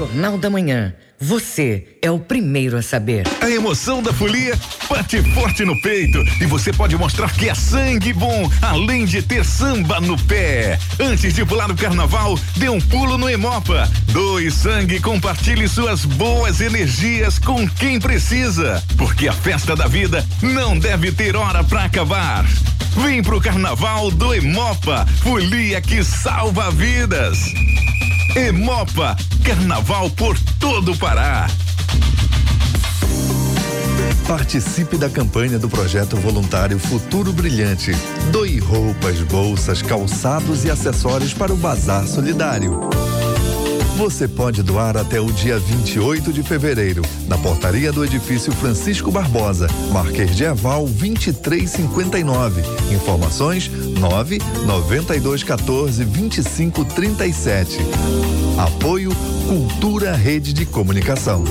Jornal 0.00 0.38
da 0.38 0.48
Manhã. 0.48 0.94
Você 1.20 1.98
é 2.00 2.10
o 2.10 2.18
primeiro 2.18 2.78
a 2.78 2.80
saber. 2.80 3.26
A 3.42 3.50
emoção 3.50 4.02
da 4.02 4.14
folia 4.14 4.58
bate 4.88 5.22
forte 5.34 5.62
no 5.62 5.78
peito 5.82 6.24
e 6.40 6.46
você 6.46 6.72
pode 6.72 6.96
mostrar 6.96 7.30
que 7.34 7.50
é 7.50 7.54
sangue 7.54 8.10
bom, 8.14 8.50
além 8.62 9.04
de 9.04 9.20
ter 9.20 9.44
samba 9.44 10.00
no 10.00 10.16
pé. 10.24 10.78
Antes 10.98 11.34
de 11.34 11.44
pular 11.44 11.68
no 11.68 11.76
carnaval, 11.76 12.38
dê 12.56 12.70
um 12.70 12.80
pulo 12.80 13.18
no 13.18 13.28
Emopa. 13.28 13.86
Doe 14.06 14.50
sangue 14.50 14.94
e 14.94 15.00
compartilhe 15.00 15.68
suas 15.68 16.06
boas 16.06 16.62
energias 16.62 17.38
com 17.38 17.68
quem 17.68 18.00
precisa, 18.00 18.82
porque 18.96 19.28
a 19.28 19.34
festa 19.34 19.76
da 19.76 19.86
vida 19.86 20.26
não 20.40 20.78
deve 20.78 21.12
ter 21.12 21.36
hora 21.36 21.62
para 21.62 21.84
acabar. 21.84 22.46
Vem 23.04 23.22
pro 23.22 23.38
carnaval 23.38 24.10
do 24.10 24.32
Emopa, 24.32 25.06
folia 25.22 25.78
que 25.82 26.02
salva 26.02 26.70
vidas. 26.70 27.52
Emopa, 28.36 29.16
carnaval 29.44 30.08
por 30.10 30.38
todo 30.60 30.92
o 30.92 30.96
Pará. 30.96 31.48
Participe 34.26 34.96
da 34.96 35.10
campanha 35.10 35.58
do 35.58 35.68
projeto 35.68 36.16
voluntário 36.16 36.78
Futuro 36.78 37.32
Brilhante. 37.32 37.90
Doe 38.30 38.60
roupas, 38.60 39.20
bolsas, 39.22 39.82
calçados 39.82 40.64
e 40.64 40.70
acessórios 40.70 41.34
para 41.34 41.52
o 41.52 41.56
Bazar 41.56 42.06
Solidário. 42.06 42.88
Você 43.96 44.26
pode 44.26 44.62
doar 44.62 44.96
até 44.96 45.20
o 45.20 45.26
dia 45.26 45.58
28 45.58 46.32
de 46.32 46.42
fevereiro, 46.42 47.02
na 47.28 47.36
portaria 47.36 47.92
do 47.92 48.04
edifício 48.04 48.52
Francisco 48.52 49.10
Barbosa, 49.10 49.66
Marquês 49.92 50.34
de 50.34 50.46
Aval 50.46 50.86
2359. 50.86 52.62
Informações 52.94 53.68
9 53.68 54.38
9214 54.66 56.04
2537. 56.04 57.78
Apoio 58.58 59.10
Cultura 59.46 60.14
Rede 60.14 60.52
de 60.52 60.64
Comunicação. 60.64 61.44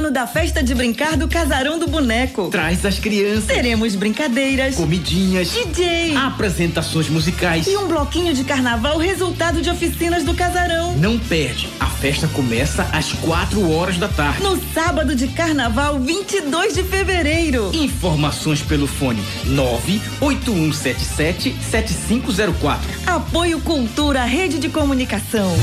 Ano 0.00 0.10
da 0.10 0.26
festa 0.26 0.62
de 0.62 0.74
brincar 0.74 1.14
do 1.14 1.28
Casarão 1.28 1.78
do 1.78 1.86
Boneco. 1.86 2.48
Traz 2.48 2.86
as 2.86 2.98
crianças. 2.98 3.44
Teremos 3.44 3.94
brincadeiras, 3.94 4.74
comidinhas, 4.74 5.50
DJ, 5.50 6.16
apresentações 6.16 7.10
musicais 7.10 7.66
e 7.66 7.76
um 7.76 7.86
bloquinho 7.86 8.32
de 8.32 8.42
carnaval 8.42 8.96
resultado 8.96 9.60
de 9.60 9.68
oficinas 9.68 10.24
do 10.24 10.32
Casarão. 10.32 10.96
Não 10.96 11.18
perde. 11.18 11.68
A 11.78 11.84
festa 11.84 12.26
começa 12.28 12.88
às 12.92 13.12
quatro 13.12 13.70
horas 13.70 13.98
da 13.98 14.08
tarde. 14.08 14.42
No 14.42 14.58
sábado 14.72 15.14
de 15.14 15.28
carnaval, 15.28 16.00
22 16.00 16.74
de 16.74 16.82
fevereiro. 16.82 17.70
Informações 17.74 18.62
pelo 18.62 18.86
fone 18.86 19.22
98177 19.44 21.54
7504. 21.70 22.88
Apoio 23.06 23.60
Cultura 23.60 24.24
Rede 24.24 24.58
de 24.58 24.70
Comunicação 24.70 25.54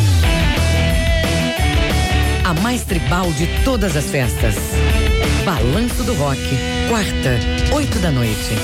a 2.47 2.53
mais 2.53 2.85
tribal 2.85 3.29
de 3.33 3.45
todas 3.65 3.97
as 3.97 4.05
festas. 4.09 4.55
Balanço 5.43 6.01
do 6.05 6.13
Rock, 6.13 6.39
quarta, 6.87 7.75
oito 7.75 7.99
da 7.99 8.09
noite. 8.09 8.55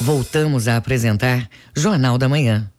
Voltamos 0.00 0.68
a 0.68 0.78
apresentar 0.78 1.46
Jornal 1.76 2.16
da 2.16 2.30
Manhã. 2.30 2.70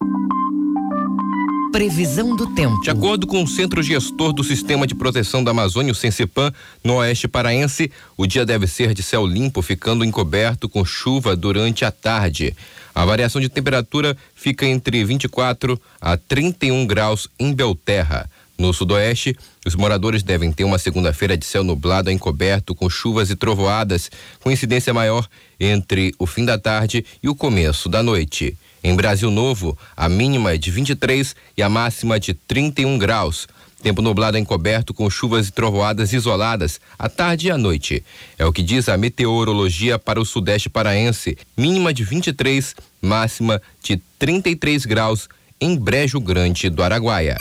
Previsão 1.77 2.35
do 2.35 2.55
tempo. 2.55 2.81
De 2.81 2.89
acordo 2.89 3.27
com 3.27 3.43
o 3.43 3.47
Centro 3.47 3.83
Gestor 3.83 4.33
do 4.33 4.43
Sistema 4.43 4.87
de 4.87 4.95
Proteção 4.95 5.43
da 5.43 5.51
Amazônia, 5.51 5.91
o 5.91 5.95
Sensipan, 5.95 6.51
no 6.83 6.95
Oeste 6.95 7.27
Paraense, 7.27 7.91
o 8.17 8.25
dia 8.25 8.43
deve 8.43 8.65
ser 8.65 8.95
de 8.95 9.03
céu 9.03 9.27
limpo, 9.27 9.61
ficando 9.61 10.03
encoberto 10.03 10.67
com 10.67 10.83
chuva 10.83 11.35
durante 11.35 11.85
a 11.85 11.91
tarde. 11.91 12.55
A 12.95 13.05
variação 13.05 13.39
de 13.39 13.47
temperatura 13.47 14.17
fica 14.33 14.65
entre 14.65 15.05
24 15.05 15.79
a 16.01 16.17
31 16.17 16.83
graus 16.87 17.29
em 17.37 17.53
Belterra. 17.53 18.27
No 18.57 18.73
sudoeste, 18.73 19.37
os 19.63 19.75
moradores 19.75 20.23
devem 20.23 20.51
ter 20.51 20.63
uma 20.63 20.79
segunda-feira 20.79 21.37
de 21.37 21.45
céu 21.45 21.63
nublado 21.63 22.09
encoberto 22.09 22.73
com 22.73 22.89
chuvas 22.89 23.29
e 23.29 23.35
trovoadas, 23.35 24.09
com 24.39 24.49
incidência 24.49 24.95
maior 24.95 25.27
entre 25.59 26.11
o 26.17 26.25
fim 26.25 26.43
da 26.43 26.57
tarde 26.57 27.05
e 27.21 27.29
o 27.29 27.35
começo 27.35 27.87
da 27.87 28.01
noite. 28.01 28.57
Em 28.87 28.95
Brasil 28.95 29.29
Novo, 29.29 29.77
a 29.97 30.07
mínima 30.07 30.53
é 30.53 30.57
de 30.57 30.71
23 30.71 31.35
e 31.57 31.61
a 31.61 31.67
máxima 31.67 32.17
de 32.17 32.33
31 32.33 32.97
graus. 32.97 33.45
Tempo 33.83 34.01
nublado 34.01 34.37
encoberto 34.37 34.93
com 34.93 35.09
chuvas 35.09 35.49
e 35.49 35.51
trovoadas 35.51 36.13
isoladas 36.13 36.79
à 36.97 37.09
tarde 37.09 37.47
e 37.47 37.51
à 37.51 37.57
noite. 37.57 38.01
É 38.37 38.45
o 38.45 38.53
que 38.53 38.63
diz 38.63 38.87
a 38.87 38.95
meteorologia 38.95 39.99
para 39.99 40.21
o 40.21 40.25
sudeste 40.25 40.69
paraense. 40.69 41.37
Mínima 41.57 41.93
de 41.93 42.05
23, 42.05 42.77
máxima 43.01 43.61
de 43.83 43.97
33 44.17 44.85
graus 44.85 45.27
em 45.59 45.75
Brejo 45.75 46.21
Grande 46.21 46.69
do 46.69 46.81
Araguaia. 46.81 47.37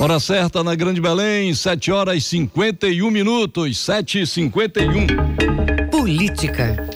Hora 0.00 0.18
certa 0.18 0.64
na 0.64 0.74
Grande 0.74 1.00
Belém, 1.00 1.54
7 1.54 1.92
horas 1.92 2.16
e 2.16 2.20
51 2.20 3.12
minutos, 3.12 3.78
7 3.78 4.22
e 4.22 4.26
51 4.26 5.06
Política. 5.88 6.93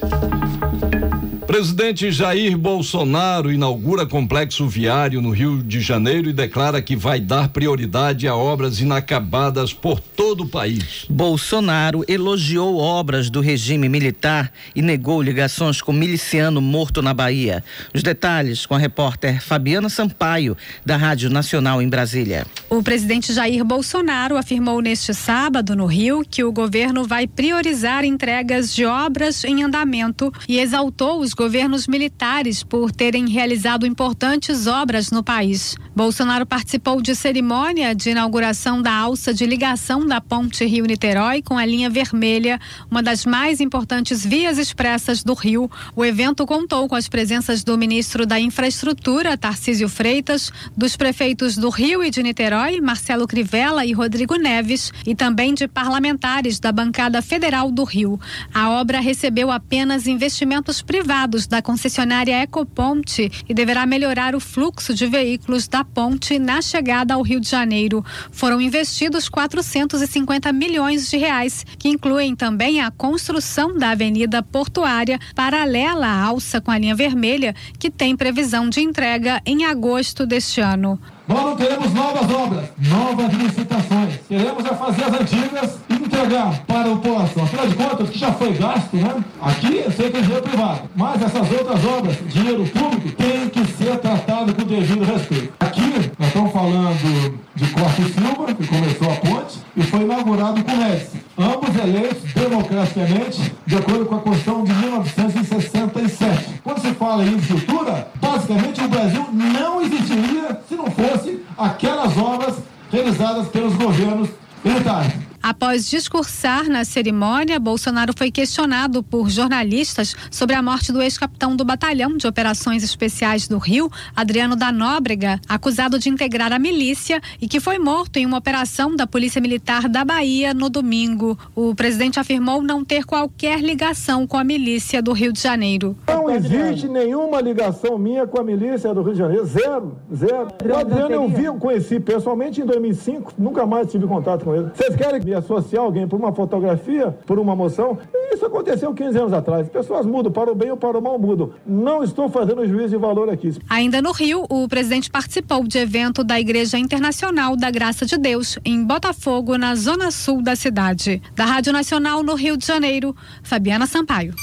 Presidente 1.49 2.13
Jair 2.13 2.59
Bolsonaro 2.59 3.51
inaugura 3.51 4.05
complexo 4.05 4.69
viário 4.69 5.23
no 5.23 5.31
Rio 5.31 5.63
de 5.63 5.81
Janeiro 5.81 6.29
e 6.29 6.33
declara 6.35 6.83
que 6.83 6.95
vai 6.95 7.19
dar 7.19 7.49
prioridade 7.49 8.29
a 8.29 8.37
obras 8.37 8.81
inacabadas 8.81 9.73
por 9.73 9.99
todo 9.99 10.43
o 10.43 10.47
país. 10.47 11.07
Bolsonaro 11.09 12.05
elogiou 12.07 12.77
obras 12.77 13.31
do 13.31 13.41
regime 13.41 13.89
militar 13.89 14.53
e 14.77 14.83
negou 14.83 15.23
ligações 15.23 15.81
com 15.81 15.91
miliciano 15.91 16.61
morto 16.61 17.01
na 17.01 17.15
Bahia. 17.15 17.65
Os 17.95 18.03
detalhes 18.03 18.67
com 18.67 18.75
a 18.75 18.79
repórter 18.79 19.43
Fabiana 19.43 19.89
Sampaio, 19.89 20.55
da 20.85 20.99
Rádio 20.99 21.31
Nacional 21.31 21.81
em 21.81 21.89
Brasília. 21.89 22.47
O 22.69 22.83
presidente 22.83 23.33
Jair 23.33 23.65
Bolsonaro 23.65 24.37
afirmou 24.37 24.83
neste 24.83 25.15
sábado 25.15 25.75
no 25.75 25.87
Rio 25.87 26.23
que 26.29 26.45
o 26.45 26.53
governo 26.53 27.05
vai 27.05 27.27
priorizar 27.27 28.05
entregas 28.05 28.75
de 28.75 28.85
obras 28.85 29.45
em 29.45 29.63
andamento 29.63 30.31
e 30.47 30.61
exaltou 30.61 31.21
os 31.23 31.38
governos 31.39 31.87
militares 31.87 32.65
por 32.65 32.91
terem 32.91 33.29
realizado 33.29 33.87
importantes 33.87 34.67
obras 34.67 35.13
no 35.13 35.23
país. 35.23 35.77
Bolsonaro 35.95 36.45
participou 36.45 37.01
de 37.01 37.15
cerimônia 37.15 37.95
de 37.95 38.11
inauguração 38.11 38.83
da 38.83 38.93
alça 38.93 39.33
de 39.33 39.47
ligação 39.47 40.05
da 40.05 40.21
ponte 40.21 40.65
Rio-Niterói 40.65 41.41
com 41.41 41.57
a 41.57 41.65
linha 41.65 41.89
vermelha, 41.89 42.61
uma 42.91 43.01
das 43.05 43.25
mais 43.25 43.61
importantes 43.61 44.27
vias 44.27 44.59
expressas 44.59 45.23
do 45.23 45.33
Rio. 45.33 45.71
O 45.95 46.05
evento 46.05 46.45
contou 46.45 46.89
com 46.89 46.97
as 46.97 47.09
presenças 47.09 47.63
do 47.63 47.79
ministro 47.79 48.27
da 48.27 48.41
Infraestrutura, 48.41 49.39
Tarcísio 49.39 49.89
Freitas, 49.89 50.51
dos 50.77 50.97
prefeitos 50.97 51.57
do 51.57 51.71
Rio 51.71 52.03
e 52.03 52.11
de 52.11 52.21
Niterói, 52.21 52.81
Marcelo 52.81 53.29
Crivella 53.29 53.87
e 53.87 53.93
Rodrigo 53.93 54.35
Neves, 54.35 54.93
e 55.07 55.15
também 55.15 55.55
de 55.55 55.69
parlamentares 55.69 56.59
da 56.59 56.73
bancada 56.73 57.23
federal 57.23 57.71
do 57.71 57.85
Rio. 57.85 58.19
A 58.53 58.71
obra 58.71 58.99
recebeu 58.99 59.53
apenas 59.53 60.09
investimentos 60.09 60.83
privados 60.83 61.28
da 61.29 61.61
concessionária 61.61 62.43
Ecoponte 62.43 63.31
e 63.49 63.53
deverá 63.53 63.85
melhorar 63.85 64.35
o 64.35 64.41
fluxo 64.41 64.95
de 64.95 65.07
veículos 65.07 65.69
da 65.69 65.85
ponte 65.85 66.39
na 66.39 66.63
chegada 66.63 67.15
ao 67.15 67.23
Rio 67.23 67.41
de 67.41 67.49
Janeiro. 67.49 68.05
Foram 68.33 68.61
investidos 68.61 69.29
450 69.29 70.53
milhões 70.53 71.11
de 71.11 71.17
reais, 71.17 71.65
que 71.79 71.89
incluem 71.89 72.35
também 72.35 72.81
a 72.81 72.91
construção 72.91 73.77
da 73.77 73.91
Avenida 73.91 74.43
Portuária, 74.43 75.19
paralela 75.35 76.07
à 76.07 76.23
alça 76.25 76.61
com 76.61 76.71
a 76.71 76.79
linha 76.79 76.95
vermelha, 76.95 77.55
que 77.79 77.91
tem 77.91 78.17
previsão 78.17 78.69
de 78.69 78.81
entrega 78.81 79.43
em 79.45 79.65
agosto 79.65 80.25
deste 80.25 80.61
ano. 80.61 80.99
Nós 81.29 81.45
não 81.45 81.57
queremos 81.57 81.93
novas 81.93 82.31
obras, 82.31 82.65
novas 82.79 83.35
licitações. 83.35 84.15
Queremos 84.27 84.65
é 84.65 84.75
fazer 84.75 85.05
as 85.05 85.21
antigas 85.21 85.79
entregar 86.05 86.59
para 86.67 86.93
a 86.93 86.97
população. 86.97 87.45
Afinal 87.45 87.67
de 87.67 87.75
contas, 87.75 88.09
o 88.09 88.13
que 88.13 88.19
já 88.19 88.33
foi 88.33 88.53
gasto, 88.53 88.97
né? 88.97 89.25
Aqui 89.41 89.83
eu 89.85 89.93
sei 89.93 90.11
que 90.11 90.19
é 90.19 90.21
dinheiro 90.21 90.43
privado, 90.43 90.83
mas 90.95 91.23
essas 91.23 91.51
outras 91.51 91.85
obras, 91.85 92.17
dinheiro 92.29 92.65
público, 92.67 93.11
tem 93.13 93.49
que 93.49 93.65
ser 93.73 93.99
tratado 93.99 94.55
com 94.55 94.63
devido 94.65 95.05
respeito. 95.05 95.53
Aqui 95.61 96.13
nós 96.19 96.29
estamos 96.29 96.53
falando 96.53 97.39
de 97.55 97.67
Costa 97.69 98.03
e 98.03 98.13
Silva, 98.13 98.55
que 98.55 98.67
começou 98.67 99.13
a 99.13 99.17
ponte, 99.17 99.59
e 99.77 99.83
foi 99.83 100.01
inaugurado 100.01 100.63
com 100.63 100.77
Médici. 100.77 101.23
Ambos 101.37 101.77
eleitos 101.77 102.33
democraticamente, 102.33 103.53
de 103.67 103.77
acordo 103.77 104.07
com 104.07 104.17
a 104.17 104.21
Constituição 104.21 104.65
de 104.65 104.73
1967. 104.73 106.61
Quando 106.65 106.81
se 106.81 106.93
fala 106.95 107.25
em 107.25 107.35
infraestrutura, 107.35 108.09
basicamente 108.21 108.81
o 108.81 108.89
Brasil 108.89 109.27
não 109.33 109.83
existiria 109.83 110.61
se 110.69 110.75
não 110.75 110.91
fosse 110.91 111.41
aquelas 111.57 112.17
obras 112.17 112.57
realizadas 112.91 113.49
pelos 113.49 113.75
governos 113.75 114.29
militares. 114.65 115.28
Após 115.49 115.89
discursar 115.89 116.69
na 116.69 116.85
cerimônia, 116.85 117.59
Bolsonaro 117.59 118.13
foi 118.15 118.31
questionado 118.31 119.03
por 119.03 119.31
jornalistas 119.31 120.15
sobre 120.31 120.55
a 120.55 120.63
morte 120.63 120.93
do 120.93 121.01
ex-capitão 121.01 121.57
do 121.57 121.65
Batalhão 121.65 122.19
de 122.19 122.27
Operações 122.27 122.83
Especiais 122.83 123.49
do 123.49 123.57
Rio, 123.57 123.91
Adriano 124.15 124.55
da 124.55 124.71
Nóbrega, 124.71 125.41
acusado 125.49 125.99
de 125.99 126.11
integrar 126.11 126.53
a 126.53 126.59
milícia 126.59 127.19
e 127.41 127.49
que 127.49 127.61
foi 127.61 127.79
morto 127.79 128.19
em 128.19 128.27
uma 128.27 128.37
operação 128.37 128.95
da 128.95 129.07
Polícia 129.07 129.41
Militar 129.41 129.89
da 129.89 130.05
Bahia 130.05 130.53
no 130.53 130.69
domingo. 130.69 131.39
O 131.55 131.75
presidente 131.75 132.21
afirmou 132.21 132.61
não 132.61 132.85
ter 132.85 133.07
qualquer 133.07 133.61
ligação 133.61 134.27
com 134.27 134.37
a 134.37 134.45
milícia 134.45 135.01
do 135.01 135.15
Rio 135.15 135.33
de 135.33 135.41
Janeiro. 135.41 135.97
Não 136.07 136.29
existe 136.29 136.87
nenhuma 136.89 137.41
ligação 137.41 137.97
minha 137.97 138.27
com 138.27 138.39
a 138.39 138.45
milícia 138.45 138.93
do 138.93 139.01
Rio 139.01 139.15
de 139.15 139.19
Janeiro. 139.19 139.47
Zero, 139.47 139.97
zero. 140.15 140.49
O 140.63 140.77
Adriano 140.77 141.11
eu 141.11 141.27
vi, 141.27 141.47
conheci 141.59 141.99
pessoalmente 141.99 142.61
em 142.61 142.67
2005, 142.67 143.33
nunca 143.39 143.65
mais 143.65 143.91
tive 143.91 144.07
contato 144.07 144.45
com 144.45 144.55
ele. 144.55 144.69
Vocês 144.75 144.95
querem 144.95 145.25
me 145.25 145.38
associar 145.39 145.83
alguém 145.83 146.07
por 146.07 146.19
uma 146.19 146.33
fotografia, 146.33 147.11
por 147.27 147.39
uma 147.39 147.57
moção. 147.57 147.99
E 148.13 148.35
isso 148.35 148.45
aconteceu 148.45 148.93
15 148.93 149.19
anos 149.19 149.33
atrás. 149.33 149.69
Pessoas 149.69 150.07
mudam, 150.07 150.31
para 150.31 150.51
o 150.51 150.55
bem 150.55 150.71
ou 150.71 150.77
para 150.77 150.99
o 150.99 151.03
mal 151.03 151.19
mudam. 151.19 151.51
Não 151.67 152.03
estou 152.03 152.29
fazendo 152.29 152.67
juízo 152.67 152.91
de 152.91 152.97
valor 152.97 153.29
aqui. 153.29 153.57
Ainda 153.69 154.03
no 154.03 154.13
Rio, 154.13 154.45
o 154.49 154.69
presidente 154.69 155.11
participou 155.11 155.67
de 155.67 155.79
evento 155.79 156.23
da 156.23 156.39
Igreja 156.39 156.79
Internacional 156.79 157.57
da 157.57 157.71
Graça 157.71 158.05
de 158.05 158.17
Deus, 158.17 158.59
em 158.65 158.85
Botafogo, 158.85 159.57
na 159.57 159.75
zona 159.75 160.11
sul 160.11 160.43
da 160.43 160.55
cidade. 160.55 161.23
Da 161.35 161.45
Rádio 161.45 161.73
Nacional 161.73 162.23
no 162.23 162.35
Rio 162.35 162.57
de 162.57 162.67
Janeiro, 162.67 163.15
Fabiana 163.43 163.87
Sampaio. 163.87 164.35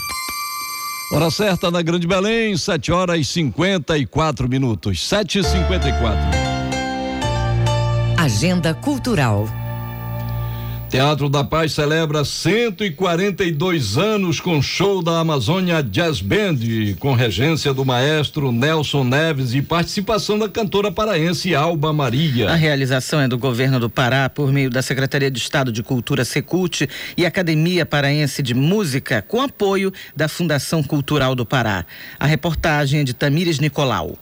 Hora 1.14 1.30
certa 1.30 1.70
na 1.70 1.82
Grande 1.82 2.08
Belém, 2.08 2.58
7 2.58 2.91
horas 2.91 3.20
e 3.20 3.24
54 3.24 4.50
minutos. 4.50 5.08
7 5.08 5.39
e 5.39 5.43
54 5.43 6.20
Agenda 8.18 8.74
Cultural. 8.74 9.46
Teatro 10.96 11.28
da 11.28 11.43
Paz 11.43 11.74
celebra 11.74 12.24
142 12.24 13.98
anos 13.98 14.39
com 14.39 14.62
show 14.62 15.04
da 15.04 15.20
Amazônia 15.20 15.84
Jazz 15.84 16.22
Band, 16.22 16.56
com 17.02 17.14
regência 17.14 17.74
do 17.74 17.84
maestro 17.84 18.50
Nelson 18.50 19.04
Neves 19.04 19.54
e 19.54 19.62
participação 19.62 20.39
da 20.39 20.48
cantora 20.48 20.93
paraense 20.93 21.54
Alba 21.54 21.91
Maria. 21.91 22.50
A 22.50 22.56
realização 22.56 23.20
é 23.20 23.28
do 23.28 23.38
governo 23.38 23.78
do 23.78 23.89
Pará 23.89 24.30
por 24.30 24.54
meio 24.54 24.70
da 24.70 24.82
Secretaria 24.82 25.30
de 25.30 25.38
Estado 25.38 25.70
de 25.70 25.84
Cultura 25.84 26.24
Secult 26.24 26.88
e 27.18 27.26
Academia 27.26 27.86
Paraense 27.86 28.41
de 28.41 28.54
Música, 28.54 29.22
com 29.22 29.41
apoio 29.41 29.91
da 30.16 30.30
Fundação 30.30 30.82
Cultural 30.82 31.36
do 31.36 31.46
Pará. 31.46 31.86
A 32.18 32.26
reportagem 32.26 33.02
é 33.02 33.04
de 33.04 33.14
Tamires 33.14 33.60
Nicolau. 33.60 34.18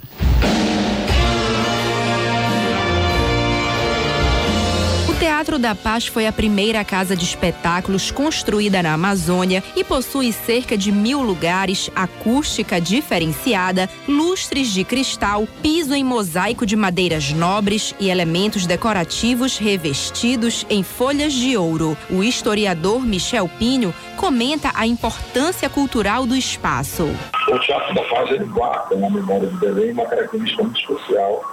Teatro 5.54 5.60
da 5.60 5.76
Paz 5.76 6.08
foi 6.08 6.26
a 6.26 6.32
primeira 6.32 6.84
casa 6.84 7.16
de 7.16 7.24
espetáculos 7.24 8.10
construída 8.10 8.82
na 8.82 8.94
Amazônia 8.94 9.64
e 9.76 9.84
possui 9.84 10.32
cerca 10.32 10.76
de 10.76 10.92
mil 10.92 11.22
lugares, 11.22 11.92
acústica 11.96 12.82
diferenciada, 12.82 13.88
lustres 14.08 14.70
de 14.70 14.84
cristal, 14.84 15.48
piso 15.62 15.94
em 15.94 16.04
mosaico 16.04 16.66
de 16.66 16.76
madeiras 16.76 17.32
nobres 17.32 17.94
e 18.00 18.10
elementos 18.10 18.66
decorativos 18.66 19.60
revestidos 19.60 20.66
em 20.72 20.82
folhas 20.82 21.34
de 21.34 21.56
ouro. 21.56 21.96
O 22.10 22.24
historiador 22.24 23.06
Michel 23.06 23.48
Pinho 23.60 23.94
comenta 24.18 24.72
a 24.74 24.88
importância 24.88 25.70
cultural 25.70 26.26
do 26.26 26.36
espaço. 26.36 27.08
O 27.52 27.60
Teatro 27.60 27.94
da 27.94 28.04
Paz 28.06 28.32
ele 28.32 28.46
guarda 28.46 28.96
na 28.96 29.10
memória 29.10 29.48
de 29.48 29.58
Belém 29.58 29.92
uma 29.92 30.06
característica 30.06 30.64
muito 30.64 30.80
especial 30.80 31.44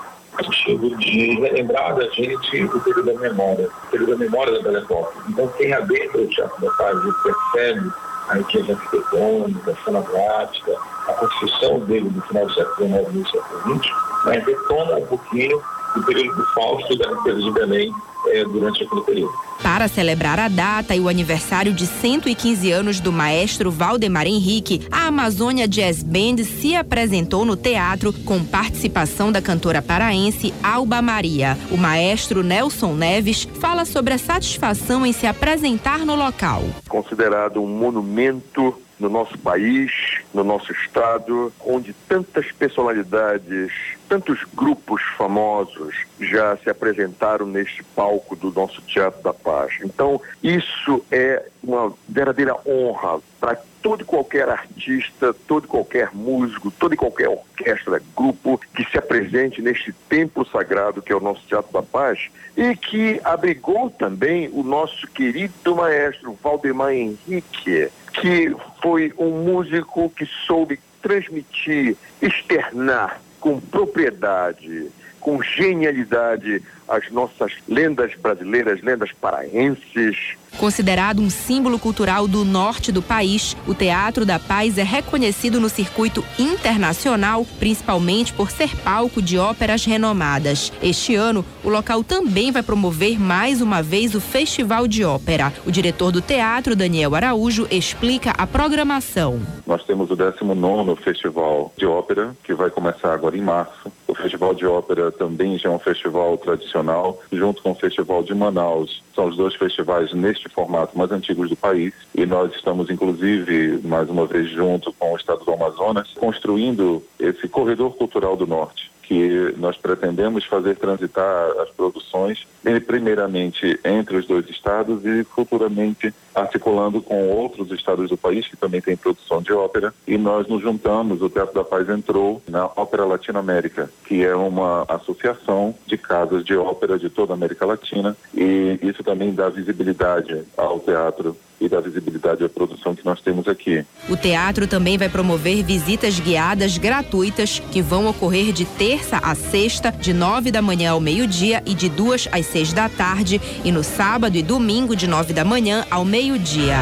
sentido 0.45 0.97
de 0.97 1.41
relembrar 1.41 1.95
da 1.97 2.09
gente 2.09 2.64
o 2.64 2.80
período 2.80 3.12
da 3.12 3.20
memória, 3.20 3.68
o 3.68 3.91
período 3.91 4.12
da 4.12 4.18
memória 4.18 4.53
da 4.55 4.62
Belle 4.62 4.78
Époque. 4.78 5.18
Então, 5.28 5.49
quem 5.57 5.72
adentra 5.72 6.20
o 6.20 6.26
Teatro 6.28 6.61
da 6.61 6.70
Paz 6.72 6.97
e 6.97 7.12
percebe 7.22 7.93
a 8.28 8.34
riqueza 8.34 8.72
arquitetônica, 8.72 9.70
a 9.72 9.84
cena 9.84 10.03
prática, 10.03 10.72
a 11.09 11.12
construção 11.14 11.80
dele 11.80 12.11
no 12.14 12.22
final 12.22 12.47
do 12.47 12.55
século 12.55 12.88
XIX 12.88 13.09
e 13.14 13.18
no 13.18 13.28
século 13.28 13.80
XX, 13.80 13.93
mas 14.24 14.47
retoma 14.47 14.97
um 14.97 15.07
pouquinho 15.07 15.62
do 15.95 16.03
período 16.05 16.36
do 16.36 16.47
Fausto 16.53 16.93
e 16.93 16.99
da 16.99 17.09
riqueza 17.11 17.41
de 17.41 17.51
Belém 17.51 17.93
é, 18.28 18.45
durante 18.45 18.84
aquele 18.84 19.01
período. 19.03 19.32
Para 19.62 19.88
celebrar 19.88 20.38
a 20.38 20.49
data 20.49 20.95
e 20.95 21.01
o 21.01 21.09
aniversário 21.09 21.72
de 21.72 21.86
115 21.86 22.72
anos 22.72 22.99
do 22.99 23.12
maestro 23.12 23.70
Valdemar 23.70 24.26
Henrique, 24.26 24.86
a 24.91 25.09
Amazônia 25.09 25.68
Jazz 25.68 26.03
Band 26.03 26.45
se 26.45 26.74
apresentou 26.74 27.45
no 27.45 27.57
teatro 27.57 28.12
com 28.24 28.43
participação 28.43 29.30
da 29.30 29.43
cantora 29.43 29.82
paraense 29.82 30.55
Alba 30.62 31.03
Maria. 31.03 31.59
O 31.70 31.76
maestro 31.76 32.43
Nelson 32.43 32.95
Neves 32.95 33.45
fala 33.61 33.84
sobre 33.84 34.14
a 34.14 34.18
satisfação 34.18 35.05
em 35.05 35.12
se 35.12 35.26
apresentar 35.26 36.01
no 36.01 36.14
local. 36.14 36.62
Considerado 36.88 37.62
um 37.62 37.68
monumento 37.68 38.74
no 38.99 39.09
nosso 39.09 39.36
país, 39.38 39.91
no 40.32 40.45
nosso 40.45 40.72
estado, 40.72 41.53
onde 41.64 41.95
tantas 42.07 42.51
personalidades, 42.53 43.72
tantos 44.11 44.40
grupos 44.52 45.00
famosos 45.16 45.94
já 46.18 46.56
se 46.56 46.68
apresentaram 46.68 47.46
neste 47.46 47.84
palco 47.94 48.34
do 48.34 48.50
nosso 48.50 48.82
Teatro 48.82 49.22
da 49.22 49.32
Paz. 49.32 49.74
Então, 49.84 50.20
isso 50.42 51.04
é 51.12 51.46
uma 51.62 51.94
verdadeira 52.08 52.56
honra 52.66 53.20
para 53.38 53.56
todo 53.80 54.02
e 54.02 54.04
qualquer 54.04 54.48
artista, 54.48 55.32
todo 55.46 55.66
e 55.66 55.68
qualquer 55.68 56.11
músico, 56.12 56.72
toda 56.72 56.94
e 56.94 56.96
qualquer 56.96 57.28
orquestra, 57.28 58.02
grupo 58.16 58.61
que 58.74 58.84
se 58.90 58.98
apresente 58.98 59.62
neste 59.62 59.92
templo 60.08 60.44
sagrado 60.44 61.00
que 61.00 61.12
é 61.12 61.16
o 61.16 61.20
nosso 61.20 61.46
Teatro 61.46 61.72
da 61.72 61.82
Paz 61.82 62.30
e 62.56 62.74
que 62.74 63.20
abrigou 63.22 63.90
também 63.90 64.50
o 64.52 64.64
nosso 64.64 65.06
querido 65.06 65.76
maestro 65.76 66.36
Valdemar 66.42 66.92
Henrique, 66.92 67.88
que 68.12 68.56
foi 68.82 69.14
um 69.16 69.44
músico 69.44 70.11
que 70.11 70.26
soube 70.26 70.80
transmitir, 71.00 71.96
externar 72.20 73.20
com 73.41 73.61
propriedade, 73.61 74.91
com 75.21 75.43
genialidade 75.43 76.62
as 76.91 77.09
nossas 77.12 77.53
lendas 77.68 78.12
brasileiras, 78.16 78.83
lendas 78.83 79.12
paraenses. 79.12 80.35
Considerado 80.59 81.23
um 81.23 81.31
símbolo 81.31 81.79
cultural 81.79 82.27
do 82.27 82.45
norte 82.45 82.91
do 82.91 83.01
país, 83.01 83.57
o 83.66 83.73
Teatro 83.73 84.27
da 84.27 84.41
Paz 84.41 84.77
é 84.77 84.83
reconhecido 84.83 85.61
no 85.61 85.68
circuito 85.68 86.25
internacional, 86.37 87.47
principalmente 87.61 88.33
por 88.33 88.51
ser 88.51 88.77
palco 88.79 89.23
de 89.23 89.39
óperas 89.39 89.85
renomadas. 89.85 90.73
Este 90.83 91.14
ano, 91.14 91.45
o 91.62 91.68
local 91.68 92.03
também 92.03 92.51
vai 92.51 92.62
promover 92.62 93.21
mais 93.21 93.62
uma 93.62 93.81
vez 93.81 94.16
o 94.16 94.21
Festival 94.21 94.89
de 94.89 95.05
Ópera. 95.05 95.53
O 95.64 95.71
diretor 95.71 96.11
do 96.11 96.21
teatro, 96.21 96.75
Daniel 96.75 97.14
Araújo, 97.14 97.68
explica 97.71 98.33
a 98.37 98.47
programação. 98.47 99.41
Nós 99.64 99.85
temos 99.85 100.11
o 100.11 100.16
19 100.16 100.97
Festival 100.97 101.73
de 101.77 101.87
Ópera, 101.87 102.35
que 102.43 102.53
vai 102.53 102.71
começar 102.71 103.14
agora 103.14 103.37
em 103.37 103.43
março. 103.43 103.93
Festival 104.21 104.55
de 104.55 104.66
Ópera 104.66 105.11
também 105.11 105.59
já 105.59 105.68
é 105.68 105.73
um 105.73 105.79
festival 105.79 106.37
tradicional 106.39 107.21
junto 107.33 107.62
com 107.62 107.73
o 107.73 107.75
Festival 107.75 108.23
de 108.23 108.35
Manaus. 108.35 109.03
São 109.14 109.27
os 109.29 109.37
dois 109.37 109.55
festivais 109.55 110.12
neste 110.12 110.49
formato 110.49 110.97
mais 110.97 111.11
antigos 111.11 111.49
do 111.49 111.57
país 111.57 111.93
e 112.14 112.27
nós 112.27 112.53
estamos, 112.55 112.91
inclusive, 112.91 113.81
mais 113.85 114.09
uma 114.09 114.27
vez 114.27 114.51
junto 114.51 114.93
com 114.93 115.12
o 115.12 115.16
Estado 115.16 115.45
do 115.45 115.53
Amazonas, 115.53 116.09
construindo 116.18 117.03
esse 117.18 117.49
corredor 117.49 117.97
cultural 117.97 118.37
do 118.37 118.47
Norte 118.47 118.91
que 119.11 119.53
nós 119.59 119.77
pretendemos 119.77 120.45
fazer 120.45 120.77
transitar 120.77 121.51
as 121.61 121.68
produções, 121.71 122.47
primeiramente 122.87 123.77
entre 123.85 124.18
os 124.18 124.25
dois 124.25 124.49
estados 124.49 125.05
e 125.05 125.25
futuramente 125.25 126.14
articulando 126.35 127.01
com 127.01 127.28
outros 127.28 127.70
estados 127.70 128.09
do 128.09 128.16
país 128.16 128.47
que 128.47 128.57
também 128.57 128.81
têm 128.81 128.97
produção 128.97 129.43
de 129.43 129.53
ópera. 129.53 129.93
E 130.07 130.16
nós 130.16 130.47
nos 130.47 130.62
juntamos, 130.62 131.22
o 131.22 131.28
Teatro 131.28 131.55
da 131.55 131.64
Paz 131.64 131.89
entrou 131.89 132.43
na 132.49 132.66
Ópera 132.66 133.05
Latino-América, 133.05 133.91
que 134.07 134.24
é 134.24 134.35
uma 134.35 134.85
associação 134.89 135.74
de 135.87 135.97
casas 135.97 136.45
de 136.45 136.57
ópera 136.57 136.99
de 136.99 137.09
toda 137.09 137.33
a 137.33 137.37
América 137.37 137.66
Latina, 137.66 138.16
e 138.35 138.78
isso 138.83 139.03
também 139.03 139.33
dá 139.33 139.49
visibilidade 139.49 140.43
ao 140.57 140.81
teatro 140.81 141.37
e 141.61 141.68
da 141.68 141.78
visibilidade 141.78 142.43
à 142.43 142.49
produção 142.49 142.95
que 142.95 143.05
nós 143.05 143.20
temos 143.20 143.47
aqui. 143.47 143.85
O 144.09 144.16
teatro 144.16 144.66
também 144.66 144.97
vai 144.97 145.09
promover 145.09 145.62
visitas 145.62 146.18
guiadas 146.18 146.78
gratuitas 146.78 147.59
que 147.70 147.83
vão 147.83 148.09
ocorrer 148.09 148.53
de 148.53 148.64
terça 148.64 149.18
a 149.18 149.35
sexta, 149.35 149.93
de 149.93 150.14
nove 150.14 150.51
da 150.51 150.62
manhã 150.62 150.93
ao 150.93 151.01
meio-dia 151.01 151.62
e 151.66 151.74
de 151.74 151.89
duas 151.89 152.26
às 152.33 152.47
seis 152.47 152.72
da 152.72 152.89
tarde, 152.89 153.41
e 153.62 153.70
no 153.70 153.85
sábado 153.85 154.37
e 154.37 154.43
domingo, 154.43 154.97
de 154.97 155.07
nove 155.07 155.35
da 155.35 155.45
manhã 155.45 155.85
ao 155.91 156.05
meio-dia. 156.21 156.77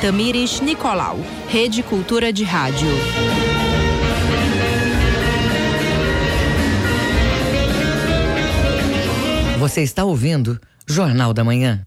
Tamires 0.00 0.62
Nicolau, 0.62 1.18
Rede 1.50 1.82
Cultura 1.82 2.32
de 2.32 2.44
Rádio. 2.44 2.88
Você 9.58 9.82
está 9.82 10.02
ouvindo 10.04 10.58
Jornal 10.88 11.34
da 11.34 11.44
Manhã. 11.44 11.84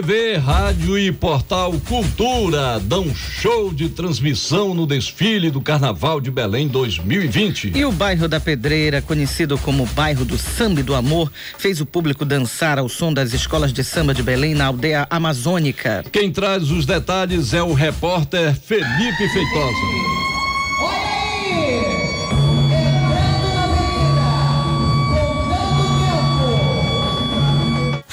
TV, 0.00 0.38
rádio 0.38 0.98
e 0.98 1.12
portal 1.12 1.74
Cultura 1.86 2.80
dão 2.80 3.14
show 3.14 3.70
de 3.70 3.90
transmissão 3.90 4.72
no 4.72 4.86
desfile 4.86 5.50
do 5.50 5.60
Carnaval 5.60 6.22
de 6.22 6.30
Belém 6.30 6.66
2020. 6.68 7.72
E 7.74 7.84
o 7.84 7.92
bairro 7.92 8.26
da 8.26 8.40
Pedreira, 8.40 9.02
conhecido 9.02 9.58
como 9.58 9.84
bairro 9.84 10.24
do 10.24 10.38
samba 10.38 10.80
e 10.80 10.82
do 10.82 10.94
amor, 10.94 11.30
fez 11.58 11.82
o 11.82 11.86
público 11.86 12.24
dançar 12.24 12.78
ao 12.78 12.88
som 12.88 13.12
das 13.12 13.34
escolas 13.34 13.74
de 13.74 13.84
samba 13.84 14.14
de 14.14 14.22
Belém 14.22 14.54
na 14.54 14.66
aldeia 14.66 15.06
amazônica. 15.10 16.02
Quem 16.10 16.32
traz 16.32 16.70
os 16.70 16.86
detalhes 16.86 17.52
é 17.52 17.62
o 17.62 17.74
repórter 17.74 18.54
Felipe 18.54 19.28
Feitosa. 19.28 20.29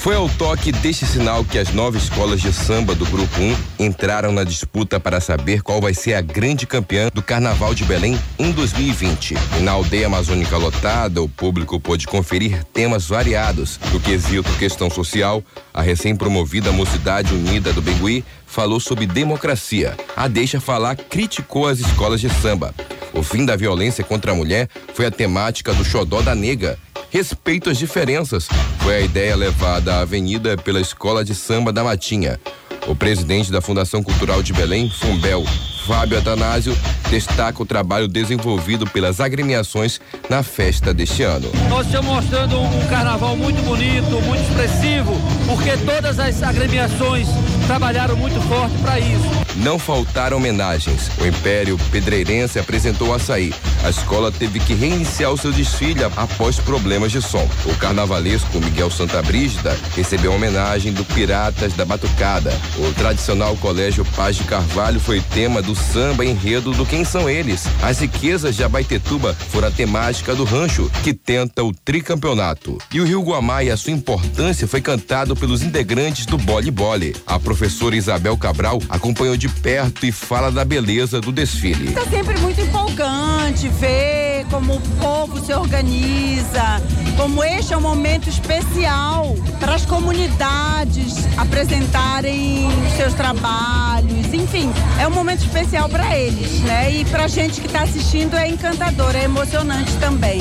Foi 0.08 0.16
ao 0.16 0.30
toque 0.30 0.72
deste 0.72 1.06
sinal 1.06 1.44
que 1.44 1.60
as 1.60 1.74
nove 1.74 1.98
escolas 1.98 2.40
de 2.40 2.54
samba 2.54 2.96
do 2.96 3.06
Grupo 3.08 3.42
1 3.78 3.84
entraram 3.84 4.32
na 4.32 4.46
disputa 4.46 5.02
para 5.02 5.20
saber 5.20 5.62
qual 5.62 5.82
vai 5.82 5.94
ser 5.94 6.14
a 6.14 6.22
grande 6.22 6.66
campeã 6.66 7.10
do 7.14 7.22
Carnaval 7.22 7.76
de 7.76 7.84
Belém 7.84 8.18
em 8.40 8.54
2020. 8.54 9.36
E 9.58 9.60
na 9.60 9.74
aldeia 9.74 10.08
amazônica 10.08 10.56
lotada, 10.56 11.22
o 11.22 11.28
público 11.28 11.78
pôde 11.78 12.08
conferir 12.08 12.64
temas 12.72 13.06
variados. 13.06 13.76
Do 13.92 14.00
quesito 14.00 14.50
questão 14.54 14.90
social, 14.90 15.44
a 15.74 15.82
recém-promovida 15.82 16.72
Mocidade 16.72 17.34
Unida 17.34 17.74
do 17.74 17.82
Begui 17.82 18.24
falou 18.46 18.80
sobre 18.80 19.06
democracia. 19.06 19.94
A 20.16 20.30
Deixa 20.30 20.62
Falar 20.62 20.96
criticou 20.96 21.68
as 21.68 21.80
escolas 21.80 22.22
de 22.22 22.30
samba. 22.30 22.74
O 23.14 23.22
fim 23.22 23.46
da 23.46 23.58
violência 23.58 24.06
contra 24.06 24.32
a 24.32 24.36
mulher 24.36 24.70
foi 24.94 25.06
a 25.06 25.12
temática 25.12 25.74
do 25.74 25.84
Xodó 25.84 26.22
da 26.22 26.34
Nega 26.34 26.80
respeito 27.10 27.70
às 27.70 27.78
diferenças. 27.78 28.48
Foi 28.80 28.96
a 28.96 29.02
ideia 29.02 29.36
levada 29.36 29.96
à 29.96 30.02
avenida 30.02 30.58
pela 30.58 30.80
Escola 30.80 31.24
de 31.24 31.34
Samba 31.34 31.72
da 31.72 31.84
Matinha. 31.84 32.40
O 32.88 32.96
presidente 32.96 33.52
da 33.52 33.62
Fundação 33.62 34.02
Cultural 34.02 34.42
de 34.42 34.54
Belém, 34.54 34.90
Fumbel, 34.90 35.44
Fábio 35.88 36.18
Atanásio 36.18 36.78
destaca 37.10 37.64
o 37.64 37.66
trabalho 37.66 38.10
desenvolvido 38.10 38.86
pelas 38.86 39.22
agremiações 39.22 40.02
na 40.30 40.44
festa 40.44 40.94
deste 40.94 41.24
ano. 41.24 41.50
Nós 41.70 41.86
estamos 41.86 42.08
mostrando 42.12 42.60
um 42.60 42.88
carnaval 42.88 43.38
muito 43.38 43.64
bonito, 43.64 44.22
muito 44.26 44.44
expressivo, 44.44 45.14
porque 45.46 45.78
todas 45.86 46.20
as 46.20 46.44
agremiações 46.44 47.30
trabalharam 47.66 48.18
muito 48.18 48.40
forte 48.50 48.78
para 48.80 49.00
isso. 49.00 49.48
Não 49.56 49.80
faltaram 49.80 50.38
homenagens. 50.38 51.10
O 51.20 51.26
Império 51.26 51.78
Pedreirense 51.90 52.60
apresentou 52.60 53.14
açaí. 53.14 53.54
A 53.84 53.90
escola 53.90 54.32
teve 54.32 54.60
que 54.60 54.74
reiniciar 54.74 55.32
o 55.32 55.38
seu 55.38 55.52
desfile 55.52 56.04
após 56.04 56.60
problemas 56.60 57.12
de 57.12 57.22
som. 57.22 57.48
O 57.66 57.76
carnavalesco 57.76 58.60
Miguel 58.60 58.92
Santa 58.92 59.22
Brígida 59.22 59.76
recebeu 59.96 60.34
homenagem 60.34 60.92
do 60.92 61.06
Piratas 61.06 61.74
da 61.74 61.86
Batucada. 61.86 62.52
O 62.78 62.94
tradicional 62.94 63.56
Colégio 63.58 64.06
Paz 64.16 64.36
de 64.36 64.44
Carvalho 64.44 65.00
foi 65.00 65.22
tema 65.22 65.62
do 65.62 65.77
samba 65.78 66.26
enredo 66.26 66.72
do 66.72 66.86
Quem 66.86 67.06
São 67.06 67.30
Eles. 67.30 67.66
As 67.82 68.00
riquezas 68.00 68.56
de 68.56 68.64
Abaitetuba 68.64 69.34
foram 69.34 69.68
a 69.68 69.72
temática 69.72 70.36
do 70.36 70.44
rancho, 70.44 70.92
que 71.04 71.14
tenta 71.14 71.64
o 71.64 71.74
tricampeonato. 71.74 72.78
E 72.94 73.00
o 73.00 73.06
Rio 73.06 73.22
Guamá 73.22 73.64
e 73.64 73.70
a 73.70 73.78
sua 73.78 73.94
importância 73.94 74.68
foi 74.68 74.82
cantado 74.82 75.36
pelos 75.36 75.62
integrantes 75.62 76.26
do 76.26 76.38
Bole 76.38 76.72
Bole. 76.72 77.16
A 77.26 77.40
professora 77.40 77.96
Isabel 77.96 78.38
Cabral 78.38 78.82
acompanhou 78.90 79.38
de 79.38 79.48
perto 79.48 80.06
e 80.06 80.12
fala 80.12 80.52
da 80.52 80.66
beleza 80.66 81.22
do 81.22 81.32
desfile. 81.32 81.90
Está 81.90 82.06
sempre 82.06 82.38
muito 82.40 82.60
empolgante 82.60 83.70
ver 83.70 84.46
como 84.50 84.76
o 84.76 84.82
povo 85.00 85.44
se 85.44 85.54
organiza, 85.54 86.82
como 87.16 87.44
este 87.44 87.74
é 87.74 87.78
um 87.78 87.82
momento 87.82 88.30
especial 88.30 89.36
para 89.60 89.76
as 89.76 89.86
comunidades 89.86 91.16
apresentarem 91.38 92.68
seus 92.96 93.14
trabalhos, 93.14 94.34
enfim, 94.34 94.72
é 95.00 95.08
um 95.08 95.12
momento 95.12 95.42
especial 95.42 95.67
para 95.90 96.18
eles, 96.18 96.62
né? 96.62 96.92
E 96.92 97.06
para 97.06 97.26
a 97.26 97.28
gente 97.28 97.60
que 97.60 97.68
está 97.68 97.84
assistindo 97.84 98.36
é 98.36 98.48
encantador, 98.48 99.16
é 99.16 99.26
emocionante 99.26 99.92
também. 100.00 100.40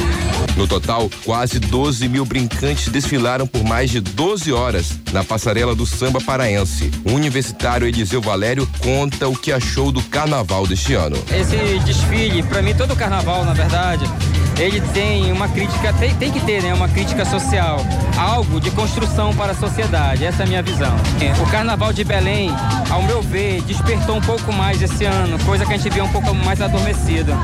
No 0.56 0.66
total, 0.66 1.10
quase 1.24 1.58
12 1.58 2.08
mil 2.08 2.24
brincantes 2.24 2.88
desfilaram 2.88 3.46
por 3.46 3.62
mais 3.64 3.90
de 3.90 4.00
12 4.00 4.52
horas 4.52 4.98
na 5.12 5.24
passarela 5.24 5.74
do 5.74 5.84
samba 5.84 6.20
paraense. 6.20 6.90
O 7.04 7.12
universitário 7.12 7.86
Eliseu 7.86 8.22
Valério 8.22 8.68
conta 8.78 9.28
o 9.28 9.36
que 9.36 9.52
achou 9.52 9.92
do 9.92 10.00
carnaval 10.04 10.66
deste 10.66 10.94
ano. 10.94 11.16
Esse 11.30 11.56
desfile, 11.84 12.42
para 12.44 12.62
mim, 12.62 12.74
todo 12.74 12.96
carnaval, 12.96 13.44
na 13.44 13.52
verdade, 13.52 14.04
ele 14.58 14.80
tem 14.80 15.30
uma 15.32 15.48
crítica, 15.48 15.92
tem, 15.94 16.14
tem 16.14 16.32
que 16.32 16.40
ter, 16.40 16.62
né? 16.62 16.72
Uma 16.72 16.88
crítica 16.88 17.24
social, 17.24 17.84
algo 18.16 18.60
de 18.60 18.70
construção 18.70 19.34
para 19.34 19.52
a 19.52 19.54
sociedade. 19.54 20.24
Essa 20.24 20.42
é 20.42 20.44
a 20.44 20.48
minha 20.48 20.62
visão. 20.62 20.94
O 21.42 21.50
carnaval 21.50 21.92
de 21.92 22.02
Belém, 22.04 22.50
ao 22.90 23.02
meu 23.02 23.20
ver, 23.20 23.60
despertou 23.62 24.16
um 24.16 24.20
pouco 24.20 24.52
mais 24.52 24.80
esse 24.80 25.04
ano, 25.04 25.38
coisa 25.44 25.66
que 25.66 25.72
a 25.72 25.76
gente 25.76 25.92
via 25.92 26.04
um 26.04 26.08
pouco 26.08 26.34
mais 26.34 26.60
adormecida. 26.60 27.36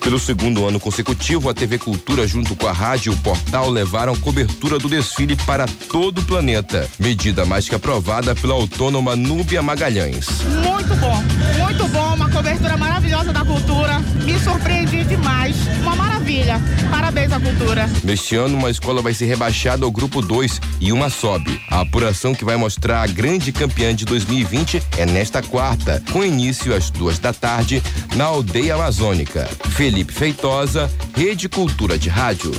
Pelo 0.00 0.18
segundo 0.18 0.66
ano 0.66 0.78
consecutivo, 0.78 1.48
a 1.48 1.54
TV 1.54 1.78
Cultura, 1.78 2.26
junto 2.26 2.54
com 2.54 2.66
a 2.66 2.72
rádio 2.72 3.12
e 3.12 3.14
o 3.14 3.18
portal, 3.18 3.70
levaram 3.70 4.14
cobertura 4.16 4.78
do 4.78 4.88
desfile 4.88 5.34
para 5.34 5.66
todo 5.90 6.18
o 6.18 6.24
planeta. 6.24 6.88
Medida 6.98 7.44
mais 7.46 7.68
que 7.68 7.74
aprovada 7.74 8.34
pela 8.34 8.54
autônoma 8.54 9.16
Núbia 9.16 9.62
Magalhães. 9.62 10.26
Muito 10.62 10.94
bom, 10.96 11.22
muito 11.58 11.88
bom, 11.88 12.03
cobertura 12.34 12.76
maravilhosa 12.76 13.32
da 13.32 13.44
cultura. 13.44 14.00
Me 14.24 14.36
surpreendi 14.40 15.04
demais. 15.04 15.54
Uma 15.80 15.94
maravilha. 15.94 16.60
Parabéns 16.90 17.32
à 17.32 17.38
cultura. 17.38 17.88
Neste 18.02 18.34
ano, 18.34 18.58
uma 18.58 18.70
escola 18.70 19.00
vai 19.00 19.14
ser 19.14 19.26
rebaixada 19.26 19.84
ao 19.84 19.92
grupo 19.92 20.20
2 20.20 20.60
e 20.80 20.90
uma 20.90 21.08
sobe. 21.08 21.60
A 21.70 21.82
apuração 21.82 22.34
que 22.34 22.44
vai 22.44 22.56
mostrar 22.56 23.02
a 23.02 23.06
grande 23.06 23.52
campeã 23.52 23.94
de 23.94 24.04
2020 24.04 24.82
é 24.98 25.06
nesta 25.06 25.40
quarta, 25.42 26.02
com 26.10 26.24
início 26.24 26.74
às 26.74 26.90
duas 26.90 27.20
da 27.20 27.32
tarde, 27.32 27.80
na 28.16 28.24
aldeia 28.24 28.74
amazônica. 28.74 29.48
Felipe 29.70 30.12
Feitosa, 30.12 30.90
Rede 31.16 31.48
Cultura 31.48 31.96
de 31.96 32.08
Rádio. 32.08 32.50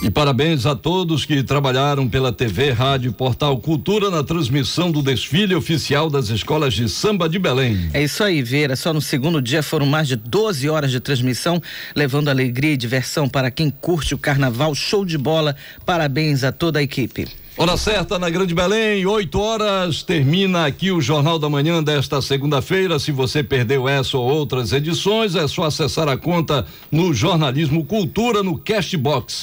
E 0.00 0.08
parabéns 0.08 0.64
a 0.64 0.76
todos 0.76 1.24
que 1.24 1.42
trabalharam 1.42 2.08
pela 2.08 2.32
TV, 2.32 2.70
Rádio 2.70 3.12
Portal 3.12 3.58
Cultura 3.58 4.10
na 4.10 4.22
transmissão 4.22 4.92
do 4.92 5.02
desfile 5.02 5.56
oficial 5.56 6.08
das 6.08 6.28
escolas 6.28 6.72
de 6.72 6.88
samba 6.88 7.28
de 7.28 7.36
Belém. 7.36 7.90
É 7.92 8.04
isso 8.04 8.22
aí, 8.22 8.40
Vera. 8.40 8.76
Só 8.76 8.92
no 8.92 9.00
segundo 9.00 9.42
dia 9.42 9.60
foram 9.60 9.86
mais 9.86 10.06
de 10.06 10.14
12 10.14 10.68
horas 10.68 10.92
de 10.92 11.00
transmissão, 11.00 11.60
levando 11.96 12.28
alegria 12.28 12.74
e 12.74 12.76
diversão 12.76 13.28
para 13.28 13.50
quem 13.50 13.70
curte 13.70 14.14
o 14.14 14.18
carnaval. 14.18 14.72
Show 14.72 15.04
de 15.04 15.18
bola. 15.18 15.56
Parabéns 15.84 16.44
a 16.44 16.52
toda 16.52 16.78
a 16.78 16.82
equipe. 16.82 17.26
Hora 17.60 17.76
certa 17.76 18.20
na 18.20 18.30
Grande 18.30 18.54
Belém, 18.54 19.04
8 19.04 19.40
horas, 19.40 20.04
termina 20.04 20.64
aqui 20.64 20.92
o 20.92 21.00
Jornal 21.00 21.40
da 21.40 21.50
Manhã 21.50 21.82
desta 21.82 22.22
segunda-feira. 22.22 23.00
Se 23.00 23.10
você 23.10 23.42
perdeu 23.42 23.88
essa 23.88 24.16
ou 24.16 24.30
outras 24.30 24.72
edições, 24.72 25.34
é 25.34 25.48
só 25.48 25.64
acessar 25.64 26.06
a 26.06 26.16
conta 26.16 26.64
no 26.88 27.12
Jornalismo 27.12 27.84
Cultura 27.84 28.44
no 28.44 28.56
Castbox. 28.56 29.42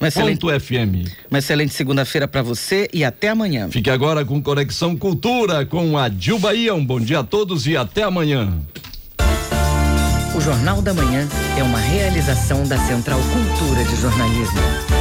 Uma 0.00 0.06
excelente, 0.06 0.38
ponto 0.42 0.60
FM. 0.60 1.10
Uma 1.28 1.40
excelente 1.40 1.74
segunda-feira 1.74 2.28
para 2.28 2.40
você 2.40 2.88
e 2.94 3.02
até 3.04 3.30
amanhã. 3.30 3.68
Fique 3.68 3.90
agora 3.90 4.24
com 4.24 4.40
Conexão 4.40 4.96
Cultura 4.96 5.66
com 5.66 5.98
a 5.98 6.08
Dil 6.08 6.38
Bahia. 6.38 6.72
Um 6.72 6.86
bom 6.86 7.00
dia 7.00 7.18
a 7.18 7.24
todos 7.24 7.66
e 7.66 7.76
até 7.76 8.04
amanhã. 8.04 8.60
O 10.36 10.40
Jornal 10.40 10.80
da 10.80 10.94
Manhã 10.94 11.28
é 11.58 11.64
uma 11.64 11.80
realização 11.80 12.62
da 12.68 12.78
Central 12.78 13.18
Cultura 13.18 13.82
de 13.82 13.96
Jornalismo. 14.00 14.95